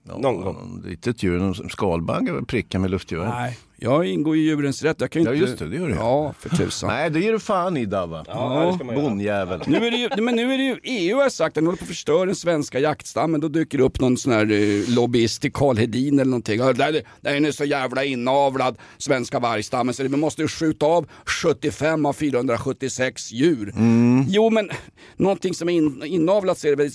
Eh, 0.06 0.16
Någon 0.20 0.40
gång? 0.40 0.78
Ett 0.78 0.90
litet 0.90 1.22
djur, 1.22 1.42
en 1.42 1.54
skalbagge 1.70 2.42
prickar 2.46 2.78
med 2.78 2.90
luftgevär. 2.90 3.28
Nej, 3.28 3.58
jag 3.82 4.06
ingår 4.06 4.36
i 4.36 4.40
djurens 4.40 4.82
rätt. 4.82 5.00
Jag 5.00 5.10
kan 5.10 5.22
ju 5.22 5.28
Ja 5.28 5.34
inte... 5.34 5.46
just 5.46 5.58
det, 5.58 5.68
det 5.68 5.76
gör 5.76 5.88
du. 5.88 5.94
Ja, 5.94 6.34
för 6.38 6.48
tusan. 6.48 6.88
Nej, 6.90 7.10
det 7.10 7.20
ger 7.20 7.32
du 7.32 7.38
fan 7.38 7.76
i 7.76 7.84
Dava. 7.86 8.24
Ja, 8.28 8.78
göra. 8.80 8.94
Bondjävel. 8.94 9.62
Nu 9.66 9.76
är 9.76 9.90
det 9.90 9.96
ju, 9.96 10.22
men 10.22 10.36
nu 10.36 10.52
är 10.54 10.58
det 10.58 10.64
ju, 10.64 10.76
EU 10.82 11.16
har 11.16 11.28
sagt 11.28 11.48
att 11.48 11.54
de 11.54 11.66
håller 11.66 11.78
på 11.78 11.82
att 11.84 11.88
förstöra 11.88 12.26
den 12.26 12.34
svenska 12.34 12.78
jaktstammen. 12.78 13.40
Då 13.40 13.48
dyker 13.48 13.78
det 13.78 13.84
upp 13.84 14.00
någon 14.00 14.16
sån 14.16 14.32
här 14.32 14.52
eh, 14.52 14.88
lobbyist 14.94 15.42
till 15.42 15.52
Karl 15.52 15.76
Hedin 15.76 16.14
eller 16.18 16.30
någonting. 16.30 16.58
Ja, 16.58 16.72
Där, 16.72 17.02
där 17.20 17.34
är 17.34 17.40
ni 17.40 17.52
så 17.52 17.64
jävla 17.64 18.04
inavlad, 18.04 18.76
svenska 18.98 19.38
vargstammen, 19.38 19.94
så 19.94 20.02
vi 20.02 20.08
måste 20.08 20.42
ju 20.42 20.48
skjuta 20.48 20.86
av 20.86 21.06
75 21.42 22.06
av 22.06 22.12
476 22.12 23.32
djur. 23.32 23.72
Mm. 23.76 24.24
Jo 24.28 24.50
men 24.50 24.70
någonting 25.16 25.54
som 25.54 25.68
är 25.68 25.72
in, 25.72 26.02
inavlat 26.04 26.58
så 26.58 26.66
är 26.66 26.70
det 26.70 26.76
väl 26.82 26.90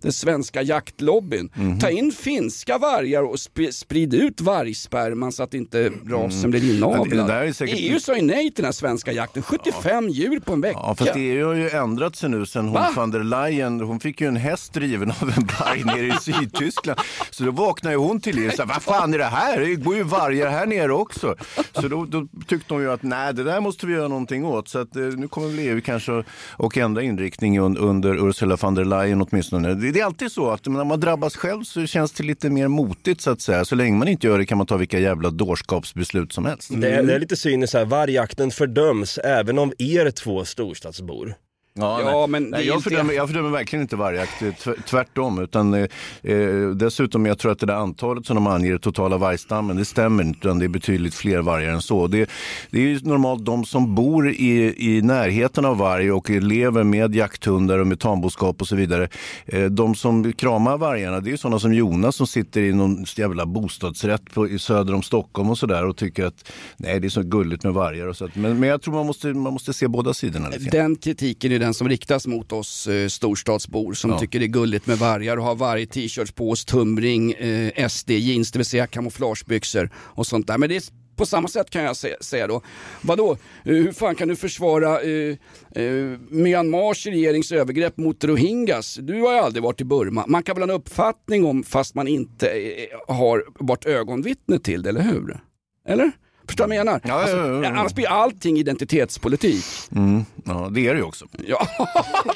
den 0.00 0.12
svenska 0.12 0.62
jaktlobbyn. 0.62 1.50
Mhm. 1.54 1.78
Ta 1.78 1.90
in 1.90 2.12
finska 2.12 2.78
vargar 2.78 3.22
och 3.22 3.40
sp 3.46 3.58
sprid 3.72 4.14
ut 4.14 4.40
vargsperman 4.40 5.32
så 5.32 5.42
att 5.42 5.54
inte 5.54 5.90
rasen 6.14 6.50
blir 6.50 6.76
inavlad. 6.76 7.30
Ja, 7.30 7.40
det- 7.44 7.54
säkert- 7.54 7.78
EU 7.78 8.00
sa 8.00 8.16
ju 8.16 8.22
nej 8.22 8.44
till 8.44 8.54
den 8.56 8.64
här 8.64 8.72
svenska 8.72 9.12
jakten. 9.12 9.42
75 9.42 10.08
djur 10.08 10.40
på 10.40 10.52
en 10.52 10.60
vecka. 10.60 10.78
Ja, 10.82 10.94
fast 10.98 11.12
EU 11.16 11.46
har 11.46 11.54
ju 11.54 11.70
ändrat 11.70 12.16
sig 12.16 12.28
nu 12.30 12.46
sen 12.46 12.64
hon 12.64 12.74
Va? 12.74 12.88
van 12.96 13.10
der 13.10 13.22
Leyen, 13.24 13.80
hon 13.80 14.00
fick 14.00 14.20
ju 14.20 14.26
en 14.28 14.36
häst 14.36 14.72
driven 14.74 15.10
av 15.10 15.32
en 15.36 15.48
varg 15.60 15.84
nere 15.84 16.06
i 16.06 16.12
Sydtyskland. 16.20 17.00
Så 17.30 17.44
då 17.44 17.50
vaknade 17.50 17.96
hon 17.96 18.20
till 18.20 18.36
liv 18.36 18.48
och 18.48 18.54
sa, 18.54 18.64
vad 18.64 18.82
fan 18.82 19.14
är 19.14 19.18
det 19.18 19.24
här? 19.24 19.60
Det 19.60 19.74
går 19.74 19.96
ju 19.96 20.02
vargar 20.02 20.50
här 20.50 20.66
nere 20.66 20.92
också. 20.92 21.34
Så 21.72 21.88
då, 21.88 22.04
då 22.04 22.26
tyckte 22.46 22.74
hon 22.74 22.82
ju 22.82 22.90
att 22.92 23.02
nej, 23.02 23.34
det 23.34 23.44
där 23.44 23.60
måste 23.60 23.86
vi 23.86 23.92
göra 23.92 24.08
någonting 24.08 24.44
åt. 24.44 24.68
Så 24.68 24.78
att, 24.78 24.96
eh, 24.96 25.02
nu 25.02 25.28
kommer 25.28 25.48
väl 25.48 25.58
EU 25.58 25.80
kanske 25.80 26.18
att- 26.18 26.26
och 26.56 26.76
ändra 26.78 27.02
inriktning 27.02 27.58
un, 27.60 27.76
under 27.76 28.28
Ursula 28.28 28.56
von 28.60 28.74
der 28.74 28.84
Leyen 28.84 29.22
åtminstone. 29.22 29.74
Det, 29.74 29.90
det 29.90 30.00
är 30.00 30.04
alltid 30.04 30.32
så 30.32 30.50
att 30.50 30.66
när 30.66 30.84
man 30.84 31.00
drabbas 31.00 31.36
själv 31.36 31.64
så 31.64 31.86
känns 31.86 32.12
det 32.12 32.24
lite 32.24 32.50
mer 32.50 32.68
motigt 32.68 33.20
så 33.20 33.30
att 33.30 33.40
säga. 33.40 33.64
Så 33.64 33.74
länge 33.74 33.96
man 33.98 34.08
inte 34.08 34.26
gör 34.26 34.38
det 34.38 34.46
kan 34.46 34.58
man 34.58 34.66
ta 34.66 34.76
vilka 34.76 34.98
jävla 34.98 35.30
dårskapsbeslut 35.30 36.03
som 36.32 36.44
helst. 36.44 36.68
Det, 36.72 36.88
är- 36.90 37.02
det 37.02 37.14
är 37.14 37.18
lite 37.18 37.36
cyniskt 37.36 37.74
här, 37.74 37.84
vargjakten 37.84 38.50
fördöms 38.50 39.18
även 39.18 39.58
av 39.58 39.72
er 39.78 40.10
två 40.10 40.44
storstadsbor. 40.44 41.34
Ja, 41.80 42.00
Ja, 42.00 42.26
men 42.26 42.42
nej, 42.44 42.66
jag, 42.66 42.76
inte- 42.76 42.90
fördömer, 42.90 43.14
jag 43.14 43.28
fördömer 43.28 43.50
verkligen 43.50 43.82
inte 43.82 43.96
vargjakt, 43.96 44.42
eh, 44.42 44.52
tv- 44.54 44.76
tvärtom. 44.88 45.38
Utan, 45.38 45.74
eh, 45.74 45.86
eh, 46.22 46.68
dessutom, 46.68 47.26
jag 47.26 47.38
tror 47.38 47.52
att 47.52 47.58
det 47.58 47.66
där 47.66 47.74
antalet 47.74 48.26
som 48.26 48.34
de 48.36 48.46
anger, 48.46 48.78
totala 48.78 49.16
vargstammen, 49.18 49.76
det 49.76 49.84
stämmer 49.84 50.22
inte. 50.24 50.38
Utan 50.48 50.58
det 50.58 50.64
är 50.64 50.68
betydligt 50.68 51.14
fler 51.14 51.38
vargar 51.42 51.72
än 51.72 51.82
så. 51.82 52.06
Det, 52.06 52.30
det 52.70 52.92
är 52.92 53.00
normalt 53.08 53.44
de 53.44 53.64
som 53.64 53.94
bor 53.94 54.28
i, 54.30 54.74
i 54.96 55.02
närheten 55.02 55.64
av 55.64 55.78
varg 55.78 56.12
och 56.12 56.30
lever 56.30 56.84
med 56.84 57.14
jakthundar 57.14 57.78
och 57.78 57.86
med 57.86 58.00
tamboskap 58.00 58.60
och 58.60 58.68
så 58.68 58.76
vidare. 58.76 59.08
Eh, 59.46 59.64
de 59.64 59.94
som 59.94 60.32
kramar 60.32 60.76
vargarna, 60.78 61.20
det 61.20 61.28
är 61.28 61.32
ju 61.32 61.36
sådana 61.36 61.58
som 61.58 61.74
Jonas 61.74 62.16
som 62.16 62.26
sitter 62.26 62.60
i 62.60 62.72
någon 62.72 63.04
jävla 63.16 63.46
bostadsrätt 63.46 64.34
på, 64.34 64.48
i 64.48 64.58
söder 64.58 64.94
om 64.94 65.02
Stockholm 65.02 65.50
och 65.50 65.58
sådär 65.58 65.84
och 65.86 65.96
tycker 65.96 66.24
att 66.24 66.50
nej, 66.76 67.00
det 67.00 67.06
är 67.06 67.10
så 67.10 67.22
gulligt 67.22 67.64
med 67.64 67.72
vargar. 67.74 68.06
Och 68.06 68.16
så 68.16 68.24
att, 68.24 68.36
men, 68.36 68.60
men 68.60 68.68
jag 68.68 68.82
tror 68.82 68.94
man 68.94 69.06
måste, 69.06 69.26
man 69.26 69.52
måste 69.52 69.72
se 69.72 69.88
båda 69.88 70.14
sidorna. 70.14 70.48
Lite. 70.48 70.70
Den 70.70 70.96
kritiken 70.96 71.52
är 71.52 71.63
den 71.64 71.74
som 71.74 71.88
riktas 71.88 72.26
mot 72.26 72.52
oss 72.52 72.86
eh, 72.86 73.08
storstadsbor 73.08 73.94
som 73.94 74.10
Ja. 74.10 74.18
tycker 74.18 74.38
det 74.38 74.44
är 74.44 74.48
gulligt 74.48 74.86
med 74.86 74.98
vargar 74.98 75.36
och 75.36 75.44
har 75.44 75.54
varg 75.54 75.86
t-shirts 75.86 76.32
på 76.32 76.50
oss, 76.50 76.64
tumring, 76.64 77.32
eh, 77.32 77.88
SD-jeans, 77.88 78.52
det 78.52 78.58
vill 78.58 78.66
säga 78.66 78.86
kamouflagebyxor 78.86 79.90
och 79.96 80.26
sånt 80.26 80.46
där. 80.46 80.58
Men 80.58 80.68
det 80.68 80.76
är 80.76 80.82
på 81.16 81.26
samma 81.26 81.48
sätt 81.48 81.70
kan 81.70 81.82
jag 81.84 81.96
säga 82.24 82.46
då, 82.46 82.62
vadå, 83.02 83.32
eh, 83.32 83.36
hur 83.74 83.92
fan 83.92 84.14
kan 84.14 84.28
du 84.28 84.36
försvara 84.36 85.00
eh, 85.00 85.36
eh, 85.74 86.18
Myanmars 86.30 87.06
regerings 87.06 87.52
övergrepp 87.52 87.96
mot 87.96 88.24
rohingyas? 88.24 88.94
Du 89.02 89.20
har 89.22 89.32
ju 89.32 89.38
aldrig 89.38 89.62
varit 89.62 89.80
i 89.80 89.84
Burma. 89.84 90.24
Man 90.28 90.42
kan 90.42 90.54
väl 90.56 90.62
ha 90.68 90.74
en 90.74 90.80
uppfattning 90.80 91.44
om 91.44 91.62
fast 91.62 91.94
man 91.94 92.08
inte 92.08 92.48
eh, 92.48 93.14
har 93.14 93.44
varit 93.58 93.86
ögonvittne 93.86 94.58
till 94.58 94.82
det, 94.82 94.88
eller 94.88 95.02
hur? 95.02 95.40
Eller? 95.88 96.12
Förstår 96.46 96.64
du 96.64 96.68
vad 96.68 96.76
jag 96.76 96.86
menar? 96.86 97.00
Ja, 97.04 97.28
ja, 97.30 97.36
ja, 97.36 97.62
ja. 97.62 97.68
Annars 97.68 97.94
blir 97.94 98.08
allting 98.08 98.58
identitetspolitik. 98.58 99.64
Mm, 99.96 100.24
ja, 100.44 100.68
det 100.72 100.86
är 100.86 100.92
det 100.94 100.98
ju 100.98 101.04
också. 101.04 101.26
Ja, 101.46 101.68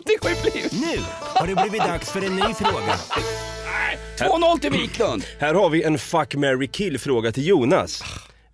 det 0.04 0.16
har 0.22 0.30
ju 0.30 0.50
blivit. 0.50 0.72
Nu 0.72 1.00
har 1.34 1.46
det 1.46 1.54
blivit 1.54 1.82
dags 1.88 2.10
för 2.10 2.24
en 2.26 2.36
ny 2.36 2.54
fråga. 2.54 2.94
2-0 4.18 4.58
till 4.60 4.70
Wiklund. 4.72 5.24
Här 5.38 5.54
har 5.54 5.70
vi 5.70 5.82
en 5.82 5.98
fuck, 5.98 6.34
marry, 6.34 6.66
kill 6.66 6.98
fråga 6.98 7.32
till 7.32 7.46
Jonas. 7.46 8.02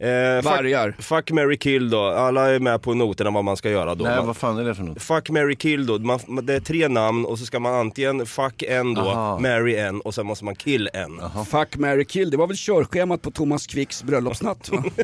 Eh, 0.05 0.43
Vargar. 0.43 0.91
Fuck, 0.93 1.05
fuck, 1.05 1.31
marry, 1.31 1.57
kill 1.59 1.91
då. 1.91 2.03
Alla 2.05 2.51
är 2.51 2.59
med 2.59 2.83
på 2.83 2.95
noterna 2.95 3.31
vad 3.31 3.45
man 3.45 3.57
ska 3.57 3.71
göra 3.71 3.95
då. 3.95 4.05
Nej, 4.05 4.17
Man- 4.17 4.27
vad 4.27 4.37
fan 4.37 4.59
är 4.59 4.65
det 4.65 4.75
för 4.75 4.83
något? 4.83 5.03
Fuck, 5.03 5.31
marry, 5.31 5.57
kill 5.57 5.87
då. 5.87 5.99
Man, 5.99 6.21
det 6.47 6.55
är 6.55 6.61
tre 6.61 6.89
namn 6.89 7.25
och 7.25 7.39
så 7.39 7.47
ska 7.47 7.59
man 7.61 7.75
antingen 7.75 8.27
fuck 8.27 8.63
en 8.63 8.95
då, 8.95 9.01
Aha. 9.01 9.39
marry 9.39 9.77
en 9.77 10.01
och 10.01 10.15
sen 10.15 10.27
måste 10.27 10.45
man 10.45 10.55
kill 10.55 10.91
en. 10.95 11.21
Fuck, 11.51 11.77
marry, 11.77 12.05
kill. 12.05 12.31
Det 12.31 12.37
var 12.37 12.47
väl 12.47 12.57
körschemat 12.57 13.23
på 13.23 13.31
Thomas 13.31 13.67
Quicks 13.67 14.03
bröllopsnatt 14.03 14.69
va? 14.69 14.85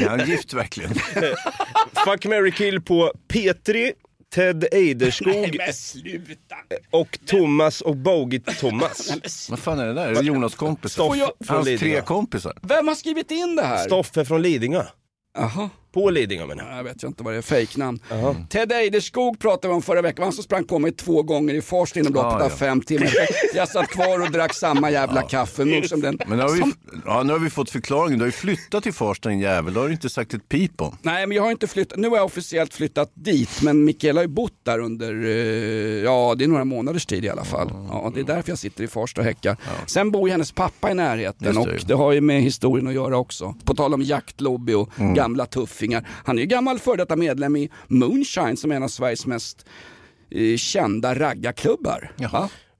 Är 0.00 0.08
han 0.08 0.26
gift 0.28 0.54
verkligen? 0.54 0.94
Fuck, 2.04 2.26
marry, 2.26 2.50
kill 2.52 2.80
på 2.80 3.12
Petri, 3.28 3.92
Ted 4.34 4.64
Eiderskog 4.72 5.58
sluta. 5.74 6.56
och 6.90 7.18
Thomas 7.26 7.80
och 7.80 7.94
Bogey-Thomas. 7.94 9.50
Vad 9.50 9.58
fan 9.58 9.78
är 9.78 9.86
det 9.86 9.94
där? 9.94 10.08
Är 10.08 10.14
det 10.14 10.20
Jonas 10.22 10.54
kompisar? 10.54 11.04
Stoff 11.04 11.16
från 11.46 11.56
Hans 11.56 11.66
Lidingö. 11.66 11.96
tre 11.96 12.02
kompisar? 12.06 12.58
Vem 12.62 12.88
har 12.88 12.94
skrivit 12.94 13.30
in 13.30 13.56
det 13.56 13.62
här? 13.62 13.86
Stoffe 13.86 14.24
från 14.24 14.42
Lidingö. 14.42 14.84
Jaha. 15.38 15.70
På 15.92 16.10
Lidingö 16.10 16.46
menar 16.46 16.68
jag. 16.68 16.78
Jag 16.78 16.84
vet 16.84 17.02
inte 17.02 17.22
vad 17.22 17.34
det 17.34 17.38
är, 17.38 17.42
fejknamn. 17.42 18.00
Ted 18.48 18.72
Eiderskog 18.72 19.38
pratade 19.38 19.68
vi 19.68 19.74
om 19.74 19.82
förra 19.82 20.02
veckan, 20.02 20.22
han 20.22 20.32
som 20.32 20.44
sprang 20.44 20.64
på 20.64 20.78
mig 20.78 20.92
två 20.92 21.22
gånger 21.22 21.54
i 21.54 21.62
Farsta 21.62 22.00
inom 22.00 22.12
loppet 22.12 22.30
Ja, 22.30 22.36
av 22.44 22.50
ja. 22.50 22.56
fem 22.56 22.80
timmar. 22.80 23.10
Jag 23.54 23.68
satt 23.68 23.88
kvar 23.88 24.22
och 24.22 24.30
drack 24.30 24.54
samma 24.54 24.90
jävla 24.90 25.22
kaffe 25.22 25.64
nog 25.64 25.86
som 25.86 26.00
den. 26.00 26.18
Men 26.26 26.38
nu 26.38 26.44
har, 26.44 26.50
vi, 26.52 26.58
som... 26.60 26.72
ja, 27.06 27.22
nu 27.22 27.32
har 27.32 27.40
vi 27.40 27.50
fått 27.50 27.70
förklaringen. 27.70 28.18
Du 28.18 28.22
har 28.22 28.28
ju 28.28 28.32
flyttat 28.32 28.82
till 28.82 28.92
Farsta 28.92 29.28
din 29.28 29.38
jävel. 29.38 29.74
Det 29.74 29.80
har 29.80 29.86
du 29.86 29.92
inte 29.92 30.08
sagt 30.08 30.34
ett 30.34 30.48
pip 30.48 30.80
om. 30.80 30.96
Nej 31.02 31.26
men 31.26 31.36
jag 31.36 31.44
har 31.44 31.50
inte 31.50 31.66
flyttat, 31.66 31.98
nu 31.98 32.08
har 32.08 32.16
jag 32.16 32.24
officiellt 32.24 32.74
flyttat 32.74 33.10
dit 33.14 33.62
men 33.62 33.84
Mikaela 33.84 34.18
har 34.20 34.24
ju 34.24 34.28
bott 34.28 34.52
där 34.62 34.78
under, 34.78 35.24
eh, 35.24 35.30
ja 36.04 36.34
det 36.38 36.44
är 36.44 36.48
några 36.48 36.64
månaders 36.64 37.06
tid 37.06 37.24
i 37.24 37.28
alla 37.28 37.44
fall. 37.44 37.70
Ja, 37.90 38.12
det 38.14 38.20
är 38.20 38.24
därför 38.24 38.50
jag 38.50 38.58
sitter 38.58 38.84
i 38.84 38.88
Farsta 38.88 39.20
och 39.20 39.24
häckar. 39.24 39.56
Sen 39.86 40.10
bor 40.10 40.28
ju 40.28 40.32
hennes 40.32 40.52
pappa 40.52 40.90
i 40.90 40.94
närheten 40.94 41.46
Just 41.46 41.58
och 41.58 41.66
det. 41.66 41.78
det 41.86 41.94
har 41.94 42.12
ju 42.12 42.20
med 42.20 42.42
historien 42.42 42.86
att 42.86 42.94
göra 42.94 43.16
också. 43.18 43.54
På 43.64 43.74
tal 43.74 43.94
om 43.94 44.02
jaktlobby 44.02 44.72
och 44.74 44.88
Mm. 44.98 45.14
gamla 45.14 45.46
tuffingar. 45.82 46.08
Han 46.24 46.38
är 46.38 46.42
ju 46.42 46.46
gammal 46.46 46.78
före 46.78 46.96
detta 46.96 47.16
medlem 47.16 47.56
i 47.56 47.70
Moonshine 47.88 48.56
som 48.56 48.70
är 48.70 48.76
en 48.76 48.82
av 48.82 48.88
Sveriges 48.88 49.26
mest 49.26 49.66
eh, 50.30 50.56
kända 50.56 51.14
raggarklubbar. 51.14 52.12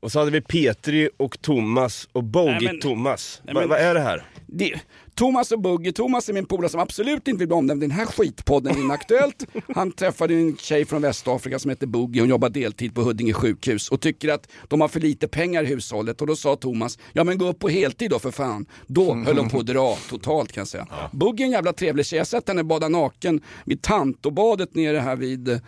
Och 0.03 0.13
så 0.13 0.19
hade 0.19 0.31
vi 0.31 0.41
Petri 0.41 1.09
och 1.17 1.41
Thomas 1.43 2.09
och 2.13 2.23
Nej, 2.25 2.31
Bogey 2.33 2.67
men- 2.69 2.81
Thomas. 2.81 3.41
Nej, 3.45 3.55
Va, 3.55 3.67
vad 3.67 3.79
är 3.79 3.95
det 3.95 4.01
här? 4.01 4.25
Det, 4.47 4.81
Thomas 5.15 5.53
och 5.53 5.61
Bugge, 5.61 5.93
Thomas 5.93 6.29
är 6.29 6.33
min 6.33 6.47
polare 6.47 6.69
som 6.69 6.81
absolut 6.81 7.29
inte 7.29 7.39
vill 7.39 7.49
bli 7.49 7.57
omnämnd 7.57 7.83
i 7.85 7.87
den 7.87 7.97
här 7.97 8.07
skitpodden 8.07 8.79
Inaktuellt. 8.79 9.47
Han 9.75 9.93
träffade 9.93 10.35
en 10.35 10.57
tjej 10.57 10.85
från 10.85 11.03
Västafrika 11.03 11.59
som 11.59 11.69
heter 11.69 11.87
Bugge, 11.87 12.21
hon 12.21 12.29
jobbar 12.29 12.49
deltid 12.49 12.95
på 12.95 13.01
Huddinge 13.03 13.33
sjukhus 13.33 13.89
och 13.89 14.01
tycker 14.01 14.29
att 14.29 14.49
de 14.69 14.81
har 14.81 14.89
för 14.89 15.01
lite 15.01 15.29
pengar 15.29 15.63
i 15.63 15.67
hushållet 15.67 16.21
och 16.21 16.27
då 16.27 16.37
sa 16.37 16.57
Thomas, 16.57 16.99
ja 17.13 17.25
men 17.25 17.39
gå 17.39 17.47
upp 17.49 17.59
på 17.59 17.69
heltid 17.69 18.11
då 18.11 18.19
för 18.19 18.31
fan. 18.31 18.67
Då 18.87 19.15
höll 19.15 19.37
de 19.37 19.49
på 19.51 19.59
att 19.59 19.67
dra 19.67 19.97
totalt 20.11 20.53
kan 20.53 20.61
jag 20.61 20.69
säga. 20.69 20.87
Bugge 21.13 21.43
är 21.43 21.47
en 21.47 21.53
jävla 21.53 21.73
trevlig 21.73 22.07
tjej, 22.07 22.17
jag 22.17 22.21
har 22.21 22.27
sett 22.27 22.49
henne 22.49 22.65
bada 22.65 22.89
naken 22.89 23.41
vid 23.65 23.83
Tantobadet 23.83 24.75
nere 24.75 24.99
här 24.99 25.17
vid 25.17 25.61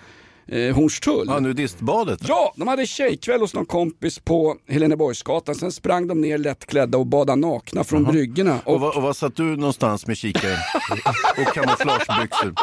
eh, 0.48 0.74
Hornstull. 0.74 1.26
Ja, 1.28 1.40
nudistbadet? 1.40 2.20
Ja, 2.28 2.54
de 2.56 2.68
hade 2.68 2.86
tjejkväll 2.86 3.40
hos 3.40 3.54
någon 3.54 3.66
kompis 3.66 4.18
på 4.18 4.56
Heleneborgsgatan. 4.68 5.54
Sen 5.54 5.72
sprang 5.72 6.06
de 6.08 6.20
ner 6.20 6.38
lättklädda 6.38 6.98
och 6.98 7.06
badade 7.06 7.40
nakna 7.40 7.84
från 7.84 8.04
bryggorna. 8.04 8.58
Och, 8.64 8.80
var, 8.80 8.96
och 8.96 9.02
var 9.02 9.12
satt 9.12 9.36
du 9.36 9.56
någonstans 9.56 10.06
med 10.06 10.16
kikaren? 10.16 10.58
och 11.38 11.54
kamouflagebyxor? 11.54 12.54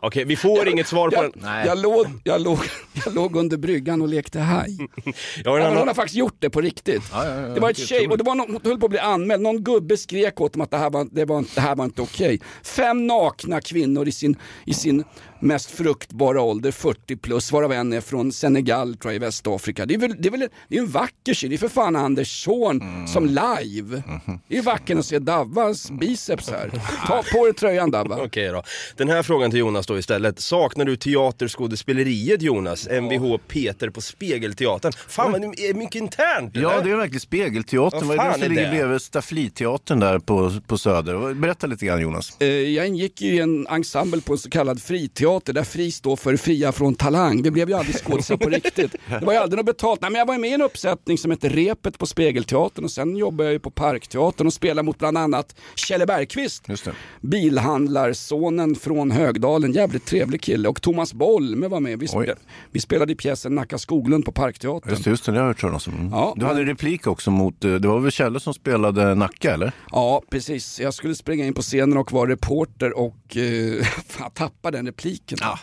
Okej, 0.00 0.24
vi 0.24 0.36
får 0.36 0.68
inget 0.68 0.86
svar 0.88 1.10
på 1.10 1.16
jag, 1.16 1.32
den. 1.34 1.66
Jag, 1.66 1.78
låg, 1.78 2.06
jag, 2.24 2.40
låg, 2.40 2.58
jag 3.04 3.14
låg 3.14 3.36
under 3.36 3.56
bryggan 3.56 4.02
och 4.02 4.08
lekte 4.08 4.40
haj. 4.40 4.78
Jag 5.04 5.14
Ja, 5.44 5.52
men 5.52 5.62
annan- 5.62 5.76
hon 5.76 5.88
har 5.88 5.94
faktiskt 5.94 6.16
gjort 6.16 6.36
det 6.38 6.50
på 6.50 6.60
riktigt. 6.60 7.02
Ja, 7.12 7.24
ja, 7.28 7.40
ja, 7.40 7.48
det 7.48 7.60
var 7.60 7.70
ett 7.70 7.78
tjej 7.88 8.08
och 8.08 8.18
det 8.18 8.24
var 8.24 8.34
någon, 8.34 8.50
hon 8.52 8.60
höll 8.64 8.80
på 8.80 8.86
att 8.86 8.90
bli 8.90 8.98
anmäld. 8.98 9.42
Någon 9.42 9.64
gubbe 9.64 9.96
skrek 9.96 10.40
åt 10.40 10.52
dem 10.52 10.62
att 10.62 10.70
det 10.70 10.76
här 10.76 10.90
var, 10.90 11.08
det 11.10 11.24
var, 11.24 11.44
det 11.54 11.60
här 11.60 11.76
var 11.76 11.84
inte 11.84 12.02
okej. 12.02 12.40
Fem 12.62 13.06
nakna 13.06 13.60
kvinnor 13.60 14.08
i 14.08 14.12
sin, 14.12 14.36
i 14.66 14.74
sin 14.74 15.04
mest 15.40 15.70
fruktbara 15.70 16.40
ålder, 16.42 16.70
40 16.70 17.16
plus, 17.16 17.52
varav 17.52 17.72
en 17.72 17.92
är 17.92 18.00
från 18.00 18.32
Senegal 18.32 18.96
tror 18.96 19.12
jag, 19.12 19.16
i 19.16 19.18
Västafrika. 19.18 19.86
Det 19.86 19.94
är 19.94 19.98
väl, 19.98 20.14
det 20.18 20.28
är 20.28 20.30
väl 20.30 20.48
det 20.68 20.76
är 20.76 20.80
en 20.80 20.90
vacker 20.90 21.34
tjej, 21.34 21.48
det 21.48 21.56
är 21.56 21.58
för 21.58 21.68
fan 21.68 21.96
Anders 21.96 22.44
son 22.44 22.80
Mm. 22.80 23.06
som 23.06 23.26
live. 23.26 24.02
Mhm. 24.26 24.40
Det 24.48 24.58
är 24.58 24.62
vackert 24.62 24.98
att 24.98 25.06
se 25.06 25.18
Davvas 25.18 25.90
biceps 25.90 26.50
här. 26.50 26.70
Ta 27.06 27.22
på 27.32 27.44
dig 27.44 27.54
tröjan 27.54 27.90
Davva. 27.90 28.16
Okej 28.24 28.48
då. 28.48 28.62
Den 28.96 29.08
här 29.08 29.22
frågan 29.22 29.50
till 29.50 29.60
Jonas 29.60 29.86
då 29.86 29.98
istället. 29.98 30.40
Saknar 30.40 30.84
du 30.84 30.96
teaterskådespeleriet 30.96 32.42
Jonas? 32.42 32.88
Mvh 32.90 33.36
Peter 33.48 33.90
på 33.90 34.00
Spegelteatern. 34.00 34.92
Fan 35.08 35.32
vad 35.32 35.40
det 35.40 35.46
är 35.46 35.74
mycket 35.74 35.94
internt 35.94 36.56
Ja, 36.56 36.72
eller? 36.72 36.84
det 36.84 36.90
är 36.90 36.96
verkligen 36.96 37.20
Spegelteatern. 37.20 38.08
Vad 38.08 38.16
Vad 38.16 38.26
är 38.26 38.30
det 38.30 38.34
som 38.34 38.42
är 38.42 38.48
ligger 38.48 38.62
det? 38.62 38.70
bredvid 38.70 39.00
Staffliteatern 39.00 40.00
där 40.00 40.18
på, 40.18 40.52
på 40.66 40.78
Söder? 40.78 41.34
Berätta 41.34 41.66
lite 41.66 41.86
grann 41.86 42.00
Jonas. 42.00 42.36
Eh, 42.40 42.48
Jag 42.48 42.86
ingick 42.86 43.20
ju 43.22 43.34
i 43.34 43.38
en 43.40 43.66
ensemble 43.66 44.20
på 44.20 44.32
en 44.32 44.38
så 44.38 44.50
kallad 44.50 44.82
friteater 44.82 45.33
där 45.44 45.64
FRI 45.64 45.90
står 45.92 46.16
för 46.16 46.36
Fria 46.36 46.72
från 46.72 46.94
Talang. 46.94 47.42
Vi 47.42 47.50
blev 47.50 47.68
ju 47.68 47.74
aldrig 47.74 47.96
skådisar 47.96 48.36
på 48.36 48.48
riktigt. 48.50 48.94
Det 49.20 49.24
var 49.24 49.32
ju 49.32 49.38
aldrig 49.38 49.56
något 49.56 49.66
betalt. 49.66 50.00
Nej, 50.00 50.10
men 50.10 50.18
jag 50.18 50.26
var 50.26 50.38
med 50.38 50.50
i 50.50 50.52
en 50.52 50.62
uppsättning 50.62 51.18
som 51.18 51.30
hette 51.30 51.48
Repet 51.48 51.98
på 51.98 52.06
Spegelteatern 52.06 52.84
och 52.84 52.90
sen 52.90 53.16
jobbade 53.16 53.44
jag 53.44 53.52
ju 53.52 53.58
på 53.58 53.70
Parkteatern 53.70 54.46
och 54.46 54.52
spelade 54.52 54.82
mot 54.82 54.98
bland 54.98 55.18
annat 55.18 55.54
Kjelle 55.74 56.06
Bergqvist. 56.06 56.62
Just 56.68 56.84
det. 56.84 56.92
Bilhandlarsonen 57.20 58.74
från 58.74 59.10
Högdalen, 59.10 59.72
jävligt 59.72 60.04
trevlig 60.06 60.40
kille. 60.42 60.68
Och 60.68 60.82
Thomas 60.82 61.14
Bolme 61.14 61.68
var 61.68 61.80
med. 61.80 61.98
Vi, 61.98 62.06
spe- 62.06 62.36
vi 62.72 62.80
spelade 62.80 63.12
i 63.12 63.16
pjäsen 63.16 63.54
Nacka 63.54 63.78
Skoglund 63.78 64.24
på 64.24 64.32
Parkteatern. 64.32 64.90
Just 64.90 65.04
det, 65.04 65.10
just 65.10 65.24
det, 65.26 65.32
det 65.32 65.38
har 65.38 65.44
jag 65.46 65.48
hört 65.54 65.60
talas 65.60 65.86
om. 65.86 66.08
Ja, 66.12 66.34
du 66.36 66.46
hade 66.46 66.60
en 66.60 66.66
replik 66.66 67.06
också 67.06 67.30
mot, 67.30 67.64
eh, 67.64 67.74
det 67.74 67.88
var 67.88 68.00
väl 68.00 68.10
Kjelle 68.10 68.40
som 68.40 68.54
spelade 68.54 69.14
Nacka 69.14 69.54
eller? 69.54 69.72
Ja, 69.90 70.22
precis. 70.30 70.80
Jag 70.80 70.94
skulle 70.94 71.14
springa 71.14 71.46
in 71.46 71.54
på 71.54 71.62
scenen 71.62 71.96
och 71.98 72.12
vara 72.12 72.30
reporter 72.30 72.98
och 72.98 73.36
eh, 73.36 73.84
fan, 74.08 74.30
tappa 74.30 74.70
den 74.70 74.86
repliken. 74.86 75.13
Ja. 75.40 75.58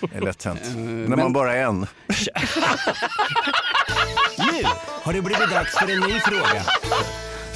Det 0.00 0.16
är 0.16 0.20
lätt 0.20 0.44
hänt. 0.44 0.60
När 0.76 0.82
men- 1.08 1.18
man 1.18 1.32
bara 1.32 1.54
är 1.54 1.62
en. 1.64 1.80
Nu 4.38 4.62
har 5.02 5.12
det 5.12 5.22
blivit 5.22 5.50
dags 5.50 5.78
för 5.78 5.92
en 5.92 6.00
ny 6.00 6.20
fråga. 6.20 6.62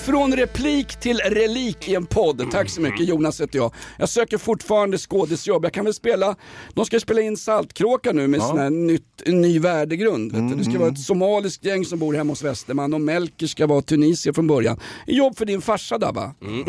Från 0.04 0.36
replik 0.36 0.96
till 1.00 1.18
relik 1.18 1.88
i 1.88 1.94
en 1.94 2.06
podd. 2.06 2.50
Tack 2.52 2.70
så 2.70 2.80
mycket 2.80 3.08
Jonas 3.08 3.40
heter 3.40 3.58
jag. 3.58 3.72
Jag 3.98 4.08
söker 4.08 4.38
fortfarande 4.38 4.98
skådisjobb. 4.98 5.64
Jag 5.64 5.72
kan 5.72 5.84
väl 5.84 5.94
spela, 5.94 6.36
de 6.74 6.86
ska 6.86 7.00
spela 7.00 7.20
in 7.20 7.36
Saltkråka 7.36 8.12
nu 8.12 8.26
med 8.26 8.40
Ja. 8.40 8.44
sån 8.48 8.58
här 8.58 8.70
nytt, 8.70 9.22
en 9.26 9.40
ny 9.40 9.58
värdegrund. 9.58 10.32
Vet 10.32 10.48
du. 10.50 10.54
Det 10.56 10.64
ska 10.70 10.78
vara 10.78 10.88
ett 10.90 10.98
somaliskt 11.00 11.64
gäng 11.64 11.84
som 11.84 11.98
bor 11.98 12.14
hemma 12.14 12.32
hos 12.32 12.42
Westerman 12.42 12.94
och 12.94 13.00
Melker 13.00 13.46
ska 13.46 13.66
vara 13.66 13.82
tunisier 13.82 14.32
från 14.32 14.46
början. 14.46 14.80
Jobb 15.06 15.36
för 15.38 15.44
din 15.46 15.60
farsa 15.62 15.98
Dabba. 15.98 16.34
Mm. 16.42 16.64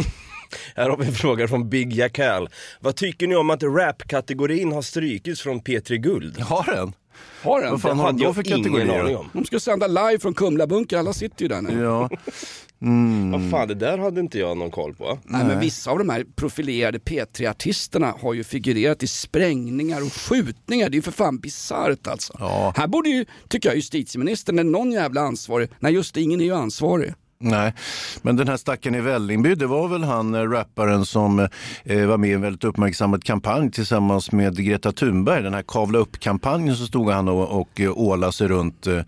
Här 0.76 0.90
har 0.90 0.98
vi 0.98 1.06
en 1.06 1.14
fråga 1.14 1.48
från 1.48 1.70
Big 1.70 1.94
Jackal. 1.94 2.50
Vad 2.80 2.96
tycker 2.96 3.28
ni 3.28 3.36
om 3.36 3.50
att 3.50 3.64
rap-kategorin 3.64 4.72
har 4.72 4.82
strykits 4.82 5.42
från 5.42 5.62
P3 5.62 5.96
Guld? 5.96 6.40
Har 6.40 6.76
den? 6.76 6.94
Har 7.44 7.62
den? 7.62 7.72
Vad 7.72 7.82
fan 7.82 7.98
Det 7.98 8.02
har 8.02 8.06
hade 8.06 8.18
de 8.18 8.26
då 8.26 8.34
för 8.34 8.48
ingen 8.48 8.64
kategorier? 8.64 9.26
De 9.34 9.46
ska 9.46 9.60
sända 9.60 9.88
live 9.88 10.20
från 10.20 10.34
Kumlabunkern, 10.34 11.00
alla 11.00 11.14
sitter 11.14 11.42
ju 11.42 11.48
där 11.48 11.62
nu. 11.62 11.84
Ja. 11.84 12.10
Mm. 12.82 13.32
Vad 13.32 13.52
fan, 13.52 13.68
det 13.68 13.76
där 13.76 13.98
hade 13.98 14.20
inte 14.20 14.40
jag 14.40 14.58
någon 14.58 14.72
koll 14.72 14.96
på. 14.96 15.20
Nej, 15.24 15.46
men 15.46 15.60
vissa 15.60 15.92
av 15.92 15.98
de 15.98 16.10
här 16.10 16.26
profilerade 16.36 16.98
P3-artisterna 16.98 18.14
har 18.22 18.34
ju 18.34 18.44
figurerat 18.44 19.04
i 19.04 19.08
sprängningar 19.08 20.02
och 20.02 20.14
skjutningar. 20.14 20.90
Det 20.90 20.94
är 20.94 20.98
ju 20.98 21.02
för 21.02 21.12
fan 21.12 21.38
bisarrt 21.38 22.08
alltså. 22.08 22.34
Ja. 22.40 22.74
Här 22.78 22.88
borde 22.88 23.10
ju, 23.10 23.26
tycker 23.48 23.70
jag, 23.70 23.76
justitieministern, 23.76 24.60
är 24.60 24.64
någon 24.64 24.92
jävla 24.92 25.22
ansvarig. 25.22 25.70
Nej 25.80 25.94
just 25.94 26.16
det, 26.16 26.22
ingen 26.22 26.42
är 26.42 26.46
ju 26.46 26.56
ansvarig. 26.56 27.14
Nej, 27.42 27.74
men 28.22 28.36
den 28.36 28.48
här 28.48 28.58
stacken 28.58 28.96
i 28.96 29.02
Vällingby, 29.02 29.56
det 29.56 29.68
var 29.68 29.88
väl 29.88 30.04
han 30.04 30.36
eh, 30.36 30.42
rapparen 30.42 31.06
som 31.06 31.40
eh, 31.40 31.48
eh, 31.84 32.06
var 32.06 32.18
med 32.18 32.30
i 32.30 32.34
en 32.34 32.42
väldigt 32.42 32.64
uppmärksammad 32.64 33.24
kampanj 33.24 33.72
tillsammans 33.72 34.32
med 34.32 34.66
Greta 34.66 34.92
Thunberg. 34.92 35.44
Den 35.44 35.54
här 35.54 35.64
kavla 35.68 36.00
upp-kampanjen 36.00 36.76
så 36.76 36.86
stod 36.86 37.10
han 37.10 37.28
och, 37.28 37.62
och 37.62 37.82
eh, 37.82 37.98
ålade 37.98 38.34
sig 38.34 38.48
runt, 38.48 38.88
eh, 38.88 39.02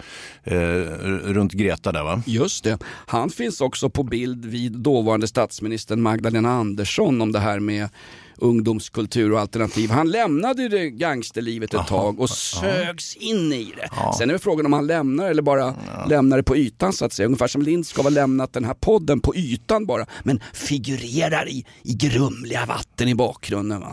runt 1.23 1.53
Greta 1.53 1.91
där 1.91 2.03
va? 2.03 2.21
Just 2.25 2.63
det. 2.63 2.77
Han 2.85 3.29
finns 3.29 3.61
också 3.61 3.89
på 3.89 4.03
bild 4.03 4.45
vid 4.45 4.71
dåvarande 4.71 5.27
statsministern 5.27 6.01
Magdalena 6.01 6.51
Andersson 6.51 7.21
om 7.21 7.31
det 7.31 7.39
här 7.39 7.59
med 7.59 7.89
ungdomskultur 8.37 9.31
och 9.33 9.39
alternativ. 9.39 9.89
Han 9.89 10.11
lämnade 10.11 10.67
det 10.69 10.89
gangsterlivet 10.89 11.73
ett 11.73 11.87
tag 11.87 12.19
och 12.19 12.29
sögs 12.29 13.15
in 13.15 13.53
i 13.53 13.73
det. 13.77 13.89
Sen 14.17 14.29
är 14.29 14.37
frågan 14.37 14.65
om 14.65 14.73
han 14.73 14.87
lämnar 14.87 15.29
eller 15.29 15.41
bara 15.41 15.75
lämnar 16.09 16.37
det 16.37 16.43
på 16.43 16.57
ytan 16.57 16.93
så 16.93 17.05
att 17.05 17.13
säga. 17.13 17.25
Ungefär 17.25 17.47
som 17.47 17.61
Lindskov 17.61 18.03
har 18.05 18.11
lämnat 18.11 18.53
den 18.53 18.65
här 18.65 18.73
podden 18.73 19.19
på 19.19 19.35
ytan 19.35 19.85
bara. 19.85 20.05
Men 20.23 20.39
figurerar 20.53 21.49
i, 21.49 21.65
i 21.83 21.93
grumliga 21.93 22.65
vatten 22.65 23.07
i 23.07 23.15
bakgrunden. 23.15 23.81
Va? 23.81 23.87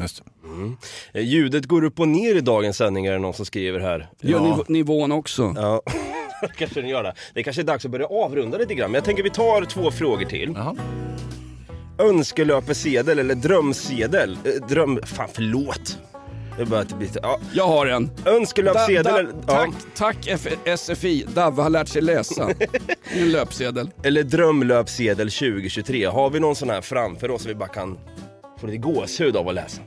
Mm. 0.45 0.77
Eh, 1.15 1.23
Ljudet 1.23 1.67
går 1.67 1.85
upp 1.85 2.01
och 2.01 2.09
ner 2.09 2.35
i 2.35 2.41
dagens 2.41 2.77
sändning 2.77 3.07
är 3.07 3.13
det 3.13 3.19
någon 3.19 3.35
som 3.35 3.47
skriver 3.47 3.81
här. 3.81 4.11
Gör 4.23 4.41
niv- 4.41 4.65
nivån 4.69 5.13
också. 5.13 5.55
Ja, 5.57 5.83
kanske 6.59 6.81
den 6.81 6.91
gör 6.91 7.03
det. 7.03 7.15
Det 7.35 7.43
kanske 7.43 7.63
är 7.63 7.65
dags 7.65 7.85
att 7.85 7.91
börja 7.91 8.07
avrunda 8.07 8.59
lite 8.59 8.75
grann, 8.75 8.91
men 8.91 8.95
jag 8.99 9.05
tänker 9.05 9.23
vi 9.23 9.31
tar 9.31 9.65
två 9.65 9.91
frågor 9.91 10.25
till. 10.25 10.55
Önskelöpesedel 12.01 13.19
eller 13.19 13.35
drömsedel? 13.35 14.39
Eh, 14.45 14.69
Dröm... 14.69 15.01
Fan 15.07 15.29
förlåt. 15.33 15.99
Är 16.59 16.65
bara. 16.65 16.85
Ja. 17.23 17.39
Jag 17.53 17.67
har 17.67 17.87
en. 17.87 18.11
Önskelöpsedel 18.25 19.05
Da- 19.05 19.23
da- 19.23 19.47
tack, 19.47 19.71
tack 19.95 20.17
F- 20.29 20.79
SFI, 20.79 21.27
Davva 21.35 21.63
har 21.63 21.71
lärt 21.71 21.89
sig 21.89 22.03
läsa. 22.03 22.49
en 23.21 23.31
löpsedel. 23.33 23.91
Eller 24.03 24.23
drömlöpsedel 24.23 25.31
2023. 25.31 26.05
Har 26.07 26.31
vi 26.31 26.41
någon 26.41 26.57
sån 26.57 26.71
här 26.71 26.81
framför 26.81 27.31
oss 27.31 27.43
som 27.43 27.49
vi 27.49 27.55
bara 27.55 27.69
kan 27.69 27.99
få 28.61 28.67
lite 28.67 28.79
gåshud 28.79 29.37
av 29.37 29.49
att 29.49 29.55
läsa? 29.55 29.83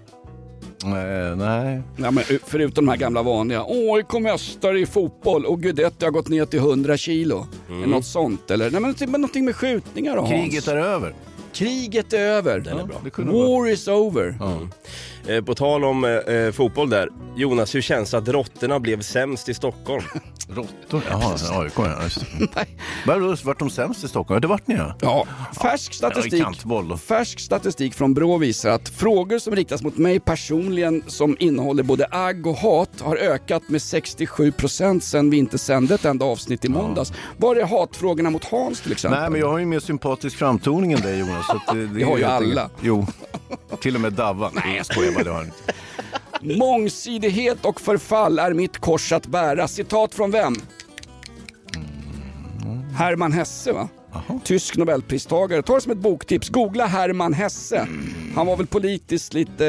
Nej, 0.86 1.36
nej. 1.36 1.82
Ja, 1.98 2.12
men 2.12 2.24
förutom 2.46 2.86
de 2.86 2.92
här 2.92 2.98
gamla 2.98 3.22
vanliga. 3.24 3.64
AIK 3.68 4.14
mästare 4.14 4.80
i 4.80 4.86
fotboll 4.86 5.46
och 5.46 5.62
Guidetti 5.62 6.06
har 6.06 6.12
gått 6.12 6.28
ner 6.30 6.46
till 6.46 6.60
100 6.60 6.98
kilo. 6.98 7.48
Mm. 7.70 7.90
Något 7.90 8.06
sånt 8.06 8.52
eller? 8.52 8.72
Nej 8.72 8.82
men, 8.82 8.96
men 9.00 9.12
någonting 9.12 9.46
med 9.46 9.56
skjutningar 9.56 10.16
då 10.16 10.28
Kriget 10.28 10.68
är 10.68 10.76
över. 10.78 11.14
Kriget 11.54 12.14
är 12.14 12.20
över. 12.20 12.60
Den 12.60 12.80
är 12.80 12.84
bra. 12.84 13.02
Det 13.04 13.10
kunde 13.10 13.34
vara. 13.34 13.48
War 13.48 13.70
is 13.70 13.88
over. 13.88 14.36
Eh, 15.28 15.42
på 15.44 15.56
tal 15.56 15.84
om 15.84 16.04
eh, 16.04 16.12
eh, 16.12 16.52
fotboll 16.52 16.90
där. 16.90 17.10
Jonas, 17.36 17.76
hur 17.76 17.82
känns 17.82 18.12
det 18.12 18.18
att 18.18 18.28
råttorna 18.28 18.80
blev 18.80 19.02
sämst 19.02 19.50
i 19.50 19.54
Stockholm? 19.54 20.04
Råttor? 20.50 21.04
Jaha, 21.10 21.38
AIK 21.52 21.74
ja. 21.78 22.04
Just 22.04 22.20
det. 22.20 22.66
Vadå, 23.08 23.36
vart 23.44 23.60
de 23.60 23.70
sämst 23.70 24.04
i 24.04 24.08
Stockholm? 24.08 24.42
Det 24.42 24.48
vart 24.48 24.68
ni 24.68 24.76
ja. 24.76 24.96
Ja, 25.02 25.28
färsk 25.62 25.94
statistik, 25.94 26.34
Ja, 26.34 26.44
kantboll 26.44 26.98
färsk 26.98 27.40
statistik 27.40 27.94
från 27.94 28.14
Brå 28.14 28.38
visar 28.38 28.70
att 28.70 28.90
frågor 28.90 29.40
som 29.40 29.56
riktas 29.56 29.84
mot 29.84 29.98
mig 29.98 30.20
personligen 30.20 31.04
som 31.08 31.38
innehåller 31.40 31.84
både 31.84 32.08
agg 32.12 32.48
och 32.48 32.56
hat 32.56 33.02
har 33.02 33.16
ökat 33.16 33.70
med 33.70 33.80
67% 33.80 35.00
sen 35.00 35.30
vi 35.30 35.38
inte 35.38 35.58
sände 35.58 35.96
ett 35.96 36.06
enda 36.06 36.26
avsnitt 36.26 36.66
i 36.66 36.70
måndags. 36.70 37.14
Var 37.38 37.56
är 37.56 37.66
hatfrågorna 37.66 38.30
mot 38.30 38.46
Hans 38.46 38.82
till 38.82 38.92
exempel? 38.92 39.22
Nej, 39.22 39.30
men 39.30 39.40
jag 39.40 39.50
har 39.50 39.58
ju 39.58 39.66
mer 39.66 39.80
sympatisk 39.80 40.38
framtoning 40.38 40.92
än 40.92 41.02
dig 41.02 41.20
Jonas. 41.20 41.43
Så 41.48 41.56
att 41.56 41.76
det, 41.76 41.88
Det 41.88 42.04
har 42.04 42.18
ju 42.18 42.24
alla. 42.24 42.70
Jo, 42.82 43.06
till 43.82 43.96
och 43.96 44.02
med 44.02 44.14
Davva. 44.14 44.52
Nej, 44.54 44.78
jag 44.78 44.86
skojar 44.86 45.12
bara. 45.12 45.24
Det 45.24 45.30
har 45.30 45.38
han 45.38 45.46
inte. 45.46 46.58
Mångsidighet 46.58 47.66
och 47.66 47.82
förfall 47.82 48.40
är 48.40 48.54
mitt 48.54 48.78
kors 48.78 49.12
att 49.12 49.28
bära. 49.28 49.68
Citat 49.68 50.14
från 50.16 50.32
vem? 50.32 50.56
Hermann 52.98 53.32
Hesse 53.32 53.72
va? 53.72 53.90
Tysk 54.44 54.78
nobelpristagare. 54.78 55.62
Ta 55.62 55.76
det 55.76 55.82
som 55.82 55.92
ett 55.92 55.98
boktips. 55.98 56.50
Googla 56.50 56.86
Hermann 56.86 57.34
Hesse. 57.34 57.88
Han 58.36 58.48
var 58.48 58.58
väl 58.58 58.68
politiskt 58.68 59.34
lite, 59.34 59.66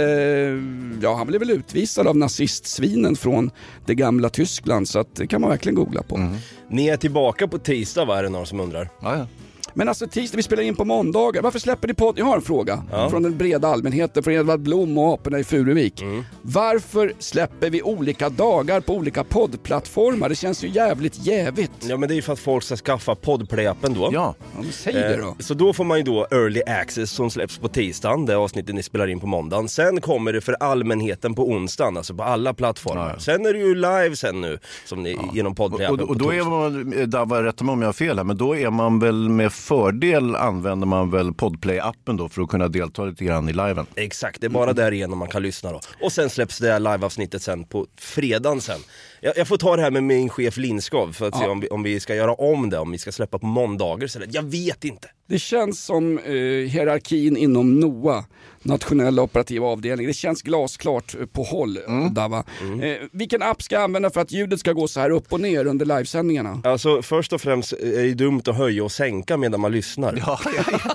ja 1.02 1.14
han 1.16 1.26
blev 1.26 1.40
väl 1.40 1.50
utvisad 1.50 2.06
av 2.06 2.16
nazistsvinen 2.16 3.16
från 3.16 3.50
det 3.86 3.94
gamla 3.94 4.28
Tyskland 4.28 4.88
så 4.88 4.98
att 4.98 5.16
det 5.16 5.26
kan 5.26 5.40
man 5.40 5.50
verkligen 5.50 5.76
googla 5.76 6.02
på. 6.02 6.30
Ni 6.68 6.88
är 6.88 6.96
tillbaka 6.96 7.48
på 7.48 7.58
tisdag 7.58 8.04
va, 8.04 8.18
är 8.18 8.22
det 8.22 8.28
någon 8.28 8.46
som 8.46 8.60
undrar? 8.60 8.88
Ja, 9.02 9.16
ja. 9.16 9.26
Men 9.74 9.88
alltså 9.88 10.06
tisdag, 10.06 10.36
vi 10.36 10.42
spelar 10.42 10.62
in 10.62 10.74
på 10.76 10.84
måndagar. 10.84 11.42
Varför 11.42 11.58
släpper 11.58 11.88
ni 11.88 11.94
podd? 11.94 12.18
Jag 12.18 12.24
har 12.24 12.36
en 12.36 12.42
fråga 12.42 12.82
Ja. 12.92 13.10
från 13.10 13.22
den 13.22 13.38
breda 13.38 13.68
allmänheten, 13.68 14.22
från 14.22 14.34
Edvard 14.34 14.60
Blom 14.60 14.98
och 14.98 15.14
aporna 15.14 15.38
i 15.38 15.44
Furuvik. 15.44 16.02
Mm. 16.02 16.24
Varför 16.42 17.12
släpper 17.18 17.70
vi 17.70 17.82
olika 17.82 18.28
dagar 18.28 18.80
på 18.80 18.94
olika 18.94 19.24
poddplattformar? 19.24 20.28
Det 20.28 20.34
känns 20.34 20.64
ju 20.64 20.68
jävligt 20.68 21.26
jävigt. 21.26 21.70
Ja 21.80 21.96
men 21.96 22.08
det 22.08 22.14
är 22.14 22.16
ju 22.16 22.22
för 22.22 22.32
att 22.32 22.38
folk 22.38 22.64
ska 22.64 22.76
skaffa 22.76 23.14
podplay-appen 23.14 23.94
då. 23.94 24.10
Ja. 24.12 24.34
Ja, 24.54 24.60
men 24.62 24.72
säg 24.72 24.92
det 24.92 25.16
då. 25.16 25.28
Eh, 25.28 25.34
Så 25.38 25.54
då 25.54 25.72
får 25.72 25.84
man 25.84 25.98
ju 25.98 26.04
då 26.04 26.26
early 26.30 26.62
access 26.66 27.10
som 27.10 27.30
släpps 27.30 27.58
på 27.58 27.68
tisdagen, 27.68 28.26
det 28.26 28.36
avsnittet 28.36 28.74
ni 28.74 28.82
spelar 28.82 29.06
in 29.06 29.20
på 29.20 29.26
måndagen. 29.26 29.68
Sen 29.68 30.00
kommer 30.00 30.32
det 30.32 30.40
för 30.40 30.56
allmänheten 30.60 31.34
på 31.34 31.48
onsdagen, 31.48 31.96
alltså 31.96 32.14
på 32.14 32.22
alla 32.22 32.54
plattformar. 32.54 33.16
Sen 33.18 33.46
är 33.46 33.52
det 33.52 33.58
ju 33.58 33.74
live 33.74 34.16
sen 34.16 34.40
nu, 34.40 34.58
som 34.84 35.02
ni, 35.02 35.18
genom 35.32 35.52
Och, 35.52 35.58
podplay-appen 35.58 36.00
och 36.00 36.08
på 36.08 36.14
då 36.14 36.32
är 36.32 36.42
man, 36.44 37.10
Dava 37.10 37.42
rätta 37.44 37.64
mig 37.64 37.72
om 37.72 37.80
jag 37.82 37.88
har 37.88 37.92
fel 37.92 38.16
här, 38.16 38.24
men 38.24 38.36
då 38.36 38.56
är 38.56 38.70
man 38.70 38.98
väl 38.98 39.28
med 39.28 39.52
fördel 39.68 40.36
använder 40.36 40.86
man 40.86 41.10
väl 41.10 41.30
Podplay-appen 41.32 42.16
då 42.16 42.28
för 42.28 42.42
att 42.42 42.48
kunna 42.48 42.68
delta 42.68 43.04
lite 43.04 43.24
grann 43.24 43.48
i 43.48 43.52
liven. 43.52 43.86
Exakt, 43.94 44.40
det 44.40 44.46
är 44.46 44.48
bara 44.48 44.72
därigenom 44.72 45.18
man 45.18 45.28
kan 45.28 45.42
lyssna 45.42 45.72
då. 45.72 45.80
Och 46.02 46.12
sen 46.12 46.30
släpps 46.30 46.58
det 46.58 46.72
här 46.72 46.80
liveavsnittet 46.80 47.42
sen 47.42 47.64
på 47.64 47.86
fredagen 47.98 48.60
sen. 48.60 48.80
Jag, 49.20 49.32
jag 49.36 49.48
får 49.48 49.56
ta 49.56 49.76
det 49.76 49.82
här 49.82 49.90
med 49.90 50.02
min 50.02 50.28
chef 50.28 50.56
Lindskov 50.56 51.12
för 51.12 51.28
att 51.28 51.36
se 51.36 51.44
Ja. 51.44 51.50
om 51.50 51.60
vi, 51.60 51.68
om 51.68 51.82
vi 51.82 52.00
ska 52.00 52.14
göra 52.14 52.34
om 52.34 52.70
det, 52.70 52.78
om 52.78 52.90
vi 52.92 52.98
ska 52.98 53.12
släppa 53.12 53.38
på 53.38 53.46
måndagar 53.46 54.04
istället. 54.06 54.34
Jag 54.34 54.42
vet 54.42 54.84
inte. 54.84 55.08
Det 55.28 55.38
känns 55.38 55.84
som 55.84 56.18
eh, 56.18 56.32
hierarkin 56.68 57.36
inom 57.36 57.80
NOA, 57.80 58.24
nationella 58.64 59.22
operativa 59.22 59.66
avdelning. 59.66 60.06
Det 60.06 60.12
känns 60.12 60.42
glasklart 60.42 61.14
eh, 61.20 61.26
på 61.26 61.42
håll, 61.42 61.78
Mm. 61.88 62.14
Dava. 62.14 62.38
Eh, 62.82 62.96
vilken 63.12 63.42
app 63.42 63.62
ska 63.62 63.74
jag 63.74 63.84
använda 63.84 64.10
för 64.10 64.20
att 64.20 64.32
ljudet 64.32 64.60
ska 64.60 64.72
gå 64.72 64.88
så 64.88 65.00
här 65.00 65.10
upp 65.10 65.32
och 65.32 65.40
ner 65.40 65.66
under 65.66 65.86
livesändningarna? 65.86 66.60
Alltså 66.64 67.02
först 67.02 67.32
och 67.32 67.40
främst 67.40 67.72
är 67.72 68.02
det 68.02 68.14
dumt 68.14 68.42
att 68.46 68.56
höja 68.56 68.84
och 68.84 68.92
sänka 68.92 69.36
medan 69.36 69.60
man 69.60 69.72
lyssnar. 69.72 70.14
Ja, 70.26 70.38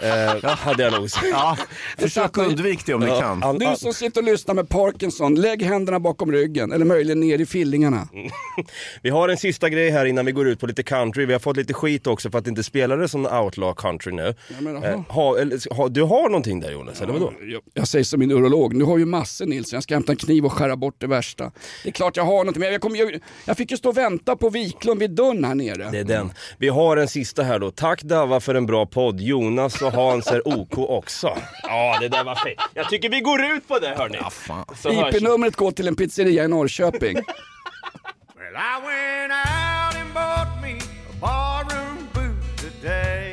Eh, 0.01 0.49
hade 0.49 0.83
jag 0.83 0.93
nog 0.93 1.09
sagt. 1.11 1.25
ja. 1.31 1.57
Försök 1.97 2.37
undvik 2.37 2.85
det 2.85 2.93
om 2.93 3.01
ni 3.01 3.07
Ja. 3.07 3.19
kan. 3.19 3.43
All- 3.43 3.59
Du 3.59 3.75
som 3.77 3.93
sitter 3.93 4.21
och 4.21 4.25
lyssnar 4.25 4.55
med 4.55 4.69
Parkinson, 4.69 5.35
lägg 5.35 5.61
händerna 5.63 5.99
bakom 5.99 6.31
ryggen 6.31 6.71
eller 6.71 6.85
möjligen 6.85 7.19
ner 7.19 7.41
i 7.41 7.45
fillingarna. 7.45 8.07
Vi 9.01 9.09
har 9.09 9.29
en 9.29 9.37
sista 9.37 9.69
grej 9.69 9.89
här 9.89 10.05
innan 10.05 10.25
vi 10.25 10.31
går 10.31 10.47
ut 10.47 10.59
på 10.59 10.67
lite 10.67 10.83
country. 10.83 11.25
Vi 11.25 11.33
har 11.33 11.39
fått 11.39 11.57
lite 11.57 11.73
skit 11.73 12.07
också 12.07 12.31
för 12.31 12.37
att 12.39 12.47
inte 12.47 12.63
spela 12.63 12.95
det 12.95 13.07
som 13.09 13.25
outlaw 13.25 13.73
country 13.81 14.11
nu. 14.13 14.35
men, 14.59 14.75
jaha. 14.75 14.87
eh, 14.93 15.01
ha, 15.07 15.37
eller, 15.39 15.73
ha, 15.75 15.87
du 15.89 16.01
har 16.03 16.29
någonting 16.29 16.59
där 16.59 16.71
Jonas, 16.71 17.01
eller 17.01 17.13
vadå? 17.13 17.33
Jag, 17.73 17.87
säger 17.87 18.03
som 18.05 18.19
min 18.19 18.31
urolog, 18.31 18.75
nu 18.75 18.83
har 18.83 18.97
ju 18.97 19.05
massor 19.05 19.45
Nils, 19.45 19.73
jag 19.73 19.83
ska 19.83 19.93
hämta 19.93 20.11
en 20.11 20.17
kniv 20.17 20.45
och 20.45 20.53
skära 20.53 20.75
bort 20.75 20.95
det 20.97 21.07
värsta. 21.07 21.51
Det 21.83 21.89
är 21.89 21.93
klart 21.93 22.17
jag 22.17 22.23
har 22.23 22.37
någonting, 22.37 22.61
men 22.61 22.71
jag, 22.71 22.81
kom, 22.81 22.95
jag, 22.95 23.19
jag 23.45 23.57
fick 23.57 23.71
ju 23.71 23.77
stå 23.77 23.89
och 23.89 23.97
vänta 23.97 24.35
på 24.35 24.49
Wiklund 24.49 24.99
vid 24.99 25.11
dörren 25.11 25.43
här 25.43 25.55
nere. 25.55 25.89
Det 25.91 25.99
är 25.99 26.03
den. 26.03 26.31
Vi 26.57 26.69
har 26.69 26.97
en 26.97 27.07
sista 27.07 27.43
här 27.43 27.59
då. 27.59 27.71
Tack 27.71 28.01
Dava 28.03 28.39
för 28.39 28.55
en 28.55 28.65
bra 28.65 28.85
podd. 28.85 29.21
Jonas 29.21 29.81
och 29.81 29.91
Hans 29.91 30.27
är 30.27 30.47
OK 30.47 30.77
också. 30.77 31.37
Ja, 31.63 31.97
det 32.01 32.07
där 32.07 32.23
var 32.23 32.35
fint. 32.35 32.59
Jag 32.73 32.89
tycker 32.89 33.09
vi 33.09 33.19
går 33.19 33.45
ut 33.45 33.67
på 33.67 33.79
det 33.79 33.95
hörni. 33.97 34.17
Hörs 34.17 34.85
vi. 34.85 35.17
IP-numret 35.17 35.55
går 35.55 35.71
till 35.71 35.87
en 35.87 35.95
pizzeria 35.95 36.43
i 36.43 36.47
Norrköping. 36.47 37.15
Well, 37.15 38.55
I 38.55 38.79
went 38.85 39.31
out 39.31 39.95
and 40.01 40.13
bought 40.13 40.61
me 40.61 40.77
a 41.09 41.13
barroom 41.21 42.07
boot 42.13 42.57
today. 42.57 43.28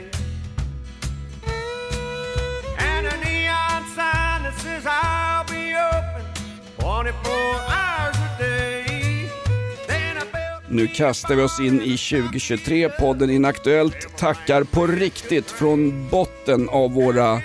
Nu 10.69 10.87
kastar 10.87 11.35
vi 11.35 11.43
oss 11.43 11.61
in 11.61 11.83
i 11.83 11.97
2023. 11.97 12.89
Podden 12.89 13.31
Inaktuellt 13.31 14.17
tackar 14.17 14.65
på 14.65 14.87
riktigt 14.87 15.51
från 15.51 16.09
botten 16.09 16.69
av 16.69 16.93
våra 16.93 17.41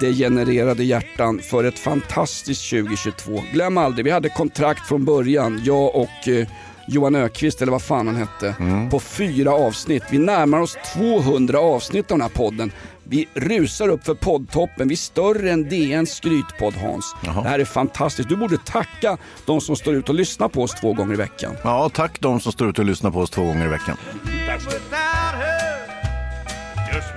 degenererade 0.00 0.84
hjärtan 0.84 1.38
för 1.38 1.64
ett 1.64 1.78
fantastiskt 1.78 2.70
2022. 2.70 3.42
Glöm 3.52 3.78
aldrig, 3.78 4.04
vi 4.04 4.10
hade 4.10 4.28
kontrakt 4.28 4.88
från 4.88 5.04
början, 5.04 5.60
jag 5.64 5.96
och 5.96 6.28
eh, 6.28 6.48
Johan 6.88 7.14
Ökvist 7.14 7.62
eller 7.62 7.72
vad 7.72 7.82
fan 7.82 8.06
han 8.06 8.16
hette, 8.16 8.54
på 8.90 9.00
fyra 9.00 9.52
avsnitt. 9.52 10.02
Vi 10.10 10.18
närmar 10.18 10.60
oss 10.60 10.78
200 10.94 11.58
avsnitt 11.58 12.10
av 12.10 12.18
den 12.18 12.22
här 12.22 12.34
podden. 12.36 12.72
Vi 13.08 13.28
rusar 13.34 13.88
upp 13.88 14.04
för 14.04 14.14
poddtoppen, 14.14 14.88
vi 14.88 14.94
är 14.94 14.96
större 14.96 15.50
än 15.50 15.68
DNs 15.68 16.10
skrytpodd 16.10 16.74
Hans. 16.74 17.14
Det 17.22 17.30
här 17.30 17.58
är 17.58 17.64
fantastiskt. 17.64 18.28
Du 18.28 18.36
borde 18.36 18.58
tacka 18.58 19.16
de 19.46 19.60
som 19.60 19.76
står 19.76 19.94
ut 19.94 20.08
och 20.08 20.14
lyssnar 20.14 20.48
på 20.48 20.62
oss 20.62 20.74
två 20.80 20.92
gånger 20.92 21.14
i 21.14 21.16
veckan. 21.16 21.56
Ja, 21.64 21.90
tack 21.94 22.20
de 22.20 22.40
som 22.40 22.52
står 22.52 22.68
ute 22.68 22.80
och 22.80 22.86
lyssnar 22.86 23.10
på 23.10 23.18
oss 23.18 23.30
två 23.30 23.44
gånger 23.44 23.66
i 23.66 23.68
veckan. 23.68 23.96
without 24.66 25.34
her. 25.34 25.76
Just 26.92 27.16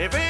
If 0.00 0.14
it 0.14 0.29